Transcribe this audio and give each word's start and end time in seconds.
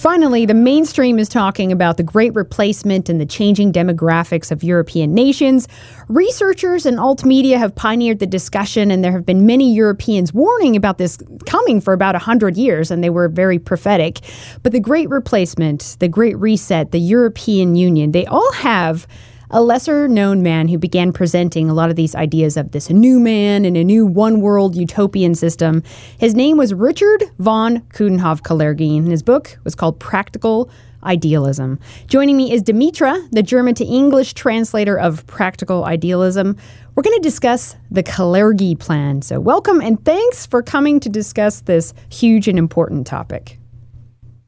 Finally, 0.00 0.46
the 0.46 0.54
mainstream 0.54 1.18
is 1.18 1.28
talking 1.28 1.70
about 1.70 1.98
the 1.98 2.02
great 2.02 2.34
replacement 2.34 3.10
and 3.10 3.20
the 3.20 3.26
changing 3.26 3.70
demographics 3.70 4.50
of 4.50 4.64
European 4.64 5.12
nations. 5.12 5.68
Researchers 6.08 6.86
and 6.86 6.98
alt 6.98 7.22
media 7.26 7.58
have 7.58 7.74
pioneered 7.74 8.18
the 8.18 8.26
discussion, 8.26 8.90
and 8.90 9.04
there 9.04 9.12
have 9.12 9.26
been 9.26 9.44
many 9.44 9.74
Europeans 9.74 10.32
warning 10.32 10.74
about 10.74 10.96
this 10.96 11.18
coming 11.44 11.82
for 11.82 11.92
about 11.92 12.14
100 12.14 12.56
years, 12.56 12.90
and 12.90 13.04
they 13.04 13.10
were 13.10 13.28
very 13.28 13.58
prophetic. 13.58 14.20
But 14.62 14.72
the 14.72 14.80
great 14.80 15.10
replacement, 15.10 15.98
the 16.00 16.08
great 16.08 16.38
reset, 16.38 16.92
the 16.92 16.98
European 16.98 17.76
Union, 17.76 18.12
they 18.12 18.24
all 18.24 18.52
have 18.54 19.06
a 19.50 19.60
lesser 19.60 20.06
known 20.06 20.42
man 20.42 20.68
who 20.68 20.78
began 20.78 21.12
presenting 21.12 21.68
a 21.68 21.74
lot 21.74 21.90
of 21.90 21.96
these 21.96 22.14
ideas 22.14 22.56
of 22.56 22.70
this 22.70 22.88
new 22.88 23.18
man 23.18 23.64
and 23.64 23.76
a 23.76 23.82
new 23.82 24.06
one 24.06 24.40
world 24.40 24.76
utopian 24.76 25.34
system. 25.34 25.82
His 26.18 26.34
name 26.34 26.56
was 26.56 26.72
Richard 26.72 27.24
von 27.38 27.80
Coudenhove 27.92 28.42
Kalergi, 28.42 28.96
and 28.96 29.08
his 29.08 29.22
book 29.22 29.58
was 29.64 29.74
called 29.74 29.98
Practical 29.98 30.70
Idealism. 31.02 31.80
Joining 32.06 32.36
me 32.36 32.52
is 32.52 32.62
Dimitra, 32.62 33.28
the 33.32 33.42
German 33.42 33.74
to 33.76 33.84
English 33.84 34.34
translator 34.34 34.98
of 34.98 35.26
Practical 35.26 35.84
Idealism. 35.84 36.56
We're 36.94 37.02
going 37.02 37.16
to 37.16 37.22
discuss 37.22 37.74
the 37.90 38.02
Kalergi 38.02 38.78
Plan. 38.78 39.22
So, 39.22 39.40
welcome 39.40 39.80
and 39.80 40.04
thanks 40.04 40.46
for 40.46 40.62
coming 40.62 41.00
to 41.00 41.08
discuss 41.08 41.62
this 41.62 41.92
huge 42.10 42.46
and 42.46 42.58
important 42.58 43.06
topic. 43.06 43.58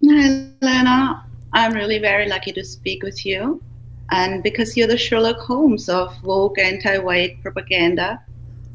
Hi, 0.09 0.47
Lana. 0.61 1.27
I'm 1.55 1.73
really 1.73 1.99
very 1.99 2.29
lucky 2.29 2.53
to 2.53 2.65
speak 2.65 3.03
with 3.03 3.27
you 3.27 3.63
and 4.11 4.43
because 4.43 4.77
you're 4.77 4.89
the 4.89 4.99
Sherlock 4.99 5.39
Holmes 5.39 5.89
of 5.89 6.23
woke 6.23 6.59
anti-white 6.59 7.43
propaganda, 7.43 8.21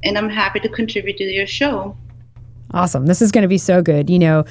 and 0.03 0.17
I'm 0.17 0.29
happy 0.29 0.59
to 0.61 0.69
contribute 0.69 1.17
to 1.17 1.23
your 1.23 1.47
show. 1.47 1.95
Awesome. 2.73 3.05
This 3.05 3.21
is 3.21 3.31
going 3.31 3.43
to 3.43 3.47
be 3.47 3.57
so 3.57 3.81
good. 3.81 4.09
You 4.09 4.19
know, 4.19 4.45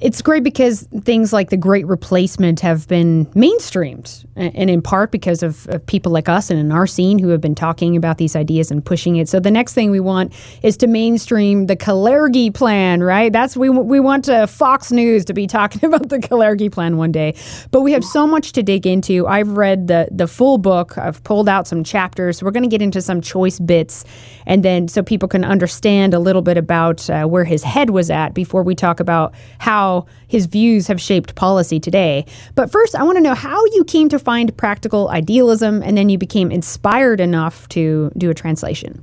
it's 0.00 0.22
great 0.22 0.44
because 0.44 0.82
things 1.00 1.32
like 1.32 1.50
the 1.50 1.56
great 1.56 1.86
replacement 1.86 2.60
have 2.60 2.86
been 2.86 3.26
mainstreamed, 3.26 4.24
and 4.36 4.70
in 4.70 4.80
part 4.80 5.10
because 5.10 5.42
of, 5.42 5.66
of, 5.68 5.84
people 5.86 6.12
like 6.12 6.28
us 6.28 6.50
and 6.50 6.60
in 6.60 6.70
our 6.70 6.86
scene 6.86 7.18
who 7.18 7.28
have 7.28 7.40
been 7.40 7.54
talking 7.54 7.96
about 7.96 8.18
these 8.18 8.36
ideas 8.36 8.70
and 8.70 8.84
pushing 8.84 9.16
it. 9.16 9.28
So 9.28 9.40
the 9.40 9.50
next 9.50 9.74
thing 9.74 9.90
we 9.90 9.98
want 9.98 10.32
is 10.62 10.76
to 10.78 10.86
mainstream 10.86 11.66
the 11.66 11.76
Kalergi 11.76 12.54
plan, 12.54 13.02
right? 13.02 13.32
That's 13.32 13.56
we 13.56 13.70
we 13.70 13.98
want 13.98 14.28
uh, 14.28 14.46
Fox 14.46 14.92
News 14.92 15.24
to 15.24 15.34
be 15.34 15.46
talking 15.46 15.84
about 15.88 16.10
the 16.10 16.18
Kalergi 16.18 16.70
plan 16.70 16.96
one 16.96 17.10
day. 17.10 17.34
But 17.72 17.80
we 17.80 17.90
have 17.92 18.04
so 18.04 18.26
much 18.26 18.52
to 18.52 18.62
dig 18.62 18.86
into. 18.86 19.26
I've 19.26 19.50
read 19.56 19.88
the 19.88 20.08
the 20.12 20.28
full 20.28 20.58
book. 20.58 20.96
I've 20.96 21.22
pulled 21.24 21.48
out 21.48 21.66
some 21.66 21.82
chapters. 21.82 22.42
We're 22.42 22.52
going 22.52 22.62
to 22.62 22.68
get 22.68 22.82
into 22.82 23.02
some 23.02 23.20
choice 23.20 23.58
bits, 23.58 24.04
and 24.46 24.64
then 24.64 24.86
so 24.86 25.02
people 25.02 25.28
can 25.28 25.44
understand 25.44 26.14
a 26.14 26.20
little 26.20 26.42
bit 26.42 26.56
about 26.56 27.10
uh, 27.10 27.24
where 27.26 27.44
his 27.44 27.64
head 27.64 27.90
was 27.90 28.10
at 28.10 28.32
before 28.34 28.62
we 28.62 28.76
talk 28.76 29.00
about 29.00 29.34
how 29.58 29.87
how 29.88 30.06
his 30.26 30.46
views 30.46 30.86
have 30.86 31.00
shaped 31.00 31.34
policy 31.34 31.80
today. 31.80 32.24
But 32.54 32.70
first, 32.70 32.94
I 32.94 33.02
want 33.02 33.16
to 33.16 33.22
know 33.22 33.34
how 33.34 33.64
you 33.76 33.84
came 33.84 34.08
to 34.10 34.18
find 34.18 34.56
practical 34.56 35.08
idealism 35.08 35.82
and 35.82 35.96
then 35.96 36.08
you 36.08 36.18
became 36.18 36.50
inspired 36.50 37.20
enough 37.20 37.68
to 37.68 38.10
do 38.16 38.30
a 38.30 38.34
translation. 38.34 39.02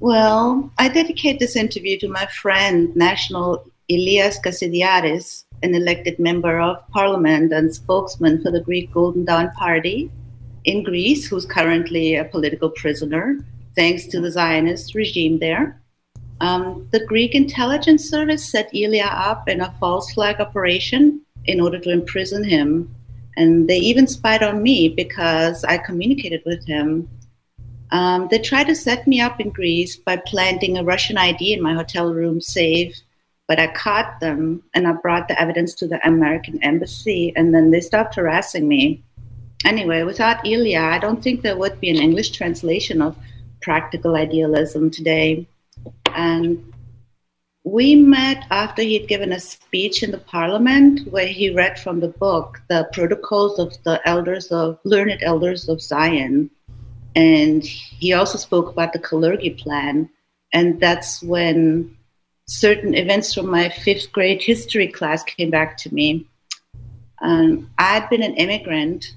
Well, 0.00 0.70
I 0.78 0.88
dedicate 0.88 1.38
this 1.38 1.56
interview 1.56 1.98
to 2.00 2.08
my 2.08 2.26
friend, 2.26 2.94
National 2.96 3.64
Elias 3.90 4.38
Kasidiaris, 4.44 5.44
an 5.62 5.74
elected 5.74 6.18
member 6.18 6.60
of 6.60 6.76
parliament 6.88 7.52
and 7.52 7.74
spokesman 7.74 8.42
for 8.42 8.50
the 8.50 8.60
Greek 8.60 8.92
Golden 8.92 9.24
Dawn 9.24 9.50
Party 9.52 10.10
in 10.64 10.82
Greece, 10.82 11.26
who's 11.26 11.46
currently 11.46 12.16
a 12.16 12.24
political 12.24 12.70
prisoner 12.70 13.38
thanks 13.76 14.06
to 14.06 14.20
the 14.20 14.30
Zionist 14.30 14.94
regime 14.94 15.38
there. 15.38 15.80
Um, 16.40 16.88
the 16.90 17.04
Greek 17.06 17.34
intelligence 17.34 18.08
service 18.08 18.48
set 18.48 18.74
Ilya 18.74 19.04
up 19.04 19.48
in 19.48 19.60
a 19.60 19.74
false 19.78 20.12
flag 20.12 20.40
operation 20.40 21.20
in 21.46 21.60
order 21.60 21.78
to 21.78 21.90
imprison 21.90 22.44
him. 22.44 22.94
And 23.36 23.68
they 23.68 23.78
even 23.78 24.06
spied 24.06 24.42
on 24.42 24.62
me 24.62 24.88
because 24.88 25.64
I 25.64 25.78
communicated 25.78 26.42
with 26.46 26.66
him. 26.66 27.08
Um, 27.90 28.28
they 28.30 28.38
tried 28.38 28.64
to 28.64 28.74
set 28.74 29.06
me 29.06 29.20
up 29.20 29.40
in 29.40 29.50
Greece 29.50 29.96
by 29.96 30.16
planting 30.16 30.76
a 30.76 30.84
Russian 30.84 31.16
ID 31.16 31.52
in 31.52 31.62
my 31.62 31.74
hotel 31.74 32.12
room 32.12 32.40
safe, 32.40 32.96
but 33.46 33.60
I 33.60 33.68
caught 33.68 34.20
them 34.20 34.62
and 34.74 34.86
I 34.86 34.92
brought 34.92 35.28
the 35.28 35.40
evidence 35.40 35.74
to 35.76 35.86
the 35.86 36.04
American 36.06 36.62
embassy, 36.62 37.32
and 37.36 37.54
then 37.54 37.70
they 37.70 37.80
stopped 37.80 38.14
harassing 38.16 38.66
me. 38.66 39.02
Anyway, 39.64 40.02
without 40.02 40.46
Ilya, 40.46 40.80
I 40.80 40.98
don't 40.98 41.22
think 41.22 41.42
there 41.42 41.56
would 41.56 41.80
be 41.80 41.90
an 41.90 41.96
English 41.96 42.30
translation 42.30 43.00
of 43.00 43.16
practical 43.60 44.16
idealism 44.16 44.90
today. 44.90 45.46
And 46.14 46.72
we 47.64 47.94
met 47.94 48.44
after 48.50 48.82
he'd 48.82 49.08
given 49.08 49.32
a 49.32 49.40
speech 49.40 50.02
in 50.02 50.10
the 50.10 50.18
parliament 50.18 51.10
where 51.10 51.26
he 51.26 51.50
read 51.50 51.78
from 51.78 52.00
the 52.00 52.08
book 52.08 52.60
the 52.68 52.88
protocols 52.92 53.58
of 53.58 53.74
the 53.84 54.00
elders 54.06 54.52
of 54.52 54.78
learned 54.84 55.22
elders 55.22 55.68
of 55.68 55.80
Zion. 55.80 56.50
And 57.16 57.64
he 57.64 58.12
also 58.12 58.38
spoke 58.38 58.68
about 58.68 58.92
the 58.92 58.98
Kalergi 58.98 59.56
plan. 59.58 60.10
And 60.52 60.78
that's 60.78 61.22
when 61.22 61.96
certain 62.46 62.94
events 62.94 63.32
from 63.32 63.50
my 63.50 63.70
fifth 63.70 64.12
grade 64.12 64.42
history 64.42 64.88
class 64.88 65.24
came 65.24 65.50
back 65.50 65.78
to 65.78 65.94
me. 65.94 66.26
Um, 67.22 67.70
I'd 67.78 68.10
been 68.10 68.22
an 68.22 68.34
immigrant 68.34 69.16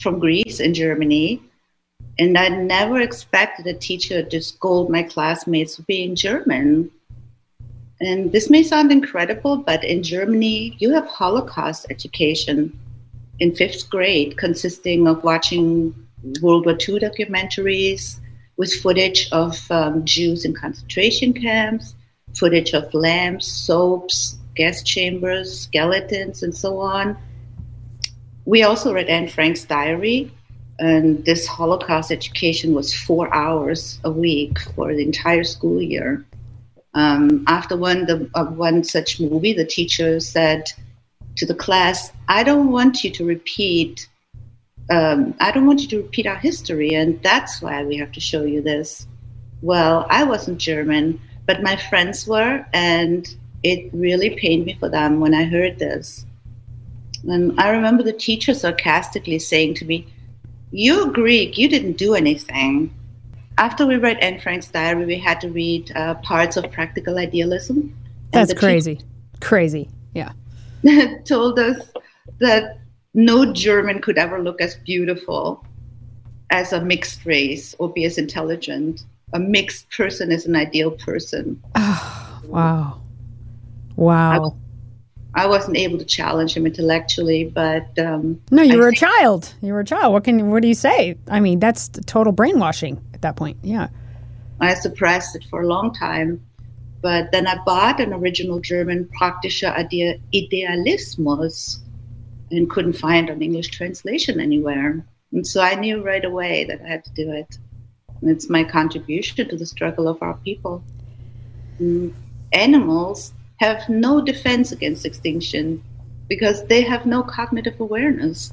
from 0.00 0.20
Greece 0.20 0.60
and 0.60 0.74
Germany 0.74 1.42
and 2.18 2.38
I 2.38 2.48
never 2.48 3.00
expected 3.00 3.66
a 3.66 3.74
teacher 3.74 4.22
to 4.22 4.40
scold 4.40 4.90
my 4.90 5.02
classmates 5.02 5.76
for 5.76 5.82
being 5.82 6.14
German. 6.14 6.90
And 8.00 8.30
this 8.30 8.50
may 8.50 8.62
sound 8.62 8.92
incredible, 8.92 9.56
but 9.56 9.84
in 9.84 10.02
Germany, 10.02 10.76
you 10.78 10.92
have 10.92 11.06
Holocaust 11.06 11.86
education 11.90 12.78
in 13.40 13.54
fifth 13.54 13.90
grade, 13.90 14.36
consisting 14.36 15.08
of 15.08 15.24
watching 15.24 15.94
World 16.40 16.66
War 16.66 16.74
II 16.74 17.00
documentaries 17.00 18.20
with 18.56 18.72
footage 18.74 19.28
of 19.32 19.58
um, 19.70 20.04
Jews 20.04 20.44
in 20.44 20.54
concentration 20.54 21.32
camps, 21.32 21.94
footage 22.36 22.72
of 22.72 22.92
lamps, 22.94 23.46
soaps, 23.46 24.38
gas 24.54 24.82
chambers, 24.82 25.62
skeletons, 25.62 26.42
and 26.42 26.54
so 26.54 26.78
on. 26.78 27.16
We 28.44 28.62
also 28.62 28.92
read 28.92 29.08
Anne 29.08 29.28
Frank's 29.28 29.64
diary, 29.64 30.30
and 30.78 31.24
this 31.24 31.46
Holocaust 31.46 32.10
education 32.10 32.74
was 32.74 32.94
four 32.94 33.32
hours 33.34 34.00
a 34.04 34.10
week 34.10 34.58
for 34.74 34.92
the 34.92 35.02
entire 35.02 35.44
school 35.44 35.80
year. 35.80 36.24
Um, 36.94 37.44
after 37.46 37.76
one 37.76 38.06
the 38.06 38.28
uh, 38.34 38.46
one 38.46 38.84
such 38.84 39.20
movie, 39.20 39.52
the 39.52 39.64
teacher 39.64 40.20
said 40.20 40.70
to 41.36 41.46
the 41.46 41.54
class, 41.54 42.12
"I 42.28 42.44
don't 42.44 42.70
want 42.70 43.04
you 43.04 43.10
to 43.10 43.24
repeat. 43.24 44.08
Um, 44.90 45.34
I 45.40 45.50
don't 45.50 45.66
want 45.66 45.80
you 45.82 45.88
to 45.88 46.02
repeat 46.02 46.26
our 46.26 46.36
history, 46.36 46.94
and 46.94 47.20
that's 47.22 47.62
why 47.62 47.84
we 47.84 47.96
have 47.96 48.12
to 48.12 48.20
show 48.20 48.44
you 48.44 48.62
this." 48.62 49.06
Well, 49.62 50.06
I 50.10 50.24
wasn't 50.24 50.58
German, 50.58 51.20
but 51.46 51.62
my 51.62 51.76
friends 51.76 52.26
were, 52.26 52.66
and 52.72 53.26
it 53.62 53.90
really 53.92 54.36
pained 54.36 54.66
me 54.66 54.74
for 54.74 54.88
them 54.88 55.20
when 55.20 55.34
I 55.34 55.44
heard 55.44 55.78
this. 55.78 56.26
And 57.26 57.58
I 57.58 57.70
remember 57.70 58.02
the 58.02 58.12
teacher 58.12 58.52
sarcastically 58.52 59.38
saying 59.38 59.74
to 59.76 59.86
me, 59.86 60.06
you're 60.74 61.06
Greek. 61.06 61.56
You 61.56 61.68
didn't 61.68 61.98
do 61.98 62.14
anything. 62.14 62.92
After 63.58 63.86
we 63.86 63.96
read 63.96 64.18
Anne 64.18 64.40
Frank's 64.40 64.66
diary, 64.66 65.06
we 65.06 65.16
had 65.16 65.40
to 65.42 65.48
read 65.48 65.96
uh, 65.96 66.14
parts 66.14 66.56
of 66.56 66.70
Practical 66.72 67.16
Idealism. 67.16 67.96
That's 68.32 68.52
crazy. 68.52 69.00
Crazy. 69.40 69.88
Yeah. 70.14 70.32
told 71.24 71.60
us 71.60 71.92
that 72.40 72.78
no 73.14 73.52
German 73.52 74.00
could 74.00 74.18
ever 74.18 74.42
look 74.42 74.60
as 74.60 74.74
beautiful 74.74 75.64
as 76.50 76.72
a 76.72 76.80
mixed 76.80 77.24
race 77.24 77.76
or 77.78 77.92
be 77.92 78.04
as 78.04 78.18
intelligent. 78.18 79.04
A 79.32 79.38
mixed 79.38 79.88
person 79.92 80.32
is 80.32 80.44
an 80.44 80.56
ideal 80.56 80.90
person. 80.90 81.62
Oh, 81.76 82.40
wow. 82.46 83.00
Wow. 83.94 84.56
I 85.36 85.46
wasn't 85.46 85.76
able 85.76 85.98
to 85.98 86.04
challenge 86.04 86.56
him 86.56 86.64
intellectually, 86.64 87.44
but 87.44 87.98
um, 87.98 88.40
no, 88.52 88.62
you 88.62 88.74
I 88.74 88.76
were 88.76 88.88
a 88.88 88.94
child. 88.94 89.52
You 89.62 89.72
were 89.72 89.80
a 89.80 89.84
child. 89.84 90.12
What 90.12 90.24
can 90.24 90.50
what 90.50 90.62
do 90.62 90.68
you 90.68 90.74
say? 90.74 91.16
I 91.28 91.40
mean, 91.40 91.58
that's 91.58 91.88
total 92.06 92.32
brainwashing 92.32 93.02
at 93.14 93.22
that 93.22 93.34
point. 93.34 93.58
Yeah, 93.62 93.88
I 94.60 94.74
suppressed 94.74 95.34
it 95.34 95.44
for 95.50 95.62
a 95.62 95.66
long 95.66 95.92
time, 95.92 96.40
but 97.02 97.32
then 97.32 97.48
I 97.48 97.58
bought 97.64 98.00
an 98.00 98.12
original 98.12 98.60
German 98.60 99.08
Praktischer 99.20 99.74
Idealismus 100.32 101.78
and 102.52 102.70
couldn't 102.70 102.92
find 102.92 103.28
an 103.28 103.42
English 103.42 103.68
translation 103.68 104.38
anywhere, 104.38 105.04
and 105.32 105.44
so 105.44 105.60
I 105.60 105.74
knew 105.74 106.00
right 106.00 106.24
away 106.24 106.64
that 106.64 106.80
I 106.80 106.88
had 106.88 107.04
to 107.06 107.12
do 107.12 107.32
it. 107.32 107.58
And 108.20 108.30
it's 108.30 108.48
my 108.48 108.62
contribution 108.62 109.48
to 109.48 109.56
the 109.56 109.66
struggle 109.66 110.06
of 110.06 110.22
our 110.22 110.34
people. 110.44 110.84
Mm. 111.80 112.14
Animals 112.52 113.32
have 113.60 113.88
no 113.88 114.20
defense 114.20 114.72
against 114.72 115.06
extinction 115.06 115.82
because 116.28 116.64
they 116.66 116.82
have 116.82 117.06
no 117.06 117.22
cognitive 117.22 117.80
awareness. 117.80 118.52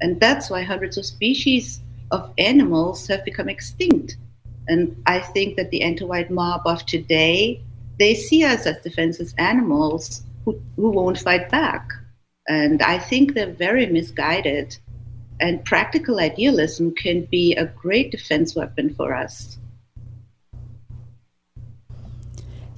And 0.00 0.20
that's 0.20 0.50
why 0.50 0.62
hundreds 0.62 0.98
of 0.98 1.06
species 1.06 1.80
of 2.10 2.32
animals 2.38 3.06
have 3.06 3.24
become 3.24 3.48
extinct. 3.48 4.16
And 4.68 5.00
I 5.06 5.20
think 5.20 5.56
that 5.56 5.70
the 5.70 5.82
anti-white 5.82 6.30
mob 6.30 6.62
of 6.66 6.84
today, 6.86 7.62
they 7.98 8.14
see 8.14 8.44
us 8.44 8.66
as 8.66 8.80
defenseless 8.82 9.34
animals 9.38 10.22
who, 10.44 10.60
who 10.76 10.90
won't 10.90 11.18
fight 11.18 11.48
back. 11.50 11.88
And 12.48 12.82
I 12.82 12.98
think 12.98 13.34
they're 13.34 13.52
very 13.52 13.86
misguided. 13.86 14.76
And 15.40 15.64
practical 15.64 16.20
idealism 16.20 16.94
can 16.94 17.22
be 17.30 17.54
a 17.54 17.66
great 17.66 18.10
defense 18.10 18.54
weapon 18.54 18.94
for 18.94 19.14
us. 19.14 19.58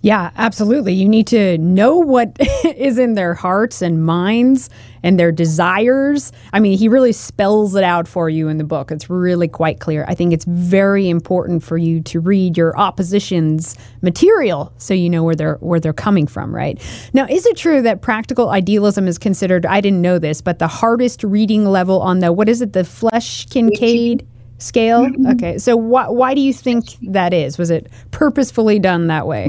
Yeah, 0.04 0.32
absolutely. 0.36 0.92
You 0.92 1.08
need 1.08 1.26
to 1.28 1.56
know 1.56 1.96
what 1.96 2.36
is 2.76 2.98
in 2.98 3.14
their 3.14 3.32
hearts 3.32 3.80
and 3.80 4.04
minds 4.04 4.68
and 5.02 5.18
their 5.18 5.32
desires. 5.32 6.30
I 6.52 6.60
mean, 6.60 6.76
he 6.76 6.88
really 6.88 7.12
spells 7.12 7.74
it 7.74 7.84
out 7.84 8.06
for 8.06 8.28
you 8.28 8.48
in 8.48 8.58
the 8.58 8.64
book. 8.64 8.90
It's 8.90 9.08
really 9.08 9.48
quite 9.48 9.80
clear. 9.80 10.04
I 10.06 10.14
think 10.14 10.34
it's 10.34 10.44
very 10.44 11.08
important 11.08 11.62
for 11.62 11.78
you 11.78 12.02
to 12.02 12.20
read 12.20 12.58
your 12.58 12.78
opposition's 12.78 13.78
material 14.02 14.74
so 14.76 14.92
you 14.92 15.08
know 15.08 15.22
where 15.22 15.34
they're 15.34 15.56
where 15.60 15.80
they're 15.80 15.94
coming 15.94 16.26
from, 16.26 16.54
right? 16.54 16.78
Now, 17.14 17.26
is 17.26 17.46
it 17.46 17.56
true 17.56 17.80
that 17.80 18.02
practical 18.02 18.50
idealism 18.50 19.08
is 19.08 19.16
considered 19.16 19.64
I 19.64 19.80
didn't 19.80 20.02
know 20.02 20.18
this, 20.18 20.42
but 20.42 20.58
the 20.58 20.68
hardest 20.68 21.24
reading 21.24 21.64
level 21.64 22.02
on 22.02 22.18
the 22.18 22.30
what 22.30 22.50
is 22.50 22.60
it, 22.60 22.74
the 22.74 22.84
Flesch 22.84 23.48
Kincaid 23.48 24.28
scale? 24.58 25.06
Mm-hmm. 25.06 25.28
Okay. 25.28 25.56
So 25.56 25.76
why 25.78 26.10
why 26.10 26.34
do 26.34 26.42
you 26.42 26.52
think 26.52 26.88
that 27.00 27.32
is? 27.32 27.56
Was 27.56 27.70
it 27.70 27.90
purposefully 28.10 28.78
done 28.78 29.06
that 29.06 29.26
way? 29.26 29.48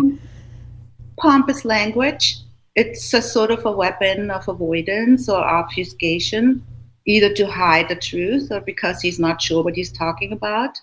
Pompous 1.18 1.66
language. 1.66 2.38
It's 2.76 3.14
a 3.14 3.22
sort 3.22 3.52
of 3.52 3.66
a 3.66 3.72
weapon 3.72 4.30
of 4.32 4.48
avoidance 4.48 5.30
or 5.30 5.38
obfuscation, 5.38 6.64
either 7.06 7.34
to 7.34 7.48
hide 7.48 7.90
the 7.90 7.96
truth 7.96 8.52
or 8.52 8.60
because 8.62 9.02
he's 9.02 9.20
not 9.20 9.42
sure 9.42 9.64
what 9.64 9.76
he's 9.76 9.92
talking 9.92 10.34
about. 10.34 10.80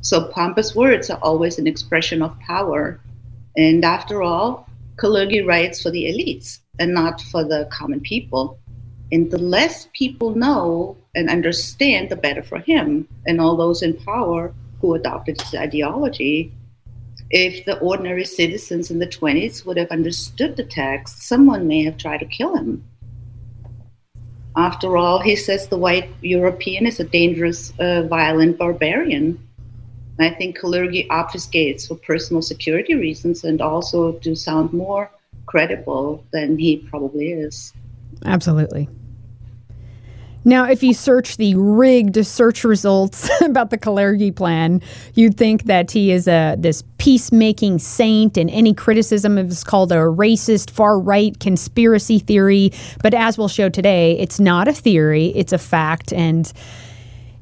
So, 0.00 0.28
pompous 0.28 0.74
words 0.74 1.10
are 1.10 1.18
always 1.22 1.58
an 1.58 1.66
expression 1.66 2.22
of 2.22 2.38
power. 2.40 3.00
And 3.56 3.84
after 3.84 4.22
all, 4.22 4.66
Kalergi 4.96 5.46
writes 5.46 5.82
for 5.82 5.90
the 5.90 6.04
elites 6.04 6.60
and 6.78 6.94
not 6.94 7.20
for 7.20 7.44
the 7.44 7.68
common 7.70 8.00
people. 8.00 8.58
And 9.12 9.30
the 9.30 9.38
less 9.38 9.88
people 9.92 10.34
know 10.34 10.96
and 11.14 11.28
understand, 11.28 12.08
the 12.08 12.16
better 12.16 12.42
for 12.42 12.58
him 12.58 13.06
and 13.26 13.40
all 13.40 13.56
those 13.56 13.82
in 13.82 13.94
power 13.98 14.54
who 14.80 14.94
adopted 14.94 15.40
his 15.40 15.54
ideology 15.54 16.52
if 17.32 17.64
the 17.64 17.78
ordinary 17.78 18.26
citizens 18.26 18.90
in 18.90 18.98
the 18.98 19.06
20s 19.06 19.64
would 19.64 19.78
have 19.78 19.90
understood 19.90 20.56
the 20.56 20.64
text, 20.64 21.22
someone 21.22 21.66
may 21.66 21.82
have 21.82 21.96
tried 21.96 22.18
to 22.18 22.26
kill 22.26 22.54
him. 22.54 22.84
After 24.54 24.98
all, 24.98 25.18
he 25.18 25.34
says 25.34 25.66
the 25.66 25.78
white 25.78 26.10
European 26.20 26.86
is 26.86 27.00
a 27.00 27.04
dangerous, 27.04 27.72
uh, 27.78 28.02
violent 28.02 28.58
barbarian. 28.58 29.38
I 30.20 30.28
think 30.28 30.58
Kalergi 30.58 31.08
obfuscates 31.08 31.88
for 31.88 31.94
personal 31.94 32.42
security 32.42 32.94
reasons 32.94 33.44
and 33.44 33.62
also 33.62 34.12
to 34.12 34.36
sound 34.36 34.74
more 34.74 35.10
credible 35.46 36.22
than 36.32 36.58
he 36.58 36.76
probably 36.76 37.30
is. 37.32 37.72
Absolutely. 38.26 38.88
Now, 40.44 40.64
if 40.68 40.82
you 40.82 40.92
search 40.92 41.36
the 41.36 41.54
rigged 41.54 42.24
search 42.26 42.64
results 42.64 43.30
about 43.42 43.70
the 43.70 43.78
Kalergi 43.78 44.34
plan, 44.34 44.82
you'd 45.14 45.36
think 45.36 45.64
that 45.64 45.90
he 45.90 46.10
is 46.10 46.26
a 46.26 46.56
this 46.58 46.82
peacemaking 46.98 47.78
saint, 47.78 48.36
and 48.36 48.50
any 48.50 48.74
criticism 48.74 49.38
is 49.38 49.62
called 49.62 49.92
a 49.92 49.96
racist, 49.96 50.70
far 50.70 50.98
right 50.98 51.38
conspiracy 51.38 52.18
theory. 52.18 52.72
But 53.02 53.14
as 53.14 53.38
we'll 53.38 53.48
show 53.48 53.68
today, 53.68 54.18
it's 54.18 54.40
not 54.40 54.66
a 54.66 54.72
theory; 54.72 55.26
it's 55.36 55.52
a 55.52 55.58
fact, 55.58 56.12
and 56.12 56.52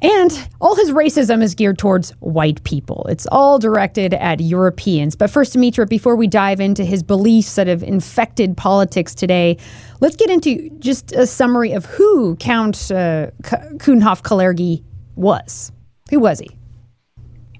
and 0.02 0.48
all 0.60 0.74
his 0.74 0.92
racism 0.92 1.42
is 1.42 1.54
geared 1.54 1.78
towards 1.78 2.10
white 2.20 2.62
people. 2.64 3.06
It's 3.08 3.26
all 3.26 3.58
directed 3.58 4.14
at 4.14 4.40
Europeans. 4.40 5.14
But 5.14 5.30
first, 5.30 5.54
Dimitra, 5.54 5.88
before 5.88 6.16
we 6.16 6.26
dive 6.26 6.60
into 6.60 6.84
his 6.84 7.02
beliefs 7.02 7.54
that 7.56 7.66
have 7.66 7.82
infected 7.82 8.56
politics 8.56 9.14
today, 9.14 9.58
let's 10.00 10.16
get 10.16 10.30
into 10.30 10.70
just 10.78 11.12
a 11.12 11.26
summary 11.26 11.72
of 11.72 11.84
who 11.84 12.36
Count 12.36 12.76
uh, 12.90 13.30
Coudenhove 13.42 14.22
Kalergi 14.22 14.82
was. 15.16 15.70
Who 16.10 16.20
was 16.20 16.38
he? 16.38 16.50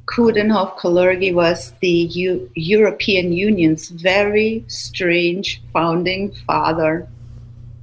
Coudenhove 0.07 0.77
Kalergi 0.79 1.33
was 1.33 1.73
the 1.81 1.89
U- 1.89 2.51
European 2.55 3.33
Union's 3.33 3.91
very 3.91 4.65
strange 4.67 5.63
founding 5.73 6.33
father. 6.47 7.07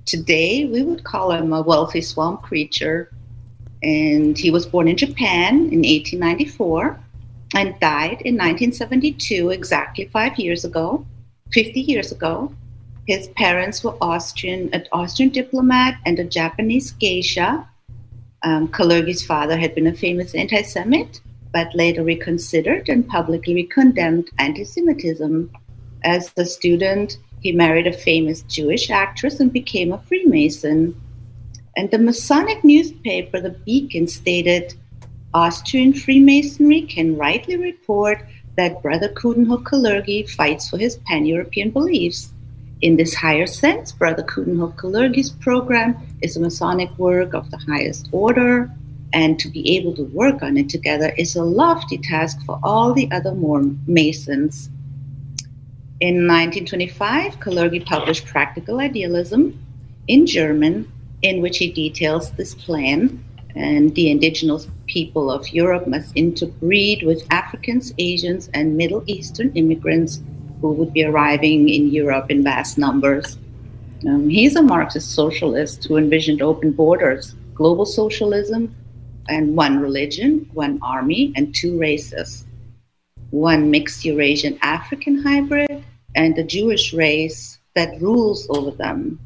Today, 0.05 0.65
we 0.65 0.81
would 0.81 1.03
call 1.03 1.31
him 1.31 1.53
a 1.53 1.61
wealthy 1.61 2.01
swamp 2.01 2.41
creature 2.41 3.11
and 3.83 4.37
he 4.37 4.51
was 4.51 4.65
born 4.65 4.87
in 4.87 4.97
Japan 4.97 5.55
in 5.71 5.83
1894 5.83 6.99
and 7.55 7.79
died 7.79 8.21
in 8.23 8.35
1972, 8.35 9.51
exactly 9.51 10.05
five 10.07 10.37
years 10.37 10.65
ago, 10.65 11.05
50 11.53 11.79
years 11.81 12.11
ago. 12.11 12.53
His 13.07 13.29
parents 13.29 13.83
were 13.83 13.95
Austrian, 14.01 14.69
an 14.73 14.85
Austrian 14.91 15.31
diplomat 15.31 15.97
and 16.05 16.19
a 16.19 16.25
Japanese 16.25 16.91
geisha. 16.91 17.67
Um, 18.43 18.67
Kalergi's 18.67 19.25
father 19.25 19.57
had 19.57 19.73
been 19.75 19.87
a 19.87 19.93
famous 19.93 20.35
anti 20.35 20.61
Semite, 20.61 21.21
but 21.53 21.73
later 21.73 22.03
reconsidered 22.03 22.89
and 22.89 23.07
publicly 23.07 23.63
condemned 23.63 24.29
anti 24.39 24.65
Semitism. 24.65 25.49
As 26.03 26.31
a 26.37 26.45
student, 26.45 27.17
he 27.39 27.51
married 27.51 27.87
a 27.87 27.93
famous 27.93 28.41
Jewish 28.43 28.89
actress 28.89 29.39
and 29.39 29.53
became 29.53 29.93
a 29.93 29.99
Freemason. 29.99 30.99
And 31.77 31.91
the 31.91 31.99
Masonic 31.99 32.63
newspaper, 32.63 33.39
The 33.39 33.51
Beacon, 33.51 34.07
stated 34.07 34.73
Austrian 35.35 35.93
Freemasonry 35.93 36.81
can 36.81 37.15
rightly 37.15 37.55
report 37.55 38.25
that 38.55 38.81
Brother 38.81 39.09
Coudenhove 39.09 39.61
Kalergi 39.61 40.27
fights 40.27 40.69
for 40.69 40.79
his 40.79 40.97
pan 41.05 41.27
European 41.27 41.69
beliefs. 41.69 42.33
In 42.81 42.95
this 42.95 43.13
higher 43.13 43.45
sense, 43.45 43.91
Brother 43.91 44.23
Coudenhove 44.23 44.75
Kalergi's 44.75 45.29
program 45.29 45.95
is 46.23 46.35
a 46.35 46.39
Masonic 46.39 46.89
work 46.97 47.35
of 47.35 47.51
the 47.51 47.57
highest 47.57 48.09
order, 48.11 48.71
and 49.13 49.39
to 49.39 49.47
be 49.47 49.77
able 49.77 49.93
to 49.97 50.03
work 50.05 50.41
on 50.41 50.57
it 50.57 50.69
together 50.69 51.13
is 51.15 51.35
a 51.35 51.43
lofty 51.43 51.99
task 51.99 52.39
for 52.43 52.59
all 52.63 52.91
the 52.91 53.07
other 53.11 53.35
Masons. 53.85 54.71
In 55.99 56.25
1925, 56.25 57.39
Kalergi 57.39 57.85
published 57.85 58.25
Practical 58.25 58.79
Idealism 58.79 59.59
in 60.07 60.25
German 60.25 60.91
in 61.21 61.41
which 61.41 61.57
he 61.57 61.71
details 61.71 62.31
this 62.31 62.53
plan. 62.53 63.23
And 63.55 63.93
the 63.95 64.11
indigenous 64.11 64.67
people 64.85 65.31
of 65.31 65.49
Europe 65.49 65.87
must 65.87 66.15
interbreed 66.15 67.03
with 67.03 67.25
Africans, 67.31 67.93
Asians, 67.97 68.49
and 68.53 68.77
Middle 68.77 69.03
Eastern 69.07 69.51
immigrants 69.55 70.21
who 70.61 70.71
would 70.73 70.93
be 70.93 71.03
arriving 71.03 71.69
in 71.69 71.89
Europe 71.89 72.29
in 72.29 72.43
vast 72.43 72.77
numbers. 72.77 73.37
Um, 74.07 74.29
he's 74.29 74.55
a 74.55 74.61
Marxist 74.61 75.15
socialist 75.15 75.85
who 75.85 75.97
envisioned 75.97 76.41
open 76.41 76.71
borders, 76.71 77.35
global 77.55 77.85
socialism, 77.85 78.75
and 79.27 79.55
one 79.55 79.79
religion, 79.79 80.49
one 80.53 80.79
army, 80.81 81.33
and 81.35 81.53
two 81.53 81.79
races. 81.79 82.45
One 83.31 83.71
mixed 83.71 84.05
Eurasian 84.05 84.57
African 84.61 85.21
hybrid, 85.21 85.83
and 86.15 86.37
a 86.37 86.43
Jewish 86.43 86.93
race 86.93 87.59
that 87.75 88.01
rules 88.01 88.47
over 88.49 88.71
them. 88.71 89.19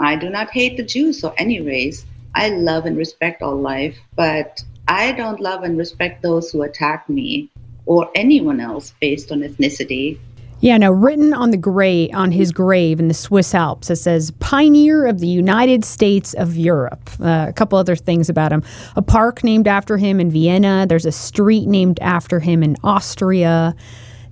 I 0.00 0.16
do 0.16 0.28
not 0.28 0.50
hate 0.50 0.76
the 0.76 0.82
Jews 0.82 1.22
or 1.22 1.34
any 1.38 1.60
race. 1.60 2.04
I 2.34 2.48
love 2.48 2.84
and 2.84 2.96
respect 2.96 3.42
all 3.42 3.56
life, 3.56 3.96
but 4.16 4.62
I 4.88 5.12
don't 5.12 5.40
love 5.40 5.62
and 5.62 5.78
respect 5.78 6.22
those 6.22 6.50
who 6.50 6.62
attack 6.62 7.08
me 7.08 7.50
or 7.86 8.10
anyone 8.14 8.60
else 8.60 8.94
based 9.00 9.30
on 9.30 9.40
ethnicity. 9.40 10.18
Yeah, 10.60 10.78
now 10.78 10.92
written 10.92 11.34
on 11.34 11.50
the 11.50 11.58
grave 11.58 12.10
on 12.14 12.32
his 12.32 12.50
grave 12.50 12.98
in 12.98 13.08
the 13.08 13.14
Swiss 13.14 13.54
Alps, 13.54 13.90
it 13.90 13.96
says 13.96 14.30
"Pioneer 14.40 15.04
of 15.06 15.20
the 15.20 15.26
United 15.26 15.84
States 15.84 16.32
of 16.34 16.56
Europe." 16.56 17.10
Uh, 17.20 17.46
a 17.48 17.52
couple 17.52 17.76
other 17.78 17.96
things 17.96 18.30
about 18.30 18.50
him: 18.50 18.62
a 18.96 19.02
park 19.02 19.44
named 19.44 19.68
after 19.68 19.98
him 19.98 20.20
in 20.20 20.30
Vienna. 20.30 20.86
There's 20.88 21.04
a 21.04 21.12
street 21.12 21.66
named 21.66 21.98
after 22.00 22.40
him 22.40 22.62
in 22.62 22.76
Austria. 22.82 23.76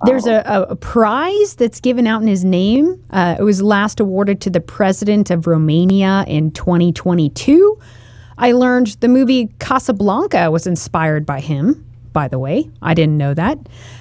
There's 0.05 0.27
a, 0.27 0.65
a, 0.69 0.75
prize 0.75 1.55
that's 1.55 1.79
given 1.79 2.07
out 2.07 2.21
in 2.21 2.27
his 2.27 2.43
name. 2.43 3.01
Uh, 3.09 3.35
it 3.39 3.43
was 3.43 3.61
last 3.61 3.99
awarded 3.99 4.41
to 4.41 4.49
the 4.49 4.59
president 4.59 5.31
of 5.31 5.47
Romania 5.47 6.25
in 6.27 6.51
2022. 6.51 7.79
I 8.37 8.51
learned 8.51 8.87
the 8.99 9.07
movie 9.07 9.49
Casablanca 9.59 10.51
was 10.51 10.67
inspired 10.67 11.25
by 11.25 11.39
him 11.39 11.85
by 12.13 12.27
the 12.27 12.39
way. 12.39 12.69
I 12.81 12.93
didn't 12.93 13.17
know 13.17 13.33
that. 13.33 13.57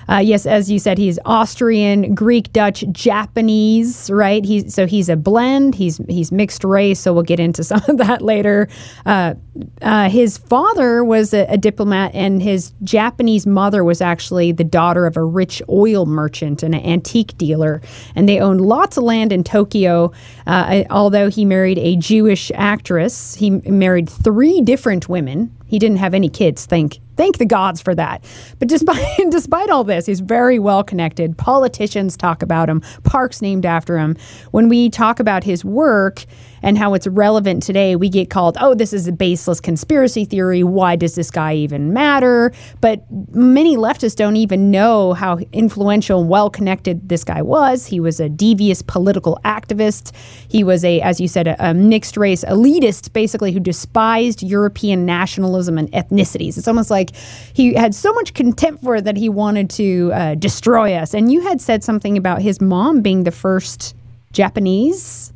Uh, 0.09 0.19
yes, 0.19 0.47
as 0.47 0.71
you 0.71 0.78
said, 0.78 0.99
he's 0.99 1.19
Austrian, 1.25 2.14
Greek, 2.14 2.52
Dutch, 2.52 2.85
Japanese, 2.92 4.11
right? 4.11 4.45
He's 4.45 4.75
so 4.75 4.87
he's 4.87 5.09
a 5.09 5.16
blend. 5.16 5.75
He's 5.75 5.99
he's 6.09 6.31
mixed 6.31 6.64
race. 6.64 7.00
So 7.00 7.12
we'll 7.12 7.23
get 7.23 7.40
into 7.40 7.64
some 7.73 7.83
of 7.88 7.99
that 7.99 8.23
later. 8.23 8.69
Uh, 9.07 9.35
uh, 9.81 10.09
his 10.09 10.38
father 10.38 11.04
was 11.04 11.35
a, 11.35 11.47
a, 11.47 11.59
diplomat, 11.59 12.14
and 12.14 12.42
his 12.42 12.73
Japanese 12.83 13.47
mother 13.47 13.85
was 13.85 14.00
actually 14.00 14.52
the 14.52 14.64
daughter 14.64 15.07
of 15.07 15.16
a 15.16 15.23
rich 15.23 15.62
oil 15.69 16.07
merchant 16.07 16.62
and 16.62 16.75
an 16.75 16.85
antique 16.85 17.37
dealer. 17.37 17.83
And 18.14 18.28
they 18.28 18.40
owned 18.40 18.61
lots 18.61 18.97
of 18.97 19.04
land 19.04 19.33
in 19.33 19.45
Tokyo. 19.45 20.12
Uh, 20.47 20.85
although 20.90 21.28
he 21.28 21.45
married 21.45 21.78
a 21.78 21.97
Jewish 21.97 22.50
actress, 22.54 23.35
he 23.35 23.50
married 23.50 24.09
three 24.09 24.61
different 24.61 25.09
women. 25.09 25.54
He 25.66 25.78
didn't 25.78 25.99
have 25.99 26.14
any 26.14 26.28
kids. 26.28 26.66
Thank 26.66 26.99
Thank 27.23 27.38
the 27.38 27.47
gods 27.47 27.81
for 27.81 27.95
that. 27.95 28.25
But 28.59 28.67
despite 28.67 29.07
despite 29.31 29.71
all 29.71 29.85
this, 29.85 30.07
he's 30.07 30.19
very 30.19 30.59
well 30.59 30.83
connected. 30.83 31.38
Politicians 31.38 32.17
talk 32.17 32.43
about 32.43 32.69
him. 32.69 32.81
Parks 33.05 33.41
named 33.41 33.64
after 33.64 33.97
him. 33.97 34.17
When 34.50 34.69
we 34.69 34.91
talk 34.91 35.21
about 35.21 35.45
his 35.45 35.64
work 35.64 36.25
and 36.64 36.79
how 36.79 36.95
it's 36.95 37.07
relevant 37.07 37.62
today, 37.62 37.97
we 37.97 38.09
get 38.09 38.31
called, 38.31 38.57
oh, 38.61 38.75
this 38.75 38.93
is 38.93 39.07
a 39.07 39.12
baseless 39.12 39.61
conspiracy 39.61 40.25
theory. 40.25 40.64
Why 40.64 40.97
does 40.97 41.14
this 41.14 41.31
guy 41.31 41.55
even 41.55 41.93
matter? 41.93 42.52
But 42.81 43.05
many 43.33 43.76
leftists 43.76 44.17
don't 44.17 44.37
even 44.37 44.71
know 44.71 45.12
how 45.12 45.38
influential 45.52 46.21
and 46.21 46.29
well 46.29 46.50
connected 46.50 47.09
this 47.09 47.25
guy 47.25 47.43
was. 47.43 47.87
He 47.87 48.00
was 48.00 48.21
a 48.21 48.29
devious 48.29 48.83
political 48.83 49.38
activist. 49.45 50.12
He 50.49 50.64
was 50.64 50.85
a, 50.85 51.00
as 51.00 51.21
you 51.21 51.29
said, 51.29 51.47
a, 51.47 51.71
a 51.71 51.75
mixed 51.75 52.17
race 52.17 52.45
elitist, 52.45 53.12
basically, 53.12 53.52
who 53.52 53.61
despised 53.61 54.43
European 54.43 55.07
nationalism 55.07 55.79
and 55.79 55.91
ethnicities. 55.93 56.59
It's 56.59 56.69
almost 56.69 56.91
like 56.91 57.12
he 57.52 57.75
had 57.75 57.95
so 57.95 58.12
much 58.12 58.35
contempt 58.35 58.83
for 58.83 58.97
it 58.97 59.04
that 59.04 59.16
he 59.16 59.28
wanted 59.28 59.71
to 59.71 60.11
uh, 60.12 60.35
destroy 60.35 60.95
us. 60.95 61.14
And 61.14 61.33
you 61.33 61.40
had 61.42 61.61
said 61.61 61.85
something 61.85 62.16
about 62.16 62.42
his 62.42 62.61
mom 62.61 63.00
being 63.00 63.25
the 63.25 63.31
first 63.31 63.95
Japanese 64.33 65.33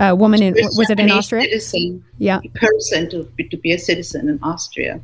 uh, 0.00 0.14
woman 0.16 0.42
in 0.42 0.54
was 0.54 0.88
it 0.88 0.98
in 0.98 1.10
Austria? 1.10 1.42
Citizen, 1.42 2.04
yeah, 2.18 2.40
person 2.54 3.10
to 3.10 3.24
be, 3.36 3.46
to 3.48 3.56
be 3.58 3.72
a 3.72 3.78
citizen 3.78 4.28
in 4.28 4.38
Austria. 4.42 5.00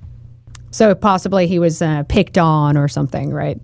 So 0.70 0.94
possibly 0.94 1.46
he 1.46 1.58
was 1.58 1.82
uh, 1.82 2.04
picked 2.04 2.38
on 2.38 2.76
or 2.76 2.88
something, 2.88 3.30
right? 3.30 3.60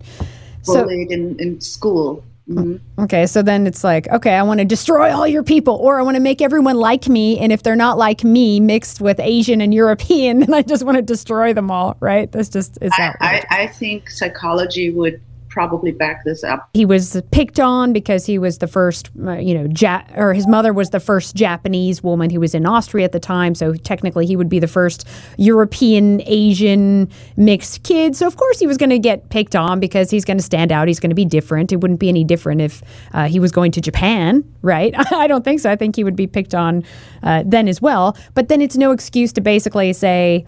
Bullied 0.65 1.09
so, 1.09 1.13
in, 1.13 1.39
in 1.39 1.61
school. 1.61 2.23
Mm-hmm. 2.49 3.01
Okay, 3.03 3.25
so 3.25 3.41
then 3.41 3.65
it's 3.65 3.83
like, 3.83 4.07
okay, 4.09 4.33
I 4.33 4.43
want 4.43 4.59
to 4.59 4.65
destroy 4.65 5.13
all 5.13 5.25
your 5.25 5.43
people, 5.43 5.75
or 5.75 5.97
I 5.97 6.03
want 6.03 6.15
to 6.15 6.21
make 6.21 6.41
everyone 6.41 6.75
like 6.75 7.07
me, 7.07 7.39
and 7.39 7.53
if 7.53 7.63
they're 7.63 7.75
not 7.75 7.97
like 7.97 8.23
me, 8.23 8.59
mixed 8.59 8.99
with 8.99 9.19
Asian 9.19 9.61
and 9.61 9.73
European, 9.73 10.39
then 10.41 10.53
I 10.53 10.61
just 10.61 10.83
want 10.83 10.97
to 10.97 11.01
destroy 11.01 11.53
them 11.53 11.71
all, 11.71 11.95
right? 11.99 12.31
That's 12.31 12.49
just 12.49 12.77
is 12.81 12.91
I, 12.97 13.15
I, 13.21 13.43
I 13.49 13.67
think 13.67 14.09
psychology 14.09 14.91
would 14.91 15.21
probably 15.53 15.91
back 15.91 16.23
this 16.25 16.43
up. 16.43 16.67
He 16.73 16.83
was 16.83 17.21
picked 17.31 17.59
on 17.59 17.93
because 17.93 18.25
he 18.25 18.39
was 18.39 18.57
the 18.57 18.67
first, 18.67 19.11
uh, 19.23 19.33
you 19.33 19.53
know, 19.53 19.71
ja- 19.79 20.03
or 20.15 20.33
his 20.33 20.47
mother 20.47 20.73
was 20.73 20.89
the 20.89 20.99
first 20.99 21.35
Japanese 21.35 22.01
woman 22.01 22.31
who 22.31 22.39
was 22.39 22.55
in 22.55 22.65
Austria 22.65 23.05
at 23.05 23.11
the 23.11 23.19
time. 23.19 23.53
So 23.53 23.75
technically, 23.75 24.25
he 24.25 24.35
would 24.35 24.49
be 24.49 24.57
the 24.57 24.67
first 24.67 25.07
European 25.37 26.21
Asian 26.25 27.07
mixed 27.37 27.83
kid. 27.83 28.15
So 28.15 28.25
of 28.25 28.35
course, 28.35 28.59
he 28.59 28.65
was 28.65 28.77
going 28.77 28.89
to 28.89 28.99
get 28.99 29.29
picked 29.29 29.55
on 29.55 29.79
because 29.79 30.09
he's 30.09 30.25
going 30.25 30.37
to 30.37 30.43
stand 30.43 30.71
out. 30.71 30.87
He's 30.87 30.99
going 30.99 31.11
to 31.11 31.15
be 31.15 31.25
different. 31.25 31.71
It 31.71 31.81
wouldn't 31.81 31.99
be 31.99 32.09
any 32.09 32.23
different 32.23 32.61
if 32.61 32.81
uh, 33.13 33.27
he 33.27 33.39
was 33.39 33.51
going 33.51 33.71
to 33.73 33.81
Japan, 33.81 34.43
right? 34.63 34.93
I 35.13 35.27
don't 35.27 35.45
think 35.45 35.59
so. 35.59 35.71
I 35.71 35.75
think 35.75 35.95
he 35.95 36.03
would 36.03 36.15
be 36.15 36.25
picked 36.25 36.55
on 36.55 36.83
uh, 37.21 37.43
then 37.45 37.67
as 37.67 37.79
well. 37.79 38.17
But 38.33 38.47
then 38.47 38.59
it's 38.59 38.75
no 38.75 38.91
excuse 38.91 39.31
to 39.33 39.41
basically 39.41 39.93
say. 39.93 40.47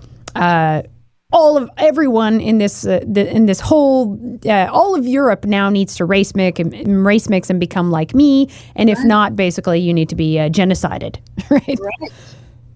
All 1.32 1.58
of 1.58 1.70
everyone 1.78 2.40
in 2.40 2.60
this 2.60 2.86
uh, 2.86 3.02
the, 3.06 3.30
in 3.30 3.46
this 3.46 3.60
whole 3.60 4.18
uh, 4.46 4.70
all 4.72 4.96
of 4.96 5.08
Europe 5.08 5.46
now 5.46 5.70
needs 5.70 5.96
to 5.96 6.06
race 6.06 6.36
mix 6.36 6.60
and 6.60 7.06
race 7.06 7.30
mix 7.30 7.50
and 7.50 7.60
become 7.60 7.92
like 7.92 8.14
me, 8.14 8.50
and 8.76 8.90
if 8.90 9.04
not, 9.04 9.36
basically 9.36 9.80
you 9.80 9.94
need 9.94 10.08
to 10.10 10.16
be 10.16 10.40
uh, 10.40 10.50
genocided, 10.50 11.18
right? 11.50 11.78
Right. 11.80 12.12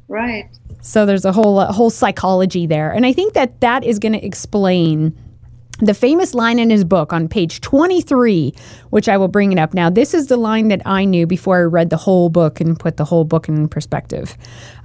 Right. 0.07 0.49
So 0.81 1.05
there's 1.05 1.25
a 1.25 1.31
whole 1.31 1.59
uh, 1.59 1.71
whole 1.71 1.91
psychology 1.91 2.65
there, 2.65 2.91
and 2.91 3.05
I 3.05 3.13
think 3.13 3.33
that 3.33 3.61
that 3.61 3.83
is 3.83 3.99
going 3.99 4.13
to 4.13 4.25
explain 4.25 5.15
the 5.79 5.93
famous 5.93 6.33
line 6.33 6.59
in 6.59 6.69
his 6.69 6.83
book 6.83 7.13
on 7.13 7.27
page 7.27 7.61
23, 7.61 8.53
which 8.89 9.09
I 9.09 9.17
will 9.17 9.27
bring 9.27 9.51
it 9.51 9.59
up 9.59 9.73
now. 9.73 9.89
This 9.89 10.13
is 10.13 10.27
the 10.27 10.37
line 10.37 10.67
that 10.69 10.81
I 10.85 11.05
knew 11.05 11.27
before 11.27 11.57
I 11.57 11.63
read 11.63 11.89
the 11.89 11.97
whole 11.97 12.29
book 12.29 12.59
and 12.59 12.79
put 12.79 12.97
the 12.97 13.05
whole 13.05 13.23
book 13.23 13.47
in 13.47 13.67
perspective. 13.67 14.35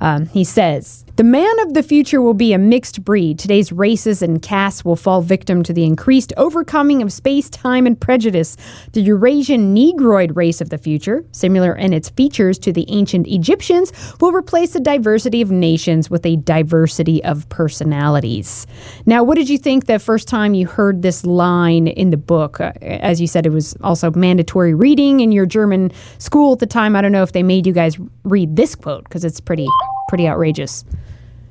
Um, 0.00 0.26
he 0.26 0.44
says, 0.44 1.04
The 1.16 1.24
man 1.24 1.58
of 1.60 1.74
the 1.74 1.82
future 1.82 2.20
will 2.20 2.34
be 2.34 2.52
a 2.52 2.58
mixed 2.58 3.04
breed. 3.04 3.38
Today's 3.38 3.72
races 3.72 4.22
and 4.22 4.42
castes 4.42 4.84
will 4.84 4.96
fall 4.96 5.22
victim 5.22 5.62
to 5.62 5.72
the 5.72 5.84
increased 5.84 6.32
overcoming 6.36 7.02
of 7.02 7.12
space, 7.12 7.48
time, 7.48 7.86
and 7.86 7.98
prejudice. 7.98 8.56
The 8.92 9.02
Eurasian 9.02 9.72
Negroid 9.74 10.36
race 10.36 10.60
of 10.60 10.70
the 10.70 10.78
future, 10.78 11.24
similar 11.32 11.74
in 11.74 11.92
its 11.92 12.10
features 12.10 12.58
to 12.60 12.72
the 12.72 12.86
ancient 12.88 13.26
Egyptians, 13.26 13.92
will 14.20 14.32
replace 14.32 14.72
the 14.72 14.80
diversity 14.80 15.40
of 15.40 15.50
nations 15.50 16.10
with 16.10 16.26
a 16.26 16.36
diversity 16.36 17.22
of 17.24 17.48
personalities. 17.48 18.66
Now, 19.06 19.22
what 19.22 19.36
did 19.36 19.48
you 19.48 19.58
think 19.58 19.86
the 19.86 19.98
first 19.98 20.28
time 20.28 20.54
you 20.54 20.66
heard 20.66 21.02
this 21.02 21.24
line 21.24 21.86
in 21.86 22.10
the 22.10 22.16
book? 22.16 22.60
Uh, 22.60 22.72
as 22.82 23.20
you 23.20 23.26
said, 23.26 23.46
it 23.46 23.50
was 23.50 23.76
also 23.94 24.10
mandatory 24.18 24.74
reading 24.74 25.20
in 25.20 25.30
your 25.30 25.46
German 25.46 25.92
school 26.18 26.54
at 26.54 26.58
the 26.58 26.66
time. 26.66 26.96
I 26.96 27.00
don't 27.00 27.12
know 27.12 27.22
if 27.22 27.30
they 27.30 27.44
made 27.44 27.64
you 27.64 27.72
guys 27.72 27.96
read 28.24 28.56
this 28.56 28.74
quote 28.74 29.04
because 29.04 29.24
it's 29.24 29.38
pretty 29.38 29.68
pretty 30.08 30.26
outrageous. 30.26 30.84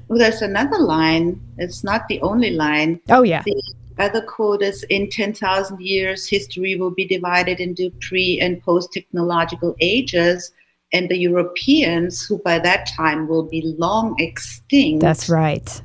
Well, 0.09 0.19
there's 0.19 0.41
another 0.41 0.77
line. 0.77 1.39
It's 1.57 1.85
not 1.85 2.09
the 2.09 2.21
only 2.21 2.51
line. 2.51 3.00
Oh, 3.09 3.23
yeah. 3.23 3.43
The 3.45 3.63
other 3.97 4.21
quote 4.21 4.62
is 4.62 4.83
In 4.89 5.09
10,000 5.09 5.79
years, 5.79 6.27
history 6.27 6.75
will 6.75 6.91
be 6.91 7.07
divided 7.07 7.62
into 7.62 7.89
pre 8.01 8.39
and 8.41 8.62
post 8.62 8.91
technological 8.91 9.73
ages. 9.79 10.51
And 10.91 11.09
the 11.09 11.17
Europeans, 11.17 12.25
who 12.25 12.39
by 12.39 12.59
that 12.59 12.88
time 12.88 13.29
will 13.29 13.43
be 13.43 13.73
long 13.79 14.15
extinct. 14.19 15.01
That's 15.01 15.29
right. 15.29 15.81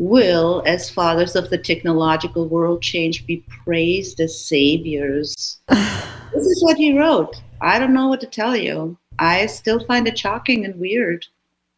Will, 0.00 0.62
as 0.64 0.88
fathers 0.88 1.36
of 1.36 1.50
the 1.50 1.58
technological 1.58 2.48
world 2.48 2.80
change, 2.80 3.26
be 3.26 3.44
praised 3.64 4.18
as 4.18 4.42
saviors. 4.46 5.60
this 5.68 6.46
is 6.46 6.64
what 6.64 6.78
he 6.78 6.98
wrote. 6.98 7.36
I 7.60 7.78
don't 7.78 7.92
know 7.92 8.08
what 8.08 8.22
to 8.22 8.26
tell 8.26 8.56
you. 8.56 8.96
I 9.18 9.44
still 9.44 9.78
find 9.84 10.08
it 10.08 10.18
shocking 10.18 10.64
and 10.64 10.80
weird. 10.80 11.26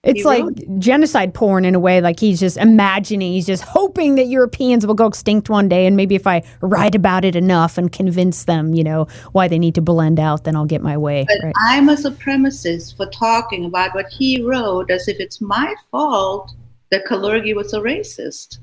It's 0.05 0.25
like 0.25 0.45
genocide 0.79 1.35
porn 1.35 1.65
in 1.65 1.75
a 1.75 1.81
way. 1.81 2.01
Like 2.01 2.21
he's 2.21 2.39
just 2.39 2.59
imagining, 2.59 3.33
he's 3.33 3.47
just 3.47 3.65
hoping 3.65 4.15
that 4.15 4.27
Europeans 4.27 4.87
will 4.87 4.95
go 4.95 5.07
extinct 5.07 5.49
one 5.51 5.69
day. 5.69 5.87
And 5.87 5.97
maybe 5.97 6.15
if 6.15 6.27
I 6.29 6.45
write 6.61 6.95
about 6.95 7.25
it 7.25 7.35
enough 7.35 7.77
and 7.77 7.91
convince 7.91 8.45
them, 8.45 8.73
you 8.73 8.85
know, 8.85 9.09
why 9.33 9.49
they 9.49 9.59
need 9.59 9.75
to 9.75 9.83
blend 9.83 10.21
out, 10.21 10.45
then 10.45 10.55
I'll 10.55 10.65
get 10.65 10.81
my 10.81 10.97
way. 10.97 11.25
But 11.27 11.39
right. 11.43 11.55
I'm 11.69 11.89
a 11.89 11.97
supremacist 11.97 12.97
for 12.97 13.07
talking 13.07 13.65
about 13.65 13.97
what 13.97 14.07
he 14.11 14.43
wrote 14.43 14.93
as 14.93 15.09
if 15.09 15.19
it's 15.19 15.41
my 15.41 15.75
fault 15.91 16.53
that 16.93 17.07
Kalergi 17.07 17.57
was 17.57 17.73
a 17.73 17.81
racist. 17.81 18.59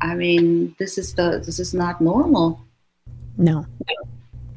I 0.00 0.14
mean, 0.14 0.76
this 0.78 0.98
is 0.98 1.14
the 1.14 1.42
this 1.44 1.58
is 1.58 1.74
not 1.74 2.00
normal. 2.00 2.60
No, 3.36 3.66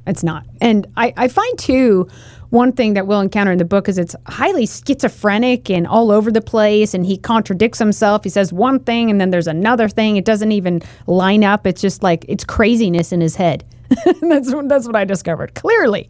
it's 0.06 0.24
not. 0.24 0.46
And 0.62 0.86
I, 0.98 1.14
I 1.18 1.28
find 1.30 1.58
too 1.58 2.08
one 2.50 2.72
thing 2.74 2.94
that 2.94 3.08
we'll 3.08 3.22
encounter 3.22 3.52
in 3.52 3.58
the 3.58 3.66
book 3.66 3.90
is 3.90 3.98
it's 3.98 4.16
highly 4.28 4.66
schizophrenic 4.66 5.70
and 5.70 5.88
all 5.88 6.12
over 6.12 6.32
the 6.32 6.42
place 6.42 6.94
and 6.94 7.06
he 7.06 7.18
contradicts 7.18 7.78
himself 7.78 8.24
he 8.24 8.30
says 8.30 8.54
one 8.54 8.80
thing 8.80 9.10
and 9.10 9.20
then 9.20 9.32
there's 9.32 9.48
another 9.48 9.90
thing 9.90 10.16
it 10.16 10.24
doesn't 10.24 10.54
even 10.54 10.82
line 11.08 11.44
up 11.44 11.68
it's 11.68 11.82
just 11.82 12.02
like 12.04 12.24
it's 12.30 12.46
craziness 12.46 13.12
in 13.12 13.20
his 13.20 13.36
head 13.36 13.66
that's, 14.22 14.54
that's 14.68 14.88
what 14.88 14.96
i 14.96 15.04
discovered 15.04 15.54
clearly 15.56 16.10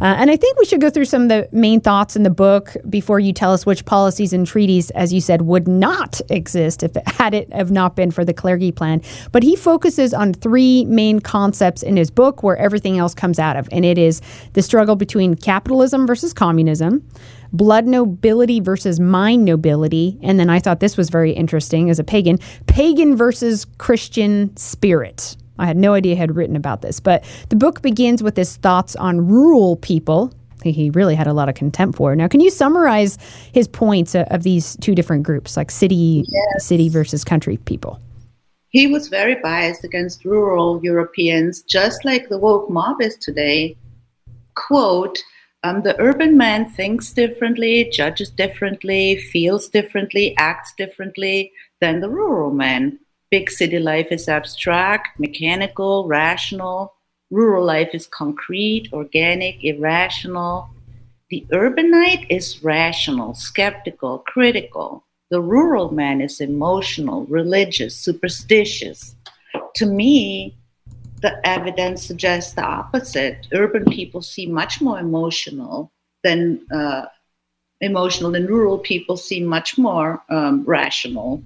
uh, 0.00 0.04
and 0.04 0.30
I 0.30 0.36
think 0.36 0.58
we 0.58 0.64
should 0.64 0.80
go 0.80 0.90
through 0.90 1.06
some 1.06 1.22
of 1.22 1.28
the 1.28 1.48
main 1.52 1.80
thoughts 1.80 2.16
in 2.16 2.22
the 2.22 2.30
book 2.30 2.76
before 2.88 3.18
you 3.18 3.32
tell 3.32 3.52
us 3.52 3.64
which 3.64 3.84
policies 3.84 4.32
and 4.32 4.46
treaties, 4.46 4.90
as 4.90 5.12
you 5.12 5.20
said, 5.20 5.42
would 5.42 5.66
not 5.66 6.20
exist 6.28 6.82
if 6.82 6.96
it 6.96 7.08
had 7.08 7.34
it 7.34 7.52
have 7.52 7.70
not 7.70 7.96
been 7.96 8.10
for 8.10 8.24
the 8.24 8.34
Kalergi 8.34 8.74
plan. 8.74 9.00
But 9.32 9.42
he 9.42 9.56
focuses 9.56 10.12
on 10.12 10.34
three 10.34 10.84
main 10.84 11.20
concepts 11.20 11.82
in 11.82 11.96
his 11.96 12.10
book 12.10 12.42
where 12.42 12.56
everything 12.56 12.98
else 12.98 13.14
comes 13.14 13.38
out 13.38 13.56
of, 13.56 13.68
and 13.72 13.84
it 13.84 13.98
is 13.98 14.20
the 14.52 14.62
struggle 14.62 14.96
between 14.96 15.34
capitalism 15.34 16.06
versus 16.06 16.32
communism, 16.32 17.06
blood 17.52 17.86
nobility 17.86 18.60
versus 18.60 19.00
mind 19.00 19.44
nobility, 19.44 20.18
and 20.22 20.38
then 20.38 20.50
I 20.50 20.58
thought 20.58 20.80
this 20.80 20.96
was 20.96 21.08
very 21.08 21.32
interesting 21.32 21.88
as 21.90 21.98
a 21.98 22.04
pagan, 22.04 22.38
pagan 22.66 23.16
versus 23.16 23.64
Christian 23.78 24.56
spirit. 24.56 25.36
I 25.58 25.66
had 25.66 25.76
no 25.76 25.94
idea 25.94 26.14
he 26.14 26.20
had 26.20 26.36
written 26.36 26.56
about 26.56 26.82
this, 26.82 27.00
but 27.00 27.24
the 27.48 27.56
book 27.56 27.82
begins 27.82 28.22
with 28.22 28.36
his 28.36 28.56
thoughts 28.56 28.96
on 28.96 29.26
rural 29.26 29.76
people. 29.76 30.32
He 30.62 30.90
really 30.90 31.14
had 31.14 31.26
a 31.26 31.32
lot 31.32 31.48
of 31.48 31.54
contempt 31.54 31.96
for. 31.96 32.16
Now, 32.16 32.28
can 32.28 32.40
you 32.40 32.50
summarize 32.50 33.18
his 33.52 33.68
points 33.68 34.14
of 34.14 34.42
these 34.42 34.76
two 34.80 34.94
different 34.94 35.22
groups, 35.22 35.56
like 35.56 35.70
city, 35.70 36.24
yes. 36.26 36.64
city 36.64 36.88
versus 36.88 37.24
country 37.24 37.56
people? 37.58 38.00
He 38.70 38.86
was 38.86 39.08
very 39.08 39.36
biased 39.36 39.84
against 39.84 40.24
rural 40.24 40.80
Europeans, 40.82 41.62
just 41.62 42.04
like 42.04 42.28
the 42.28 42.38
woke 42.38 42.68
mob 42.68 43.00
is 43.00 43.16
today. 43.16 43.76
Quote, 44.54 45.18
um, 45.62 45.82
the 45.82 45.98
urban 46.00 46.36
man 46.36 46.68
thinks 46.70 47.12
differently, 47.12 47.90
judges 47.90 48.30
differently, 48.30 49.16
feels 49.16 49.68
differently, 49.68 50.36
acts 50.36 50.72
differently 50.76 51.50
than 51.80 52.00
the 52.00 52.08
rural 52.08 52.52
man. 52.52 52.98
Big 53.30 53.50
city 53.50 53.78
life 53.78 54.08
is 54.10 54.28
abstract, 54.28 55.18
mechanical, 55.18 56.06
rational. 56.06 56.94
Rural 57.30 57.64
life 57.64 57.90
is 57.92 58.06
concrete, 58.06 58.88
organic, 58.92 59.62
irrational. 59.64 60.70
The 61.30 61.44
urbanite 61.52 62.26
is 62.30 62.62
rational, 62.62 63.34
skeptical, 63.34 64.18
critical. 64.20 65.04
The 65.30 65.40
rural 65.40 65.90
man 65.90 66.20
is 66.20 66.40
emotional, 66.40 67.26
religious, 67.26 67.96
superstitious. 67.96 69.16
To 69.74 69.86
me, 69.86 70.56
the 71.20 71.40
evidence 71.44 72.06
suggests 72.06 72.52
the 72.52 72.62
opposite. 72.62 73.48
Urban 73.52 73.84
people 73.86 74.22
seem 74.22 74.52
much 74.52 74.80
more 74.80 75.00
emotional 75.00 75.90
than 76.22 76.64
uh, 76.72 77.06
emotional, 77.80 78.36
and 78.36 78.48
rural 78.48 78.78
people 78.78 79.16
seem 79.16 79.44
much 79.46 79.76
more 79.76 80.22
um, 80.28 80.62
rational. 80.64 81.42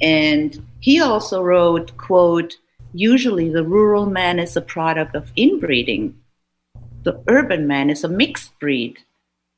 And 0.00 0.64
He 0.80 1.00
also 1.00 1.42
wrote, 1.42 1.96
quote, 1.96 2.56
usually 2.92 3.50
the 3.50 3.64
rural 3.64 4.06
man 4.06 4.38
is 4.38 4.56
a 4.56 4.62
product 4.62 5.14
of 5.14 5.30
inbreeding. 5.36 6.14
The 7.02 7.22
urban 7.28 7.66
man 7.66 7.90
is 7.90 8.02
a 8.02 8.08
mixed 8.08 8.58
breed. 8.58 8.98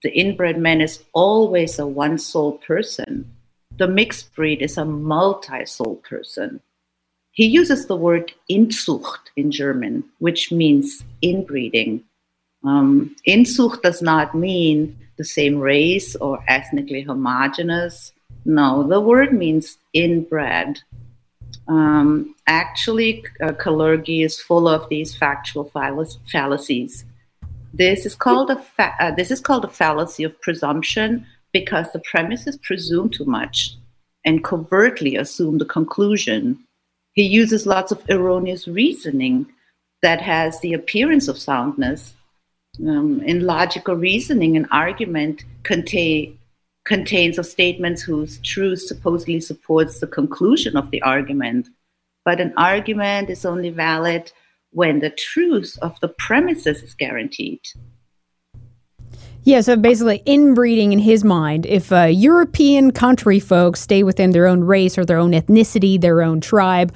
The 0.03 0.11
inbred 0.11 0.59
man 0.59 0.81
is 0.81 1.05
always 1.13 1.79
a 1.79 1.87
one 1.87 2.19
soul 2.19 2.59
person. 2.59 3.31
The 3.79 3.89
mixed 3.89 4.35
breed 4.35 4.63
is 4.63 4.77
a 4.77 4.85
multi 4.85 5.65
soul 5.65 5.97
person. 6.09 6.61
He 7.31 7.47
uses 7.47 7.87
the 7.87 7.97
word 7.97 8.33
Inzucht 8.51 9.31
in 9.37 9.51
German, 9.51 10.05
which 10.19 10.53
means 10.53 11.03
inbreeding. 11.23 12.03
Um, 12.65 13.17
Inzucht 13.27 13.83
does 13.83 14.03
not 14.03 14.35
mean 14.35 14.99
the 15.17 15.25
same 15.25 15.59
race 15.59 16.15
or 16.17 16.45
ethnically 16.49 17.03
homogenous. 17.03 18.13
No, 18.45 18.87
the 18.87 19.01
word 19.01 19.33
means 19.33 19.79
inbred. 19.95 20.81
Um, 21.73 22.35
actually, 22.47 23.25
uh, 23.43 23.53
Kalergi 23.53 24.25
is 24.25 24.39
full 24.39 24.69
of 24.69 24.89
these 24.91 25.15
factual 25.15 25.65
fallacies. 26.31 27.05
This 27.73 28.05
is 28.05 28.15
called 28.15 28.51
a 28.51 28.59
fa- 28.59 28.95
uh, 29.01 29.13
this 29.13 29.31
is 29.31 29.41
called 29.41 29.65
a 29.65 29.69
fallacy 29.69 30.23
of 30.25 30.39
presumption 30.43 31.27
because 31.53 31.91
the 31.93 32.01
premises 32.01 32.59
presume 32.59 33.09
too 33.09 33.25
much 33.25 33.77
and 34.27 34.45
covertly 34.45 35.17
assume 35.17 35.57
the 35.57 35.65
conclusion. 35.65 36.59
He 37.15 37.23
uses 37.23 37.65
lots 37.65 37.91
of 37.91 38.05
erroneous 38.11 38.69
reasoning 38.69 39.47
that 40.03 40.21
has 40.21 40.61
the 40.61 40.75
appearance 40.75 41.27
of 41.27 41.39
soundness. 41.39 42.15
Um, 42.81 43.23
in 43.23 43.47
logical 43.47 43.97
reasoning, 43.97 44.57
an 44.59 44.67
argument 44.71 45.45
contain, 45.63 46.39
contains 46.85 47.39
of 47.39 47.47
statements 47.47 48.03
whose 48.03 48.39
truth 48.41 48.81
supposedly 48.81 49.41
supports 49.41 50.01
the 50.01 50.07
conclusion 50.07 50.77
of 50.77 50.91
the 50.91 51.03
argument. 51.03 51.69
But 52.25 52.41
an 52.41 52.53
argument 52.57 53.31
is 53.31 53.45
only 53.45 53.71
valid 53.71 54.33
when 54.71 55.01
the 55.01 55.11
truth 55.11 55.79
of 55.83 55.99
the 56.01 56.09
premises 56.09 56.83
is 56.83 56.95
guaranteed. 56.95 57.61
Yeah, 59.45 59.61
so 59.61 59.75
basically, 59.75 60.23
inbreeding 60.25 60.93
in 60.93 61.01
his 61.01 61.25
mind, 61.25 61.67
if 61.67 61.93
uh, 61.93 62.05
European 62.05 62.93
country 62.93 63.41
folks 63.41 63.81
stay 63.81 64.05
within 64.05 64.31
their 64.31 64.47
own 64.47 64.63
race 64.63 64.97
or 64.97 65.05
their 65.05 65.19
own 65.19 65.33
ethnicity, 65.33 66.01
their 66.01 66.23
own 66.23 66.41
tribe, 66.41 66.95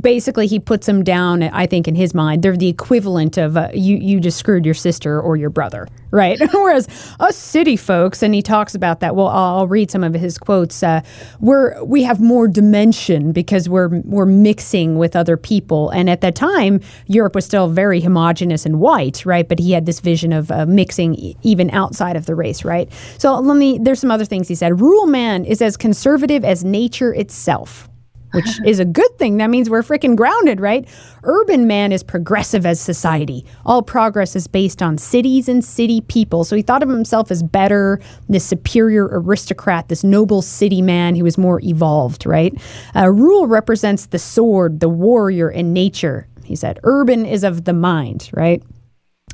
basically 0.00 0.46
he 0.46 0.58
puts 0.58 0.86
them 0.86 1.02
down 1.02 1.42
i 1.42 1.66
think 1.66 1.86
in 1.86 1.94
his 1.94 2.14
mind. 2.14 2.42
They're 2.42 2.56
the 2.56 2.68
equivalent 2.68 3.36
of 3.36 3.56
uh, 3.56 3.68
you 3.74 3.96
you 3.96 4.20
just 4.20 4.38
screwed 4.38 4.64
your 4.64 4.74
sister 4.74 5.20
or 5.20 5.36
your 5.36 5.50
brother 5.50 5.88
right? 6.10 6.38
Whereas 6.52 6.88
us 7.20 7.36
city 7.36 7.76
folks 7.76 8.22
and 8.22 8.34
he 8.34 8.42
talks 8.42 8.74
about 8.74 9.00
that 9.00 9.16
well 9.16 9.28
i'll, 9.28 9.58
I'll 9.58 9.66
read 9.66 9.90
some 9.90 10.04
of 10.04 10.14
his 10.14 10.38
quotes 10.38 10.82
uh, 10.82 11.00
we're 11.40 11.82
we 11.84 12.02
have 12.02 12.20
more 12.20 12.48
dimension 12.48 13.32
because 13.32 13.68
we're 13.68 13.88
we're 14.04 14.26
mixing 14.26 14.98
with 14.98 15.16
other 15.16 15.36
people. 15.36 15.90
And 15.90 16.08
at 16.08 16.20
that 16.22 16.34
time 16.34 16.80
europe 17.06 17.34
was 17.34 17.44
still 17.44 17.68
very 17.68 18.00
homogenous 18.00 18.66
and 18.66 18.80
white 18.80 19.24
right? 19.26 19.48
But 19.48 19.58
he 19.58 19.72
had 19.72 19.86
this 19.86 20.00
vision 20.00 20.32
of 20.32 20.50
uh, 20.50 20.66
mixing 20.66 21.14
e- 21.14 21.36
even 21.42 21.70
outside 21.70 22.16
of 22.16 22.26
the 22.26 22.34
race 22.34 22.64
right? 22.64 22.90
So 23.18 23.38
let 23.38 23.56
me 23.56 23.78
there's 23.78 24.00
some 24.00 24.10
other 24.10 24.24
things 24.24 24.48
he 24.48 24.54
said. 24.54 24.80
Rural 24.80 25.06
man 25.06 25.44
is 25.44 25.60
as 25.62 25.76
conservative 25.76 26.44
as 26.44 26.64
nature 26.64 27.14
itself 27.14 27.88
which 28.32 28.60
is 28.64 28.78
a 28.78 28.84
good 28.84 29.18
thing. 29.18 29.36
That 29.38 29.50
means 29.50 29.70
we're 29.70 29.82
freaking 29.82 30.16
grounded, 30.16 30.60
right? 30.60 30.86
Urban 31.24 31.66
man 31.66 31.92
is 31.92 32.02
progressive 32.02 32.66
as 32.66 32.80
society. 32.80 33.44
All 33.64 33.82
progress 33.82 34.34
is 34.36 34.46
based 34.46 34.82
on 34.82 34.98
cities 34.98 35.48
and 35.48 35.64
city 35.64 36.00
people. 36.02 36.44
So 36.44 36.56
he 36.56 36.62
thought 36.62 36.82
of 36.82 36.88
himself 36.88 37.30
as 37.30 37.42
better, 37.42 38.00
this 38.28 38.44
superior 38.44 39.08
aristocrat, 39.10 39.88
this 39.88 40.04
noble 40.04 40.42
city 40.42 40.82
man 40.82 41.14
who 41.14 41.24
was 41.24 41.38
more 41.38 41.60
evolved, 41.62 42.26
right? 42.26 42.54
Uh, 42.94 43.08
rural 43.10 43.46
represents 43.46 44.06
the 44.06 44.18
sword, 44.18 44.80
the 44.80 44.88
warrior, 44.88 45.48
and 45.48 45.72
nature. 45.72 46.26
He 46.44 46.56
said, 46.56 46.80
urban 46.82 47.24
is 47.24 47.44
of 47.44 47.64
the 47.64 47.72
mind, 47.72 48.30
right? 48.32 48.62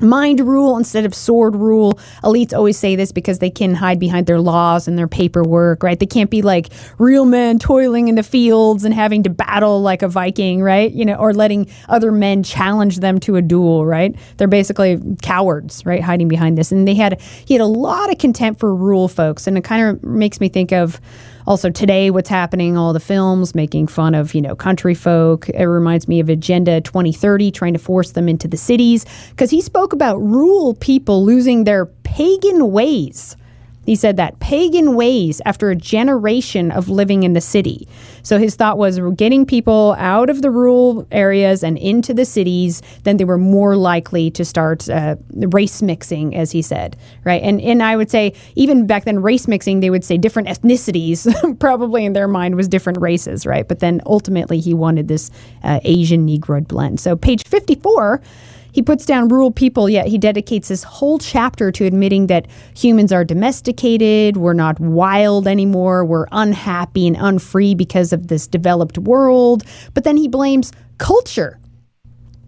Mind 0.00 0.40
rule 0.40 0.76
instead 0.76 1.04
of 1.04 1.14
sword 1.14 1.56
rule. 1.56 1.94
Elites 2.22 2.52
always 2.52 2.78
say 2.78 2.96
this 2.96 3.12
because 3.12 3.38
they 3.38 3.50
can 3.50 3.74
hide 3.74 3.98
behind 3.98 4.26
their 4.26 4.40
laws 4.40 4.88
and 4.88 4.98
their 4.98 5.08
paperwork, 5.08 5.82
right? 5.82 5.98
They 5.98 6.06
can't 6.06 6.30
be 6.30 6.42
like 6.42 6.68
real 6.98 7.24
men 7.24 7.58
toiling 7.58 8.08
in 8.08 8.14
the 8.14 8.22
fields 8.22 8.84
and 8.84 8.94
having 8.94 9.22
to 9.24 9.30
battle 9.30 9.80
like 9.82 10.02
a 10.02 10.08
Viking, 10.08 10.62
right? 10.62 10.90
You 10.92 11.04
know, 11.04 11.14
or 11.14 11.32
letting 11.32 11.68
other 11.88 12.12
men 12.12 12.42
challenge 12.42 12.98
them 12.98 13.20
to 13.20 13.36
a 13.36 13.42
duel, 13.42 13.86
right? 13.86 14.14
They're 14.36 14.48
basically 14.48 15.00
cowards, 15.22 15.84
right? 15.84 16.02
Hiding 16.02 16.28
behind 16.28 16.58
this. 16.58 16.72
And 16.72 16.86
they 16.86 16.94
had 16.94 17.20
he 17.20 17.54
had 17.54 17.60
a 17.60 17.66
lot 17.66 18.10
of 18.10 18.18
contempt 18.18 18.60
for 18.60 18.74
rule 18.74 19.08
folks, 19.08 19.46
and 19.46 19.56
it 19.58 19.64
kind 19.64 19.88
of 19.88 20.02
makes 20.02 20.40
me 20.40 20.48
think 20.48 20.72
of 20.72 21.00
also 21.48 21.70
today 21.70 22.10
what's 22.10 22.28
happening 22.28 22.76
all 22.76 22.92
the 22.92 23.00
films 23.00 23.54
making 23.54 23.86
fun 23.86 24.14
of 24.14 24.34
you 24.34 24.42
know 24.42 24.54
country 24.54 24.94
folk. 24.94 25.48
It 25.48 25.64
reminds 25.64 26.06
me 26.06 26.20
of 26.20 26.28
agenda 26.28 26.82
2030 26.82 27.50
trying 27.50 27.72
to 27.72 27.78
force 27.78 28.12
them 28.12 28.28
into 28.28 28.46
the 28.46 28.58
cities 28.58 29.06
because 29.30 29.50
he 29.50 29.62
spoke 29.62 29.94
about 29.94 30.18
rural 30.18 30.74
people 30.74 31.24
losing 31.24 31.64
their 31.64 31.86
pagan 31.86 32.70
ways 32.70 33.34
he 33.88 33.96
said 33.96 34.18
that 34.18 34.38
pagan 34.38 34.96
ways 34.96 35.40
after 35.46 35.70
a 35.70 35.74
generation 35.74 36.70
of 36.70 36.90
living 36.90 37.22
in 37.22 37.32
the 37.32 37.40
city. 37.40 37.88
So 38.22 38.38
his 38.38 38.54
thought 38.54 38.76
was 38.76 39.00
getting 39.16 39.46
people 39.46 39.96
out 39.96 40.28
of 40.28 40.42
the 40.42 40.50
rural 40.50 41.06
areas 41.10 41.64
and 41.64 41.78
into 41.78 42.12
the 42.12 42.26
cities, 42.26 42.82
then 43.04 43.16
they 43.16 43.24
were 43.24 43.38
more 43.38 43.76
likely 43.76 44.30
to 44.32 44.44
start 44.44 44.90
uh, 44.90 45.16
race 45.30 45.80
mixing, 45.80 46.36
as 46.36 46.50
he 46.50 46.60
said, 46.60 46.98
right? 47.24 47.42
And 47.42 47.62
and 47.62 47.82
I 47.82 47.96
would 47.96 48.10
say 48.10 48.34
even 48.56 48.86
back 48.86 49.06
then, 49.06 49.22
race 49.22 49.48
mixing, 49.48 49.80
they 49.80 49.88
would 49.88 50.04
say 50.04 50.18
different 50.18 50.48
ethnicities, 50.48 51.58
probably 51.58 52.04
in 52.04 52.12
their 52.12 52.28
mind 52.28 52.56
was 52.56 52.68
different 52.68 53.00
races, 53.00 53.46
right? 53.46 53.66
But 53.66 53.80
then 53.80 54.02
ultimately, 54.04 54.60
he 54.60 54.74
wanted 54.74 55.08
this 55.08 55.30
uh, 55.64 55.80
Asian 55.84 56.26
Negroid 56.26 56.68
blend. 56.68 57.00
So 57.00 57.16
page 57.16 57.42
fifty 57.46 57.76
four. 57.76 58.20
He 58.72 58.82
puts 58.82 59.06
down 59.06 59.28
rural 59.28 59.50
people, 59.50 59.88
yet 59.88 60.06
he 60.08 60.18
dedicates 60.18 60.68
this 60.68 60.82
whole 60.82 61.18
chapter 61.18 61.72
to 61.72 61.84
admitting 61.84 62.26
that 62.26 62.46
humans 62.74 63.12
are 63.12 63.24
domesticated, 63.24 64.36
we're 64.36 64.52
not 64.52 64.78
wild 64.78 65.46
anymore, 65.46 66.04
we're 66.04 66.26
unhappy 66.32 67.06
and 67.06 67.16
unfree 67.16 67.74
because 67.74 68.12
of 68.12 68.28
this 68.28 68.46
developed 68.46 68.98
world. 68.98 69.64
But 69.94 70.04
then 70.04 70.16
he 70.16 70.28
blames 70.28 70.72
culture 70.98 71.58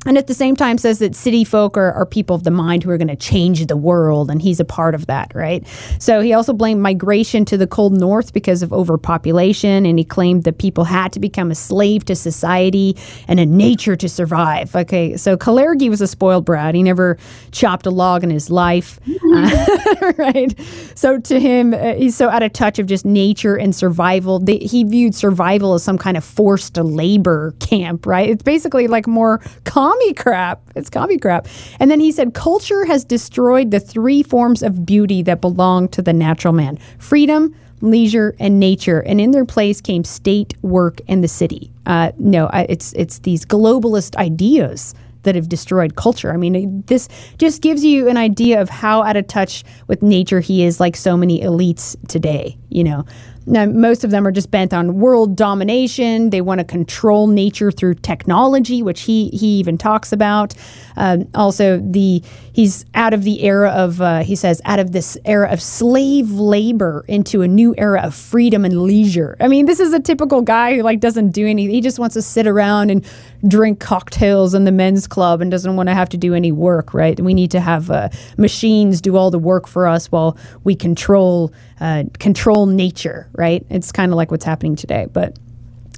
and 0.06 0.16
at 0.16 0.26
the 0.26 0.34
same 0.34 0.56
time 0.56 0.78
says 0.78 0.98
that 1.00 1.14
city 1.14 1.44
folk 1.44 1.76
are, 1.76 1.92
are 1.92 2.06
people 2.06 2.34
of 2.34 2.44
the 2.44 2.50
mind 2.50 2.82
who 2.82 2.90
are 2.90 2.96
going 2.96 3.08
to 3.08 3.16
change 3.16 3.66
the 3.66 3.76
world 3.76 4.30
and 4.30 4.40
he's 4.40 4.58
a 4.58 4.64
part 4.64 4.94
of 4.94 5.06
that 5.06 5.30
right? 5.34 5.66
So 5.98 6.20
he 6.20 6.32
also 6.32 6.54
blamed 6.54 6.80
migration 6.80 7.44
to 7.46 7.58
the 7.58 7.66
cold 7.66 7.92
north 7.92 8.32
because 8.32 8.62
of 8.62 8.72
overpopulation 8.72 9.84
and 9.84 9.98
he 9.98 10.04
claimed 10.04 10.44
that 10.44 10.56
people 10.56 10.84
had 10.84 11.12
to 11.12 11.20
become 11.20 11.50
a 11.50 11.54
slave 11.54 12.06
to 12.06 12.16
society 12.16 12.96
and 13.28 13.38
a 13.38 13.44
nature 13.46 13.94
to 13.96 14.08
survive. 14.08 14.74
Okay 14.74 15.18
so 15.18 15.36
kalergi 15.36 15.90
was 15.90 16.00
a 16.00 16.06
spoiled 16.06 16.46
brat. 16.46 16.74
He 16.74 16.82
never 16.82 17.18
chopped 17.52 17.84
a 17.84 17.90
log 17.90 18.24
in 18.24 18.30
his 18.30 18.48
life 18.50 18.98
uh, 19.34 19.66
right? 20.18 20.58
So 20.94 21.20
to 21.20 21.38
him 21.38 21.74
uh, 21.74 21.94
he's 21.94 22.16
so 22.16 22.30
out 22.30 22.42
of 22.42 22.54
touch 22.54 22.78
of 22.78 22.86
just 22.86 23.04
nature 23.04 23.56
and 23.56 23.76
survival. 23.76 24.38
They, 24.38 24.58
he 24.58 24.82
viewed 24.84 25.14
survival 25.14 25.74
as 25.74 25.84
some 25.84 25.98
kind 25.98 26.16
of 26.16 26.24
forced 26.24 26.78
labor 26.78 27.54
camp 27.60 28.06
right? 28.06 28.30
It's 28.30 28.42
basically 28.42 28.88
like 28.88 29.06
more 29.06 29.42
commie 29.90 30.14
crap. 30.14 30.60
It's 30.76 30.90
commie 30.90 31.18
crap. 31.18 31.48
And 31.78 31.90
then 31.90 32.00
he 32.00 32.12
said, 32.12 32.34
culture 32.34 32.84
has 32.84 33.04
destroyed 33.04 33.70
the 33.70 33.80
three 33.80 34.22
forms 34.22 34.62
of 34.62 34.86
beauty 34.86 35.22
that 35.22 35.40
belong 35.40 35.88
to 35.88 36.02
the 36.02 36.12
natural 36.12 36.54
man 36.54 36.78
freedom, 36.98 37.54
leisure, 37.80 38.34
and 38.38 38.60
nature. 38.60 39.00
And 39.00 39.20
in 39.20 39.30
their 39.30 39.44
place 39.44 39.80
came 39.80 40.04
state, 40.04 40.54
work, 40.62 41.00
and 41.08 41.24
the 41.24 41.28
city. 41.28 41.72
Uh, 41.86 42.12
no, 42.18 42.48
it's, 42.52 42.92
it's 42.92 43.20
these 43.20 43.44
globalist 43.44 44.16
ideas 44.16 44.94
that 45.22 45.34
have 45.34 45.48
destroyed 45.48 45.96
culture. 45.96 46.32
I 46.32 46.36
mean, 46.36 46.82
this 46.86 47.08
just 47.38 47.60
gives 47.60 47.84
you 47.84 48.08
an 48.08 48.16
idea 48.16 48.60
of 48.60 48.70
how 48.70 49.02
out 49.02 49.16
of 49.16 49.26
touch 49.26 49.64
with 49.86 50.02
nature 50.02 50.40
he 50.40 50.64
is, 50.64 50.80
like 50.80 50.96
so 50.96 51.16
many 51.16 51.40
elites 51.40 51.96
today. 52.08 52.56
You 52.70 52.84
know, 52.84 53.04
now, 53.46 53.66
most 53.66 54.04
of 54.04 54.10
them 54.10 54.26
are 54.26 54.32
just 54.32 54.50
bent 54.50 54.74
on 54.74 55.00
world 55.00 55.34
domination. 55.34 56.30
They 56.30 56.40
want 56.40 56.58
to 56.60 56.64
control 56.64 57.26
nature 57.26 57.72
through 57.72 57.94
technology, 57.94 58.82
which 58.82 59.02
he 59.02 59.28
he 59.30 59.58
even 59.58 59.78
talks 59.78 60.12
about. 60.12 60.54
Um, 60.96 61.28
also, 61.34 61.78
the 61.78 62.22
he's 62.52 62.84
out 62.94 63.14
of 63.14 63.24
the 63.24 63.42
era 63.42 63.70
of 63.70 64.00
uh, 64.00 64.22
he 64.22 64.36
says 64.36 64.60
out 64.66 64.78
of 64.78 64.92
this 64.92 65.16
era 65.24 65.50
of 65.50 65.62
slave 65.62 66.30
labor 66.30 67.04
into 67.08 67.40
a 67.40 67.48
new 67.48 67.74
era 67.78 68.02
of 68.02 68.14
freedom 68.14 68.64
and 68.64 68.82
leisure. 68.82 69.36
I 69.40 69.48
mean, 69.48 69.66
this 69.66 69.80
is 69.80 69.94
a 69.94 70.00
typical 70.00 70.42
guy 70.42 70.76
who 70.76 70.82
like 70.82 71.00
doesn't 71.00 71.30
do 71.30 71.46
anything. 71.46 71.74
He 71.74 71.80
just 71.80 71.98
wants 71.98 72.14
to 72.14 72.22
sit 72.22 72.46
around 72.46 72.90
and 72.90 73.04
drink 73.48 73.80
cocktails 73.80 74.52
in 74.54 74.64
the 74.64 74.72
men's 74.72 75.06
club 75.06 75.40
and 75.40 75.50
doesn't 75.50 75.76
want 75.76 75.88
to 75.88 75.94
have 75.94 76.10
to 76.10 76.18
do 76.18 76.34
any 76.34 76.52
work. 76.52 76.92
Right? 76.92 77.18
We 77.18 77.32
need 77.32 77.50
to 77.52 77.60
have 77.60 77.90
uh, 77.90 78.10
machines 78.36 79.00
do 79.00 79.16
all 79.16 79.30
the 79.30 79.38
work 79.38 79.66
for 79.66 79.86
us 79.86 80.12
while 80.12 80.36
we 80.62 80.76
control 80.76 81.52
uh, 81.80 82.04
control 82.18 82.66
nature, 82.66 83.28
right? 83.32 83.64
It's 83.70 83.92
kind 83.92 84.12
of 84.12 84.16
like 84.16 84.30
what's 84.30 84.44
happening 84.44 84.76
today. 84.76 85.06
But 85.12 85.38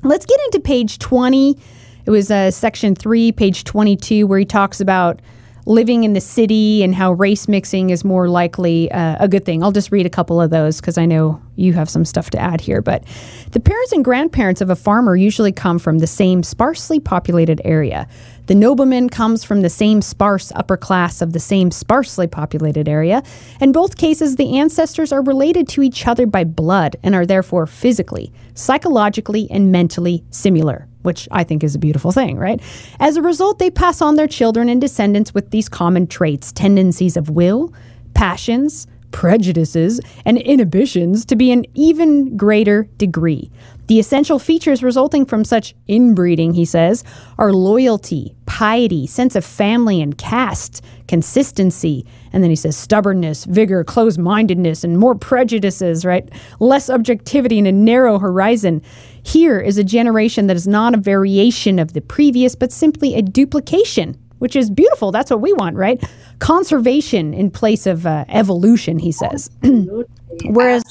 let's 0.02 0.26
get 0.26 0.38
into 0.46 0.60
page 0.60 0.98
20. 0.98 1.58
It 2.04 2.10
was 2.10 2.30
uh, 2.30 2.50
section 2.50 2.94
three, 2.94 3.32
page 3.32 3.64
22, 3.64 4.26
where 4.26 4.38
he 4.38 4.44
talks 4.44 4.80
about 4.80 5.20
living 5.66 6.04
in 6.04 6.12
the 6.12 6.20
city 6.20 6.82
and 6.82 6.94
how 6.94 7.12
race 7.12 7.46
mixing 7.46 7.90
is 7.90 8.04
more 8.04 8.28
likely 8.28 8.90
uh, 8.90 9.16
a 9.20 9.28
good 9.28 9.44
thing. 9.44 9.62
I'll 9.62 9.72
just 9.72 9.92
read 9.92 10.06
a 10.06 10.10
couple 10.10 10.40
of 10.40 10.50
those 10.50 10.80
because 10.80 10.98
I 10.98 11.06
know 11.06 11.40
you 11.56 11.72
have 11.74 11.88
some 11.88 12.04
stuff 12.04 12.30
to 12.30 12.38
add 12.38 12.60
here. 12.60 12.82
But 12.82 13.04
the 13.52 13.60
parents 13.60 13.92
and 13.92 14.04
grandparents 14.04 14.60
of 14.60 14.70
a 14.70 14.76
farmer 14.76 15.14
usually 15.14 15.52
come 15.52 15.78
from 15.78 15.98
the 15.98 16.06
same 16.06 16.42
sparsely 16.42 16.98
populated 16.98 17.60
area. 17.64 18.08
The 18.46 18.54
nobleman 18.54 19.08
comes 19.08 19.44
from 19.44 19.62
the 19.62 19.70
same 19.70 20.02
sparse 20.02 20.52
upper 20.56 20.76
class 20.76 21.22
of 21.22 21.32
the 21.32 21.40
same 21.40 21.70
sparsely 21.70 22.26
populated 22.26 22.88
area. 22.88 23.22
In 23.60 23.72
both 23.72 23.96
cases, 23.96 24.36
the 24.36 24.58
ancestors 24.58 25.12
are 25.12 25.22
related 25.22 25.68
to 25.68 25.82
each 25.82 26.06
other 26.06 26.26
by 26.26 26.44
blood 26.44 26.96
and 27.02 27.14
are 27.14 27.26
therefore 27.26 27.66
physically, 27.66 28.32
psychologically, 28.54 29.48
and 29.50 29.70
mentally 29.70 30.24
similar 30.30 30.88
which 31.02 31.28
I 31.32 31.42
think 31.42 31.64
is 31.64 31.74
a 31.74 31.80
beautiful 31.80 32.12
thing, 32.12 32.38
right? 32.38 32.62
As 33.00 33.16
a 33.16 33.22
result, 33.22 33.58
they 33.58 33.70
pass 33.70 34.00
on 34.00 34.14
their 34.14 34.28
children 34.28 34.68
and 34.68 34.80
descendants 34.80 35.34
with 35.34 35.50
these 35.50 35.68
common 35.68 36.06
traits, 36.06 36.52
tendencies 36.52 37.16
of 37.16 37.28
will, 37.28 37.74
passions, 38.14 38.86
prejudices, 39.12 40.00
and 40.24 40.38
inhibitions 40.38 41.24
to 41.26 41.36
be 41.36 41.52
an 41.52 41.64
even 41.74 42.36
greater 42.36 42.88
degree. 42.96 43.50
The 43.92 44.00
essential 44.00 44.38
features 44.38 44.82
resulting 44.82 45.26
from 45.26 45.44
such 45.44 45.74
inbreeding, 45.86 46.54
he 46.54 46.64
says, 46.64 47.04
are 47.36 47.52
loyalty, 47.52 48.34
piety, 48.46 49.06
sense 49.06 49.36
of 49.36 49.44
family 49.44 50.00
and 50.00 50.16
caste, 50.16 50.82
consistency, 51.08 52.06
and 52.32 52.42
then 52.42 52.48
he 52.48 52.56
says 52.56 52.74
stubbornness, 52.74 53.44
vigor, 53.44 53.84
closed 53.84 54.18
mindedness, 54.18 54.82
and 54.82 54.98
more 54.98 55.14
prejudices, 55.14 56.06
right? 56.06 56.26
Less 56.58 56.88
objectivity 56.88 57.58
and 57.58 57.68
a 57.68 57.72
narrow 57.72 58.18
horizon. 58.18 58.80
Here 59.24 59.60
is 59.60 59.76
a 59.76 59.84
generation 59.84 60.46
that 60.46 60.56
is 60.56 60.66
not 60.66 60.94
a 60.94 60.96
variation 60.96 61.78
of 61.78 61.92
the 61.92 62.00
previous, 62.00 62.54
but 62.54 62.72
simply 62.72 63.14
a 63.14 63.20
duplication, 63.20 64.18
which 64.38 64.56
is 64.56 64.70
beautiful. 64.70 65.12
That's 65.12 65.30
what 65.30 65.42
we 65.42 65.52
want, 65.52 65.76
right? 65.76 66.02
Conservation 66.38 67.34
in 67.34 67.50
place 67.50 67.86
of 67.86 68.06
uh, 68.06 68.24
evolution, 68.30 68.98
he 68.98 69.12
says. 69.12 69.50
Whereas, 70.46 70.82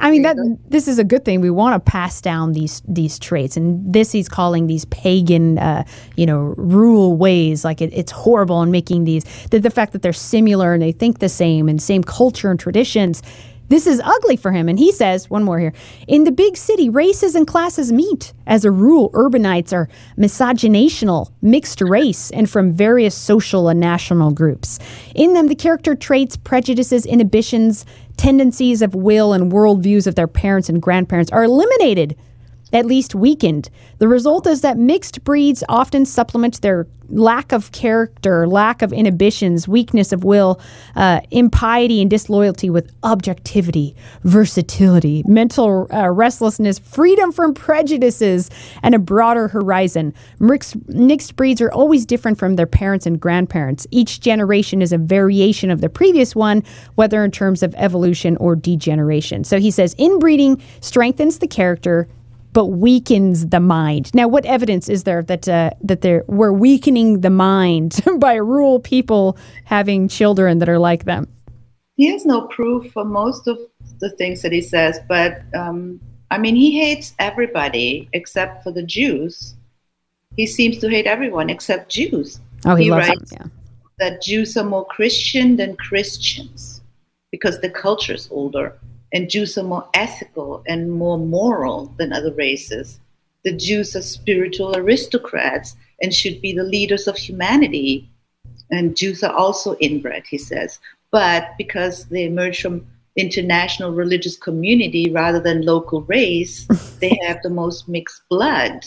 I 0.00 0.10
mean 0.10 0.22
that 0.22 0.36
this 0.68 0.88
is 0.88 0.98
a 0.98 1.04
good 1.04 1.24
thing. 1.24 1.40
We 1.40 1.50
want 1.50 1.74
to 1.74 1.90
pass 1.90 2.20
down 2.20 2.52
these 2.52 2.82
these 2.88 3.18
traits, 3.18 3.56
and 3.56 3.92
this 3.92 4.12
he's 4.12 4.28
calling 4.28 4.66
these 4.66 4.84
pagan, 4.86 5.58
uh, 5.58 5.84
you 6.16 6.26
know, 6.26 6.54
rule 6.56 7.16
ways. 7.16 7.64
Like 7.64 7.80
it, 7.80 7.92
it's 7.92 8.12
horrible 8.12 8.62
and 8.62 8.72
making 8.72 9.04
these 9.04 9.24
the, 9.50 9.58
the 9.58 9.70
fact 9.70 9.92
that 9.92 10.02
they're 10.02 10.12
similar 10.12 10.74
and 10.74 10.82
they 10.82 10.92
think 10.92 11.18
the 11.18 11.28
same 11.28 11.68
and 11.68 11.80
same 11.80 12.02
culture 12.02 12.50
and 12.50 12.60
traditions 12.60 13.22
this 13.68 13.86
is 13.86 14.00
ugly 14.04 14.36
for 14.36 14.52
him. 14.52 14.68
And 14.68 14.78
he 14.78 14.92
says, 14.92 15.28
one 15.28 15.42
more 15.42 15.58
here 15.58 15.72
in 16.06 16.24
the 16.24 16.32
big 16.32 16.56
city, 16.56 16.88
races 16.88 17.34
and 17.34 17.46
classes 17.46 17.92
meet. 17.92 18.32
As 18.46 18.64
a 18.64 18.70
rule, 18.70 19.10
urbanites 19.10 19.72
are 19.72 19.88
misogynational, 20.16 21.32
mixed 21.42 21.80
race, 21.80 22.30
and 22.30 22.48
from 22.48 22.72
various 22.72 23.14
social 23.14 23.68
and 23.68 23.80
national 23.80 24.30
groups. 24.30 24.78
In 25.14 25.34
them, 25.34 25.48
the 25.48 25.54
character 25.54 25.94
traits, 25.94 26.36
prejudices, 26.36 27.06
inhibitions, 27.06 27.84
tendencies 28.16 28.82
of 28.82 28.94
will, 28.94 29.32
and 29.32 29.52
worldviews 29.52 30.06
of 30.06 30.14
their 30.14 30.26
parents 30.26 30.68
and 30.68 30.80
grandparents 30.80 31.30
are 31.32 31.44
eliminated 31.44 32.16
at 32.76 32.84
least 32.84 33.14
weakened. 33.14 33.70
The 33.98 34.06
result 34.06 34.46
is 34.46 34.60
that 34.60 34.76
mixed 34.76 35.24
breeds 35.24 35.64
often 35.68 36.04
supplement 36.04 36.60
their 36.60 36.86
lack 37.08 37.52
of 37.52 37.72
character, 37.72 38.46
lack 38.46 38.82
of 38.82 38.92
inhibitions, 38.92 39.66
weakness 39.66 40.12
of 40.12 40.24
will, 40.24 40.60
uh, 40.96 41.20
impiety, 41.30 42.02
and 42.02 42.10
disloyalty 42.10 42.68
with 42.68 42.92
objectivity, 43.02 43.94
versatility, 44.24 45.22
mental 45.26 45.86
uh, 45.92 46.10
restlessness, 46.10 46.78
freedom 46.78 47.32
from 47.32 47.54
prejudices, 47.54 48.50
and 48.82 48.94
a 48.94 48.98
broader 48.98 49.48
horizon. 49.48 50.12
Mixed, 50.38 50.76
mixed 50.88 51.36
breeds 51.36 51.60
are 51.62 51.72
always 51.72 52.04
different 52.04 52.38
from 52.38 52.56
their 52.56 52.66
parents 52.66 53.06
and 53.06 53.18
grandparents. 53.18 53.86
Each 53.90 54.20
generation 54.20 54.82
is 54.82 54.92
a 54.92 54.98
variation 54.98 55.70
of 55.70 55.80
the 55.80 55.88
previous 55.88 56.34
one, 56.34 56.62
whether 56.96 57.24
in 57.24 57.30
terms 57.30 57.62
of 57.62 57.74
evolution 57.78 58.36
or 58.38 58.54
degeneration. 58.56 59.44
So 59.44 59.58
he 59.58 59.70
says 59.70 59.94
inbreeding 59.94 60.60
strengthens 60.80 61.38
the 61.38 61.48
character 61.48 62.08
but 62.56 62.68
weakens 62.68 63.48
the 63.48 63.60
mind. 63.60 64.10
Now, 64.14 64.28
what 64.28 64.46
evidence 64.46 64.88
is 64.88 65.04
there 65.04 65.22
that 65.24 65.46
uh, 65.46 65.72
that 65.82 66.00
there 66.00 66.24
we're 66.26 66.54
weakening 66.54 67.20
the 67.20 67.28
mind 67.28 68.00
by 68.18 68.36
rural 68.36 68.80
people 68.80 69.36
having 69.66 70.08
children 70.08 70.58
that 70.60 70.68
are 70.70 70.78
like 70.78 71.04
them? 71.04 71.28
He 71.96 72.10
has 72.12 72.24
no 72.24 72.46
proof 72.46 72.90
for 72.94 73.04
most 73.04 73.46
of 73.46 73.58
the 74.00 74.08
things 74.08 74.40
that 74.40 74.52
he 74.52 74.62
says, 74.62 74.98
but 75.06 75.42
um, 75.54 76.00
I 76.30 76.38
mean, 76.38 76.56
he 76.56 76.80
hates 76.80 77.14
everybody 77.18 78.08
except 78.14 78.64
for 78.64 78.72
the 78.72 78.82
Jews. 78.82 79.54
He 80.38 80.46
seems 80.46 80.78
to 80.78 80.88
hate 80.88 81.06
everyone 81.06 81.50
except 81.50 81.90
Jews. 81.90 82.40
Oh, 82.64 82.74
he, 82.74 82.84
he 82.84 82.90
writes 82.90 83.32
yeah. 83.32 83.48
that 83.98 84.22
Jews 84.22 84.56
are 84.56 84.64
more 84.64 84.86
Christian 84.86 85.56
than 85.56 85.76
Christians 85.76 86.80
because 87.30 87.60
the 87.60 87.68
culture 87.68 88.14
is 88.14 88.30
older 88.30 88.78
and 89.12 89.30
Jews 89.30 89.56
are 89.56 89.62
more 89.62 89.88
ethical 89.94 90.62
and 90.66 90.90
more 90.90 91.18
moral 91.18 91.94
than 91.98 92.12
other 92.12 92.32
races. 92.34 93.00
The 93.44 93.52
Jews 93.52 93.94
are 93.94 94.02
spiritual 94.02 94.76
aristocrats 94.76 95.76
and 96.02 96.12
should 96.12 96.40
be 96.42 96.52
the 96.52 96.64
leaders 96.64 97.06
of 97.06 97.16
humanity. 97.16 98.10
And 98.70 98.96
Jews 98.96 99.22
are 99.22 99.32
also 99.32 99.76
inbred, 99.76 100.24
he 100.28 100.38
says. 100.38 100.80
But 101.12 101.50
because 101.56 102.06
they 102.06 102.24
emerge 102.24 102.60
from 102.60 102.86
international 103.14 103.92
religious 103.92 104.36
community 104.36 105.10
rather 105.10 105.40
than 105.40 105.62
local 105.62 106.02
race, 106.02 106.66
they 107.00 107.18
have 107.26 107.40
the 107.42 107.50
most 107.50 107.88
mixed 107.88 108.22
blood. 108.28 108.84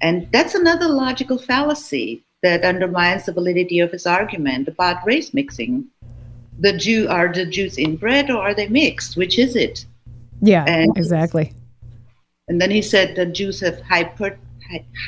And 0.00 0.28
that's 0.32 0.54
another 0.54 0.88
logical 0.88 1.38
fallacy 1.38 2.24
that 2.42 2.64
undermines 2.64 3.26
the 3.26 3.32
validity 3.32 3.78
of 3.80 3.92
his 3.92 4.06
argument 4.06 4.68
about 4.68 5.06
race 5.06 5.32
mixing 5.32 5.86
the 6.58 6.72
Jew 6.72 7.08
are 7.08 7.32
the 7.32 7.46
Jews 7.46 7.78
inbred 7.78 8.30
or 8.30 8.42
are 8.42 8.54
they 8.54 8.68
mixed? 8.68 9.16
Which 9.16 9.38
is 9.38 9.56
it? 9.56 9.86
Yeah, 10.40 10.64
and, 10.66 10.96
exactly. 10.96 11.52
And 12.48 12.60
then 12.60 12.70
he 12.70 12.82
said 12.82 13.16
that 13.16 13.32
Jews 13.32 13.60
have 13.60 13.80
hyper, 13.82 14.38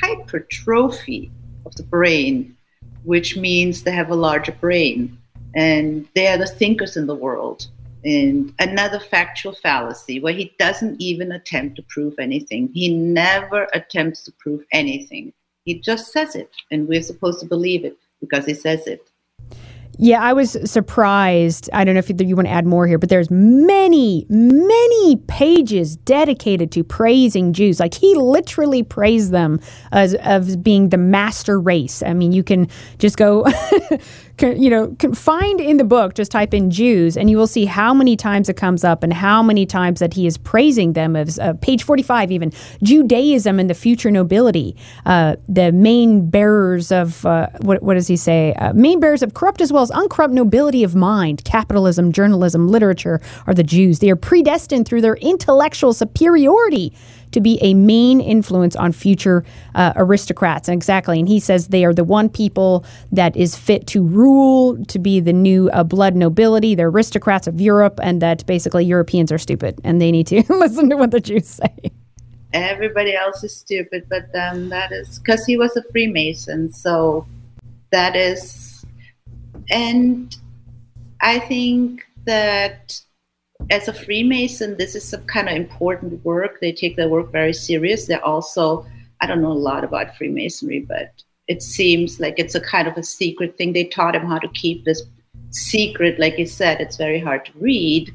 hypertrophy 0.01 1.31
of 1.65 1.75
the 1.75 1.83
brain, 1.83 2.55
which 3.03 3.37
means 3.37 3.83
they 3.83 3.91
have 3.91 4.09
a 4.09 4.15
larger 4.15 4.51
brain, 4.51 5.17
and 5.55 6.07
they 6.15 6.27
are 6.27 6.37
the 6.37 6.47
thinkers 6.47 6.97
in 6.97 7.07
the 7.07 7.15
world. 7.15 7.67
And 8.05 8.53
another 8.59 8.99
factual 8.99 9.53
fallacy 9.53 10.21
where 10.21 10.33
he 10.33 10.53
doesn't 10.57 11.01
even 11.01 11.33
attempt 11.33 11.75
to 11.75 11.83
prove 11.89 12.15
anything. 12.17 12.69
He 12.73 12.95
never 12.95 13.67
attempts 13.73 14.23
to 14.23 14.31
prove 14.39 14.63
anything. 14.71 15.33
He 15.65 15.79
just 15.79 16.13
says 16.13 16.35
it, 16.35 16.49
and 16.71 16.87
we're 16.87 17.01
supposed 17.01 17.41
to 17.41 17.45
believe 17.45 17.83
it 17.83 17.97
because 18.21 18.45
he 18.45 18.53
says 18.53 18.87
it. 18.87 19.08
Yeah, 20.01 20.21
I 20.21 20.31
was 20.31 20.55
surprised. 20.63 21.69
I 21.73 21.83
don't 21.83 21.93
know 21.93 21.99
if 21.99 22.09
you 22.09 22.33
want 22.33 22.47
to 22.47 22.53
add 22.53 22.65
more 22.65 22.87
here, 22.87 22.97
but 22.97 23.09
there's 23.09 23.29
many, 23.29 24.25
many 24.29 25.17
pages 25.27 25.97
dedicated 25.97 26.71
to 26.71 26.85
praising 26.85 27.51
Jews. 27.51 27.81
Like 27.81 27.93
he 27.93 28.15
literally 28.15 28.81
praised 28.81 29.31
them 29.31 29.59
as 29.91 30.15
of 30.23 30.63
being 30.63 30.87
the 30.87 30.97
master 30.97 31.59
race. 31.59 32.01
I 32.01 32.13
mean, 32.13 32.31
you 32.31 32.43
can 32.43 32.69
just 32.97 33.17
go 33.17 33.45
you 34.41 34.69
know, 34.69 34.95
find 35.13 35.59
in 35.59 35.77
the 35.77 35.83
book, 35.83 36.15
just 36.15 36.31
type 36.31 36.53
in 36.53 36.71
Jews, 36.71 37.17
and 37.17 37.29
you 37.29 37.37
will 37.37 37.47
see 37.47 37.65
how 37.65 37.93
many 37.93 38.15
times 38.15 38.49
it 38.49 38.55
comes 38.55 38.83
up 38.83 39.03
and 39.03 39.13
how 39.13 39.43
many 39.43 39.65
times 39.65 39.99
that 39.99 40.13
he 40.13 40.25
is 40.25 40.37
praising 40.37 40.93
them. 40.93 41.15
As 41.15 41.39
uh, 41.39 41.53
page 41.61 41.83
forty-five, 41.83 42.31
even 42.31 42.51
Judaism 42.83 43.59
and 43.59 43.69
the 43.69 43.73
future 43.73 44.11
nobility, 44.11 44.75
uh, 45.05 45.35
the 45.47 45.71
main 45.71 46.29
bearers 46.29 46.91
of 46.91 47.25
uh, 47.25 47.47
what, 47.61 47.83
what 47.83 47.95
does 47.95 48.07
he 48.07 48.17
say? 48.17 48.53
Uh, 48.53 48.73
main 48.73 48.99
bearers 48.99 49.23
of 49.23 49.33
corrupt 49.33 49.61
as 49.61 49.71
well 49.73 49.83
as 49.83 49.91
uncorrupt 49.91 50.33
nobility 50.33 50.83
of 50.83 50.95
mind, 50.95 51.43
capitalism, 51.45 52.11
journalism, 52.11 52.67
literature 52.67 53.21
are 53.47 53.53
the 53.53 53.63
Jews. 53.63 53.99
They 53.99 54.09
are 54.09 54.15
predestined 54.15 54.87
through 54.87 55.01
their 55.01 55.15
intellectual 55.15 55.93
superiority 55.93 56.93
to 57.31 57.41
be 57.41 57.59
a 57.61 57.73
main 57.73 58.21
influence 58.21 58.75
on 58.75 58.91
future 58.91 59.43
uh, 59.75 59.93
aristocrats. 59.95 60.69
Exactly. 60.69 61.19
And 61.19 61.27
he 61.27 61.39
says 61.39 61.67
they 61.67 61.85
are 61.85 61.93
the 61.93 62.03
one 62.03 62.29
people 62.29 62.85
that 63.11 63.35
is 63.35 63.55
fit 63.55 63.87
to 63.87 64.03
rule, 64.03 64.83
to 64.85 64.99
be 64.99 65.19
the 65.19 65.33
new 65.33 65.69
uh, 65.69 65.83
blood 65.83 66.15
nobility. 66.15 66.75
They're 66.75 66.89
aristocrats 66.89 67.47
of 67.47 67.61
Europe, 67.61 67.99
and 68.01 68.21
that 68.21 68.45
basically 68.45 68.85
Europeans 68.85 69.31
are 69.31 69.37
stupid 69.37 69.79
and 69.83 70.01
they 70.01 70.11
need 70.11 70.27
to 70.27 70.43
listen 70.49 70.89
to 70.89 70.97
what 70.97 71.11
the 71.11 71.19
Jews 71.19 71.47
say. 71.47 71.91
Everybody 72.51 73.15
else 73.15 73.43
is 73.43 73.55
stupid, 73.55 74.07
but 74.09 74.35
um, 74.35 74.69
that 74.69 74.91
is 74.91 75.19
because 75.19 75.45
he 75.45 75.55
was 75.55 75.75
a 75.77 75.83
Freemason. 75.91 76.73
So 76.73 77.27
that 77.91 78.15
is, 78.15 78.83
and 79.69 80.35
I 81.21 81.39
think 81.39 82.07
that 82.25 82.99
as 83.69 83.87
a 83.87 83.93
Freemason, 83.93 84.77
this 84.77 84.95
is 84.95 85.07
some 85.07 85.23
kind 85.25 85.49
of 85.49 85.55
important 85.55 86.23
work. 86.25 86.59
They 86.59 86.71
take 86.71 86.95
their 86.95 87.09
work 87.09 87.31
very 87.31 87.53
serious. 87.53 88.07
They're 88.07 88.25
also, 88.25 88.85
I 89.21 89.27
don't 89.27 89.41
know 89.41 89.51
a 89.51 89.53
lot 89.53 89.83
about 89.83 90.15
Freemasonry, 90.17 90.79
but 90.79 91.23
it 91.47 91.61
seems 91.61 92.19
like 92.19 92.39
it's 92.39 92.55
a 92.55 92.61
kind 92.61 92.87
of 92.87 92.97
a 92.97 93.03
secret 93.03 93.57
thing. 93.57 93.73
They 93.73 93.85
taught 93.85 94.15
him 94.15 94.25
how 94.25 94.39
to 94.39 94.47
keep 94.49 94.85
this 94.85 95.03
secret. 95.51 96.19
Like 96.19 96.37
you 96.39 96.45
said, 96.45 96.79
it's 96.79 96.97
very 96.97 97.19
hard 97.19 97.45
to 97.45 97.51
read. 97.59 98.13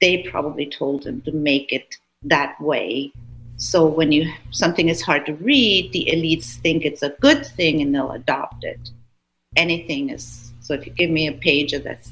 They 0.00 0.22
probably 0.24 0.66
told 0.66 1.06
him 1.06 1.22
to 1.22 1.32
make 1.32 1.72
it 1.72 1.96
that 2.24 2.60
way. 2.60 3.12
So 3.56 3.86
when 3.86 4.12
you 4.12 4.30
something 4.50 4.88
is 4.88 5.00
hard 5.00 5.24
to 5.26 5.34
read, 5.34 5.92
the 5.92 6.10
elites 6.12 6.56
think 6.56 6.84
it's 6.84 7.02
a 7.02 7.16
good 7.20 7.46
thing 7.46 7.80
and 7.80 7.94
they'll 7.94 8.12
adopt 8.12 8.64
it. 8.64 8.90
anything 9.56 10.10
is. 10.10 10.52
So 10.60 10.74
if 10.74 10.86
you 10.86 10.92
give 10.92 11.10
me 11.10 11.26
a 11.26 11.32
page 11.32 11.72
that 11.72 12.08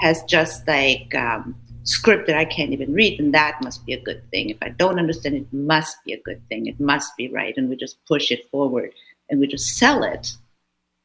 has 0.00 0.22
just 0.24 0.66
like 0.66 1.14
um, 1.14 1.54
script 1.86 2.26
that 2.26 2.36
I 2.36 2.44
can't 2.44 2.72
even 2.72 2.92
read, 2.92 3.18
then 3.18 3.30
that 3.32 3.62
must 3.62 3.86
be 3.86 3.94
a 3.94 4.02
good 4.02 4.22
thing. 4.30 4.50
If 4.50 4.58
I 4.62 4.68
don't 4.68 4.98
understand 4.98 5.36
it, 5.36 5.52
must 5.52 5.96
be 6.04 6.12
a 6.12 6.20
good 6.20 6.46
thing. 6.48 6.66
It 6.66 6.78
must 6.78 7.16
be 7.16 7.28
right, 7.28 7.56
and 7.56 7.68
we 7.68 7.76
just 7.76 8.04
push 8.06 8.30
it 8.30 8.50
forward 8.50 8.92
and 9.30 9.40
we 9.40 9.46
just 9.46 9.76
sell 9.76 10.02
it 10.02 10.32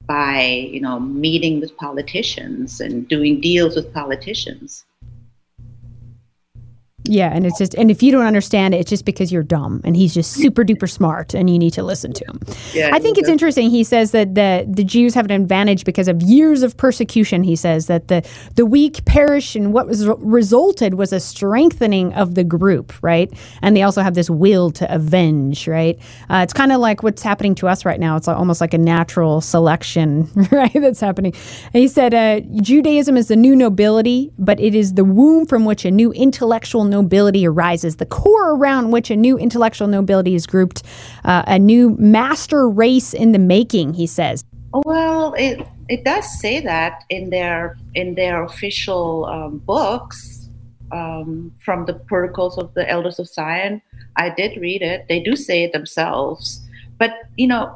by 0.05 0.43
you 0.71 0.81
know 0.81 0.99
meeting 0.99 1.59
with 1.59 1.77
politicians 1.77 2.81
and 2.81 3.07
doing 3.07 3.39
deals 3.39 3.75
with 3.75 3.93
politicians. 3.93 4.85
Yeah, 7.03 7.31
and 7.33 7.45
it's 7.45 7.57
just 7.57 7.73
and 7.75 7.89
if 7.89 8.03
you 8.03 8.11
don't 8.11 8.25
understand 8.25 8.73
it, 8.73 8.77
it's 8.77 8.89
just 8.89 9.05
because 9.05 9.31
you're 9.31 9.43
dumb 9.43 9.81
and 9.83 9.95
he's 9.95 10.13
just 10.13 10.33
super 10.33 10.63
duper 10.63 10.89
smart 10.89 11.33
and 11.33 11.49
you 11.49 11.57
need 11.57 11.73
to 11.73 11.83
listen 11.83 12.13
to 12.13 12.25
him. 12.25 12.39
Yeah, 12.73 12.91
I 12.93 12.99
think 12.99 13.17
it's 13.17 13.29
interesting. 13.29 13.69
He 13.69 13.83
says 13.83 14.11
that 14.11 14.35
the 14.35 14.65
the 14.69 14.83
Jews 14.83 15.13
have 15.15 15.25
an 15.25 15.31
advantage 15.31 15.83
because 15.83 16.07
of 16.07 16.21
years 16.21 16.61
of 16.63 16.77
persecution. 16.77 17.43
He 17.43 17.55
says 17.55 17.87
that 17.87 18.07
the 18.07 18.27
the 18.55 18.65
weak 18.65 19.03
perish 19.05 19.55
and 19.55 19.73
what 19.73 19.87
was 19.87 20.07
resulted 20.19 20.95
was 20.95 21.11
a 21.11 21.19
strengthening 21.19 22.13
of 22.13 22.35
the 22.35 22.43
group, 22.43 22.93
right? 23.01 23.31
And 23.61 23.75
they 23.75 23.81
also 23.81 24.01
have 24.01 24.13
this 24.13 24.29
will 24.29 24.71
to 24.71 24.93
avenge, 24.93 25.67
right? 25.67 25.97
Uh, 26.29 26.41
it's 26.43 26.53
kind 26.53 26.71
of 26.71 26.79
like 26.79 27.01
what's 27.01 27.23
happening 27.23 27.55
to 27.55 27.67
us 27.67 27.83
right 27.83 27.99
now. 27.99 28.15
It's 28.15 28.27
almost 28.27 28.61
like 28.61 28.73
a 28.73 28.77
natural 28.77 29.41
selection, 29.41 30.29
right? 30.51 30.73
That's 30.73 30.99
happening. 30.99 31.33
And 31.73 31.81
he 31.81 31.87
said 31.87 32.13
uh, 32.13 32.41
Judaism 32.61 33.17
is 33.17 33.27
the 33.27 33.35
new 33.35 33.55
nobility, 33.55 34.31
but 34.37 34.59
it 34.59 34.75
is 34.75 34.93
the 34.93 35.03
womb 35.05 35.45
from 35.45 35.65
which 35.65 35.83
a 35.85 35.91
new 35.91 36.11
intellectual 36.11 36.83
nobility 36.91 37.47
arises, 37.47 37.95
the 37.95 38.05
core 38.05 38.51
around 38.55 38.91
which 38.91 39.09
a 39.09 39.15
new 39.15 39.37
intellectual 39.39 39.87
nobility 39.87 40.35
is 40.35 40.45
grouped, 40.45 40.83
uh, 41.25 41.43
a 41.47 41.57
new 41.57 41.95
master 41.97 42.69
race 42.69 43.15
in 43.15 43.31
the 43.31 43.39
making, 43.39 43.95
he 43.95 44.05
says. 44.05 44.43
Well, 44.73 45.33
it, 45.33 45.67
it 45.89 46.05
does 46.05 46.39
say 46.39 46.61
that 46.61 47.03
in 47.09 47.31
their 47.31 47.77
in 47.95 48.15
their 48.15 48.43
official 48.43 49.25
um, 49.25 49.57
books 49.65 50.47
um, 50.91 51.51
from 51.65 51.85
the 51.85 51.93
Protocols 51.93 52.57
of 52.57 52.73
the 52.73 52.89
Elders 52.89 53.19
of 53.19 53.27
Zion. 53.27 53.81
I 54.17 54.29
did 54.29 54.59
read 54.61 54.81
it. 54.81 55.07
They 55.07 55.19
do 55.19 55.35
say 55.35 55.63
it 55.63 55.71
themselves. 55.73 56.61
But, 56.97 57.11
you 57.37 57.47
know, 57.47 57.75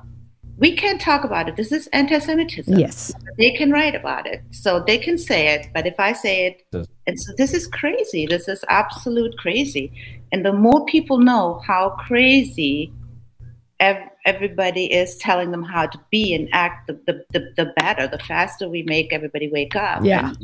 we 0.57 0.75
can't 0.75 1.01
talk 1.01 1.23
about 1.23 1.49
it. 1.49 1.55
This 1.55 1.71
is 1.71 1.87
anti 1.87 2.17
Semitism. 2.19 2.77
Yes. 2.77 3.13
They 3.37 3.51
can 3.51 3.71
write 3.71 3.95
about 3.95 4.25
it. 4.25 4.41
So 4.51 4.83
they 4.85 4.97
can 4.97 5.17
say 5.17 5.53
it. 5.53 5.67
But 5.73 5.85
if 5.85 5.99
I 5.99 6.13
say 6.13 6.47
it, 6.47 6.87
and 7.07 7.19
so 7.19 7.33
this 7.37 7.53
is 7.53 7.67
crazy. 7.67 8.25
This 8.25 8.47
is 8.47 8.63
absolute 8.69 9.37
crazy. 9.37 9.91
And 10.31 10.45
the 10.45 10.53
more 10.53 10.85
people 10.85 11.17
know 11.17 11.61
how 11.65 11.89
crazy 11.91 12.93
ev- 13.79 14.09
everybody 14.25 14.91
is 14.91 15.17
telling 15.17 15.51
them 15.51 15.63
how 15.63 15.87
to 15.87 15.99
be 16.09 16.33
and 16.33 16.47
act, 16.53 16.87
the, 16.87 16.93
the, 17.05 17.25
the, 17.31 17.53
the 17.57 17.73
better, 17.77 18.07
the 18.07 18.19
faster 18.19 18.69
we 18.69 18.83
make 18.83 19.11
everybody 19.11 19.49
wake 19.49 19.75
up. 19.75 20.03
Yeah. 20.03 20.29
And 20.29 20.37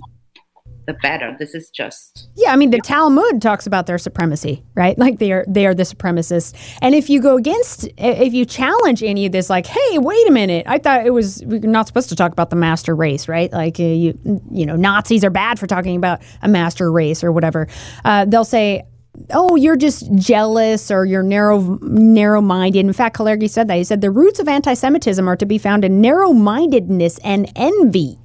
the 0.87 0.93
better. 0.93 1.35
This 1.37 1.53
is 1.53 1.69
just 1.69 2.29
yeah. 2.35 2.51
I 2.51 2.55
mean, 2.55 2.71
the 2.71 2.79
Talmud 2.79 3.41
talks 3.41 3.67
about 3.67 3.85
their 3.85 3.97
supremacy, 3.97 4.63
right? 4.75 4.97
Like 4.97 5.19
they 5.19 5.31
are 5.31 5.45
they 5.47 5.65
are 5.65 5.73
the 5.73 5.83
supremacists. 5.83 6.53
And 6.81 6.95
if 6.95 7.09
you 7.09 7.21
go 7.21 7.37
against, 7.37 7.87
if 7.97 8.33
you 8.33 8.45
challenge 8.45 9.03
any 9.03 9.25
of 9.25 9.31
this, 9.31 9.49
like, 9.49 9.65
hey, 9.65 9.97
wait 9.99 10.27
a 10.27 10.31
minute, 10.31 10.65
I 10.67 10.77
thought 10.77 11.05
it 11.05 11.11
was 11.11 11.43
we're 11.45 11.59
not 11.59 11.87
supposed 11.87 12.09
to 12.09 12.15
talk 12.15 12.31
about 12.31 12.49
the 12.49 12.55
master 12.55 12.95
race, 12.95 13.27
right? 13.27 13.51
Like 13.51 13.79
uh, 13.79 13.83
you 13.83 14.19
you 14.51 14.65
know, 14.65 14.75
Nazis 14.75 15.23
are 15.23 15.29
bad 15.29 15.59
for 15.59 15.67
talking 15.67 15.95
about 15.95 16.21
a 16.41 16.47
master 16.47 16.91
race 16.91 17.23
or 17.23 17.31
whatever. 17.31 17.67
Uh, 18.05 18.25
they'll 18.25 18.45
say. 18.45 18.83
Oh, 19.31 19.57
you're 19.57 19.75
just 19.75 20.09
jealous 20.15 20.89
or 20.89 21.03
you're 21.03 21.21
narrow 21.21 21.77
narrow-minded. 21.81 22.79
In 22.79 22.93
fact, 22.93 23.17
Kalergi 23.17 23.49
said 23.49 23.67
that. 23.67 23.75
He 23.75 23.83
said 23.83 23.99
the 23.99 24.09
roots 24.09 24.39
of 24.39 24.47
anti-Semitism 24.47 25.27
are 25.27 25.35
to 25.35 25.45
be 25.45 25.57
found 25.57 25.83
in 25.83 25.99
narrow-mindedness 25.99 27.17
and 27.17 27.51
envy. 27.57 28.17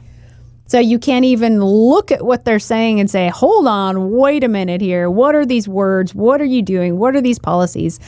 So 0.68 0.80
you 0.80 0.98
can't 0.98 1.24
even 1.24 1.64
look 1.64 2.10
at 2.10 2.24
what 2.24 2.44
they're 2.44 2.58
saying 2.58 2.98
and 2.98 3.08
say, 3.08 3.28
hold 3.28 3.66
on, 3.66 4.10
wait 4.10 4.42
a 4.42 4.48
minute 4.48 4.80
here. 4.80 5.08
What 5.08 5.34
are 5.34 5.46
these 5.46 5.68
words? 5.68 6.14
What 6.14 6.40
are 6.40 6.46
you 6.46 6.60
doing? 6.60 6.98
What 6.98 7.14
are 7.14 7.20
these 7.20 7.38
policies? 7.38 8.00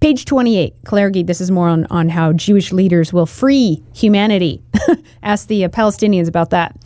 Page 0.00 0.24
28, 0.24 0.84
Kalergi, 0.84 1.26
this 1.26 1.40
is 1.40 1.50
more 1.50 1.68
on, 1.68 1.86
on 1.86 2.08
how 2.08 2.32
Jewish 2.32 2.72
leaders 2.72 3.12
will 3.12 3.26
free 3.26 3.82
humanity. 3.92 4.62
Ask 5.24 5.48
the 5.48 5.64
uh, 5.64 5.68
Palestinians 5.68 6.28
about 6.28 6.50
that. 6.50 6.76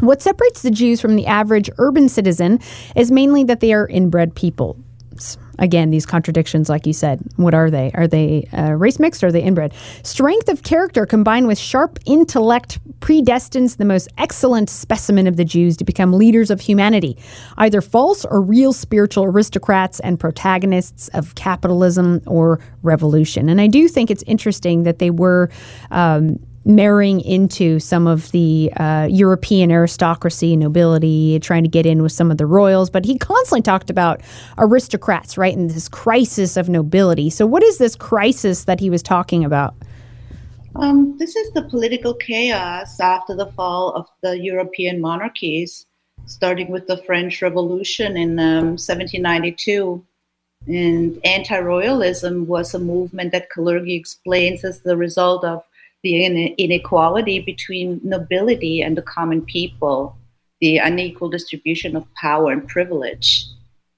What 0.00 0.22
separates 0.22 0.62
the 0.62 0.72
Jews 0.72 1.00
from 1.00 1.14
the 1.14 1.26
average 1.26 1.70
urban 1.78 2.08
citizen 2.08 2.58
is 2.96 3.12
mainly 3.12 3.44
that 3.44 3.60
they 3.60 3.72
are 3.72 3.86
inbred 3.86 4.34
people 4.34 4.76
again, 5.58 5.90
these 5.90 6.06
contradictions, 6.06 6.68
like 6.68 6.86
you 6.86 6.92
said, 6.92 7.20
what 7.36 7.54
are 7.54 7.70
they? 7.70 7.90
Are 7.94 8.06
they 8.06 8.48
uh, 8.52 8.72
race 8.72 8.98
mixed 8.98 9.22
or 9.22 9.28
are 9.28 9.32
they 9.32 9.42
inbred? 9.42 9.72
Strength 10.02 10.48
of 10.48 10.62
character 10.62 11.06
combined 11.06 11.46
with 11.46 11.58
sharp 11.58 11.98
intellect 12.06 12.78
predestines 13.00 13.76
the 13.76 13.84
most 13.84 14.08
excellent 14.18 14.70
specimen 14.70 15.26
of 15.26 15.36
the 15.36 15.44
Jews 15.44 15.76
to 15.76 15.84
become 15.84 16.12
leaders 16.12 16.50
of 16.50 16.60
humanity, 16.60 17.16
either 17.58 17.80
false 17.80 18.24
or 18.24 18.40
real 18.40 18.72
spiritual 18.72 19.24
aristocrats 19.24 20.00
and 20.00 20.18
protagonists 20.18 21.08
of 21.08 21.34
capitalism 21.34 22.22
or 22.26 22.60
revolution. 22.82 23.48
And 23.48 23.60
I 23.60 23.66
do 23.66 23.88
think 23.88 24.10
it's 24.10 24.24
interesting 24.24 24.84
that 24.84 24.98
they 24.98 25.10
were. 25.10 25.50
Um, 25.90 26.38
marrying 26.68 27.22
into 27.22 27.80
some 27.80 28.06
of 28.06 28.30
the 28.30 28.70
uh, 28.76 29.08
European 29.10 29.72
aristocracy, 29.72 30.54
nobility, 30.54 31.40
trying 31.40 31.62
to 31.62 31.68
get 31.68 31.86
in 31.86 32.02
with 32.02 32.12
some 32.12 32.30
of 32.30 32.36
the 32.36 32.44
royals. 32.46 32.90
But 32.90 33.06
he 33.06 33.18
constantly 33.18 33.62
talked 33.62 33.88
about 33.88 34.20
aristocrats, 34.58 35.38
right, 35.38 35.56
and 35.56 35.70
this 35.70 35.88
crisis 35.88 36.56
of 36.56 36.68
nobility. 36.68 37.30
So, 37.30 37.46
what 37.46 37.62
is 37.62 37.78
this 37.78 37.96
crisis 37.96 38.64
that 38.64 38.78
he 38.78 38.90
was 38.90 39.02
talking 39.02 39.44
about? 39.44 39.74
Um, 40.76 41.16
this 41.18 41.34
is 41.34 41.50
the 41.52 41.62
political 41.62 42.14
chaos 42.14 43.00
after 43.00 43.34
the 43.34 43.46
fall 43.46 43.92
of 43.94 44.06
the 44.22 44.38
European 44.38 45.00
monarchies, 45.00 45.86
starting 46.26 46.70
with 46.70 46.86
the 46.86 46.98
French 46.98 47.40
Revolution 47.40 48.16
in 48.16 48.38
um, 48.38 48.76
1792. 48.76 50.04
And 50.66 51.18
anti 51.24 51.58
royalism 51.58 52.46
was 52.46 52.74
a 52.74 52.78
movement 52.78 53.32
that 53.32 53.48
Kalergi 53.50 53.98
explains 53.98 54.64
as 54.64 54.80
the 54.80 54.96
result 54.96 55.44
of 55.44 55.62
the 56.02 56.46
inequality 56.58 57.40
between 57.40 58.00
nobility 58.02 58.82
and 58.82 58.96
the 58.96 59.02
common 59.02 59.44
people, 59.44 60.16
the 60.60 60.78
unequal 60.78 61.28
distribution 61.28 61.96
of 61.96 62.12
power 62.14 62.50
and 62.50 62.68
privilege. 62.68 63.46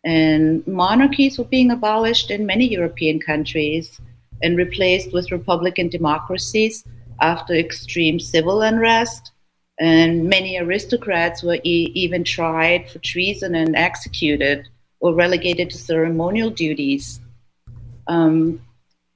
And 0.05 0.67
monarchies 0.67 1.39
were 1.39 1.45
being 1.45 1.71
abolished 1.71 2.31
in 2.31 2.47
many 2.47 2.67
European 2.67 3.21
countries 3.21 4.01
and 4.43 4.57
replaced 4.57 5.13
with 5.13 5.31
republican 5.31 5.89
democracies 5.89 6.85
after 7.21 7.55
extreme 7.55 8.19
civil 8.19 8.63
unrest. 8.63 9.33
And 9.79 10.29
many 10.29 10.59
aristocrats 10.59 11.43
were 11.43 11.59
e- 11.65 11.93
even 11.95 12.25
tried 12.25 12.91
for 12.91 12.99
treason 13.01 13.55
and 13.55 13.77
executed 13.77 14.69
or 15.01 15.15
relegated 15.15 15.71
to 15.71 15.79
ceremonial 15.79 16.51
duties. 16.51 17.21
Um, 18.07 18.61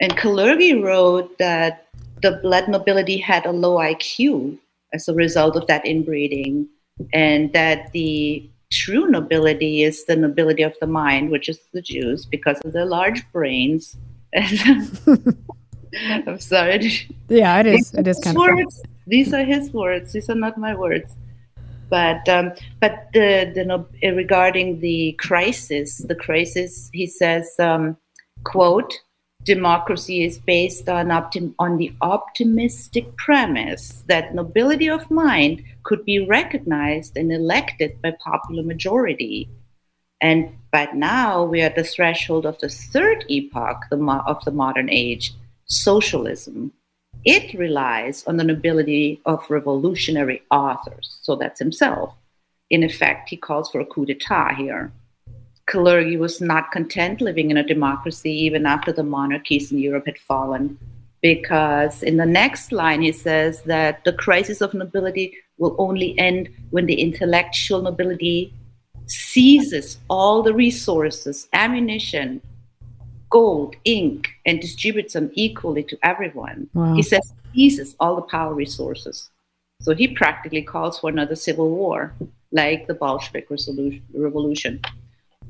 and 0.01 0.17
Kalergi 0.17 0.83
wrote 0.83 1.37
that 1.39 1.84
the 2.25 2.41
blood 2.43 2.69
nobility 2.69 3.19
had 3.19 3.45
a 3.45 3.53
low 3.53 3.77
IQ 3.77 4.59
as 4.95 5.07
a 5.09 5.15
result 5.15 5.57
of 5.57 5.67
that 5.67 5.85
inbreeding, 5.85 6.67
and 7.13 7.53
that 7.53 7.93
the 7.93 8.49
true 8.73 9.07
nobility 9.07 9.83
is 9.83 10.07
the 10.07 10.17
nobility 10.17 10.63
of 10.63 10.75
the 10.81 10.87
mind, 10.87 11.31
which 11.31 11.51
is 11.51 11.61
the 11.75 11.83
Jews, 11.83 12.25
because 12.25 12.59
of 12.65 12.73
their 12.73 12.87
large 12.87 13.31
brains. 13.31 13.99
I'm 14.35 14.89
sorry. 16.41 17.07
Yeah, 17.29 17.61
it 17.61 17.67
is. 17.67 17.93
It 17.93 18.09
is 18.09 18.19
kind 18.21 18.39
words. 18.39 18.81
of. 18.81 18.87
These 19.07 19.35
are 19.35 19.45
his 19.45 19.71
words. 19.73 20.15
These 20.15 20.31
are 20.31 20.35
not 20.35 20.57
my 20.57 20.75
words. 20.75 21.13
But 21.91 22.27
um, 22.27 22.53
but 22.81 23.09
the 23.13 23.53
the 23.55 24.13
regarding 24.13 24.81
the 24.81 25.13
crisis, 25.21 25.99
the 25.99 26.15
crisis, 26.15 26.89
he 26.95 27.07
says, 27.07 27.55
um, 27.59 27.99
quote 28.45 28.95
democracy 29.45 30.25
is 30.25 30.39
based 30.39 30.89
on, 30.89 31.07
optim- 31.09 31.55
on 31.59 31.77
the 31.77 31.93
optimistic 32.01 33.17
premise 33.17 34.03
that 34.09 34.35
nobility 34.35 34.89
of 34.89 35.11
mind 35.11 35.63
could 35.83 36.05
be 36.05 36.27
recognized 36.27 37.17
and 37.17 37.33
elected 37.33 38.01
by 38.03 38.13
popular 38.25 38.63
majority. 38.63 39.49
And 40.21 40.57
but 40.73 40.95
now 40.95 41.45
we 41.45 41.61
are 41.63 41.67
at 41.67 41.77
the 41.77 41.85
threshold 41.85 42.47
of 42.47 42.59
the 42.59 42.69
third 42.69 43.25
epoch 43.29 43.85
the 43.91 43.97
mo- 43.97 44.23
of 44.27 44.45
the 44.45 44.51
modern 44.51 44.89
age, 44.91 45.35
socialism. 45.67 46.73
It 47.25 47.57
relies 47.59 48.25
on 48.27 48.37
the 48.37 48.45
nobility 48.45 49.21
of 49.25 49.49
revolutionary 49.51 50.43
authors. 50.51 51.19
So 51.23 51.37
that's 51.37 51.59
himself. 51.59 52.15
In 52.71 52.83
effect, 52.83 53.29
he 53.29 53.37
calls 53.37 53.71
for 53.71 53.81
a 53.81 53.87
coup 53.87 54.07
d'etat 54.07 54.55
here. 54.57 54.93
Kalergi 55.67 56.19
was 56.19 56.41
not 56.41 56.71
content 56.73 57.21
living 57.21 57.51
in 57.51 57.57
a 57.57 57.67
democracy 57.67 58.31
even 58.31 58.67
after 58.67 58.93
the 58.93 59.03
monarchies 59.03 59.73
in 59.73 59.79
Europe 59.79 60.07
had 60.07 60.19
fallen, 60.19 60.79
because 61.23 62.03
in 62.03 62.17
the 62.19 62.27
next 62.27 62.71
line 62.71 63.01
he 63.01 63.13
says 63.13 63.63
that 63.63 64.05
the 64.05 64.13
crisis 64.13 64.61
of 64.61 64.75
nobility 64.75 65.35
will 65.59 65.75
only 65.79 66.19
end 66.19 66.49
when 66.71 66.87
the 66.87 67.01
intellectual 67.01 67.81
nobility 67.81 68.53
seizes 69.07 69.99
all 70.11 70.43
the 70.43 70.53
resources, 70.53 71.49
ammunition, 71.53 72.41
gold, 73.31 73.75
ink, 73.85 74.29
and 74.47 74.61
distributes 74.61 75.15
them 75.15 75.31
equally 75.35 75.83
to 75.83 75.99
everyone. 76.03 76.69
Wow. 76.75 76.95
He 76.95 77.03
says 77.03 77.33
seizes 77.55 77.95
all 78.01 78.17
the 78.17 78.23
power 78.23 78.53
resources. 78.53 79.31
So 79.81 79.95
he 79.95 80.09
practically 80.09 80.63
calls 80.63 80.99
for 80.99 81.11
another 81.11 81.37
civil 81.37 81.71
war, 81.71 82.15
like 82.53 82.87
the 82.87 82.95
Bolshevik 82.95 83.49
revolution. 84.13 84.81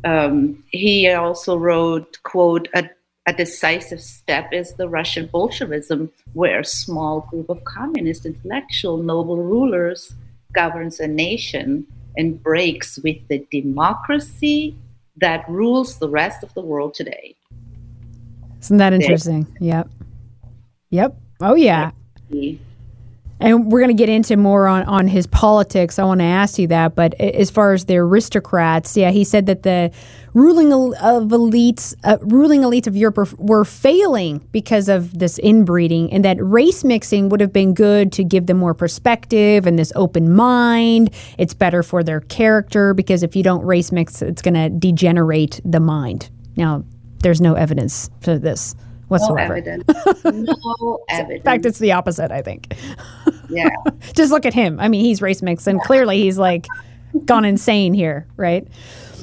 Um, 0.04 0.62
he 0.70 1.10
also 1.10 1.56
wrote, 1.56 2.18
quote, 2.22 2.68
a, 2.74 2.88
a 3.26 3.32
decisive 3.32 4.00
step 4.00 4.52
is 4.52 4.74
the 4.74 4.88
Russian 4.88 5.26
Bolshevism, 5.26 6.10
where 6.34 6.60
a 6.60 6.64
small 6.64 7.20
group 7.30 7.48
of 7.48 7.64
communist 7.64 8.26
intellectual 8.26 8.98
noble 8.98 9.38
rulers 9.38 10.14
governs 10.52 11.00
a 11.00 11.08
nation 11.08 11.86
and 12.16 12.42
breaks 12.42 12.98
with 12.98 13.26
the 13.28 13.46
democracy 13.50 14.76
that 15.16 15.48
rules 15.48 15.98
the 15.98 16.08
rest 16.08 16.42
of 16.42 16.52
the 16.54 16.60
world 16.60 16.94
today. 16.94 17.34
Isn't 18.60 18.76
that 18.78 18.92
interesting? 18.92 19.46
Yep. 19.60 19.88
Yep. 20.90 21.16
Oh, 21.40 21.54
yeah. 21.54 21.90
And 23.40 23.70
we're 23.70 23.80
going 23.80 23.94
to 23.94 24.00
get 24.00 24.08
into 24.08 24.36
more 24.36 24.68
on, 24.68 24.84
on 24.84 25.08
his 25.08 25.26
politics. 25.26 25.98
I 25.98 26.04
want 26.04 26.20
to 26.20 26.24
ask 26.24 26.58
you 26.58 26.68
that. 26.68 26.94
But 26.94 27.14
as 27.14 27.50
far 27.50 27.72
as 27.72 27.86
the 27.86 27.96
aristocrats, 27.96 28.96
yeah, 28.96 29.10
he 29.10 29.24
said 29.24 29.46
that 29.46 29.64
the 29.64 29.90
ruling 30.34 30.72
of 30.72 31.24
elites, 31.24 31.94
uh, 32.04 32.18
ruling 32.20 32.62
elites 32.62 32.86
of 32.86 32.96
Europe 32.96 33.16
were, 33.16 33.28
were, 33.38 33.64
failing 33.64 34.38
because 34.52 34.88
of 34.88 35.18
this 35.18 35.38
inbreeding, 35.38 36.12
and 36.12 36.24
that 36.24 36.36
race 36.40 36.84
mixing 36.84 37.28
would 37.28 37.40
have 37.40 37.52
been 37.52 37.74
good 37.74 38.12
to 38.12 38.24
give 38.24 38.46
them 38.46 38.58
more 38.58 38.74
perspective 38.74 39.66
and 39.66 39.78
this 39.78 39.92
open 39.96 40.32
mind. 40.32 41.10
It's 41.38 41.54
better 41.54 41.82
for 41.82 42.02
their 42.02 42.20
character 42.20 42.94
because 42.94 43.22
if 43.22 43.34
you 43.34 43.42
don't 43.42 43.64
race 43.64 43.90
mix, 43.90 44.22
it's 44.22 44.42
going 44.42 44.54
to 44.54 44.68
degenerate 44.70 45.60
the 45.64 45.80
mind. 45.80 46.30
Now, 46.56 46.84
there's 47.20 47.40
no 47.40 47.54
evidence 47.54 48.10
for 48.20 48.38
this 48.38 48.74
whatsoever. 49.08 49.60
No 49.60 49.60
evidence. 49.60 49.84
No 50.24 51.04
evidence. 51.08 51.38
In 51.38 51.42
fact, 51.42 51.66
it's 51.66 51.78
the 51.78 51.92
opposite, 51.92 52.30
I 52.30 52.42
think. 52.42 52.74
Yeah. 53.48 53.70
Just 54.14 54.30
look 54.32 54.46
at 54.46 54.54
him. 54.54 54.80
I 54.80 54.88
mean, 54.88 55.04
he's 55.04 55.20
race 55.22 55.42
mixed, 55.42 55.66
and 55.66 55.80
clearly 55.80 56.22
he's 56.22 56.38
like 56.38 56.66
gone 57.24 57.44
insane 57.44 57.94
here, 57.94 58.26
right? 58.36 58.66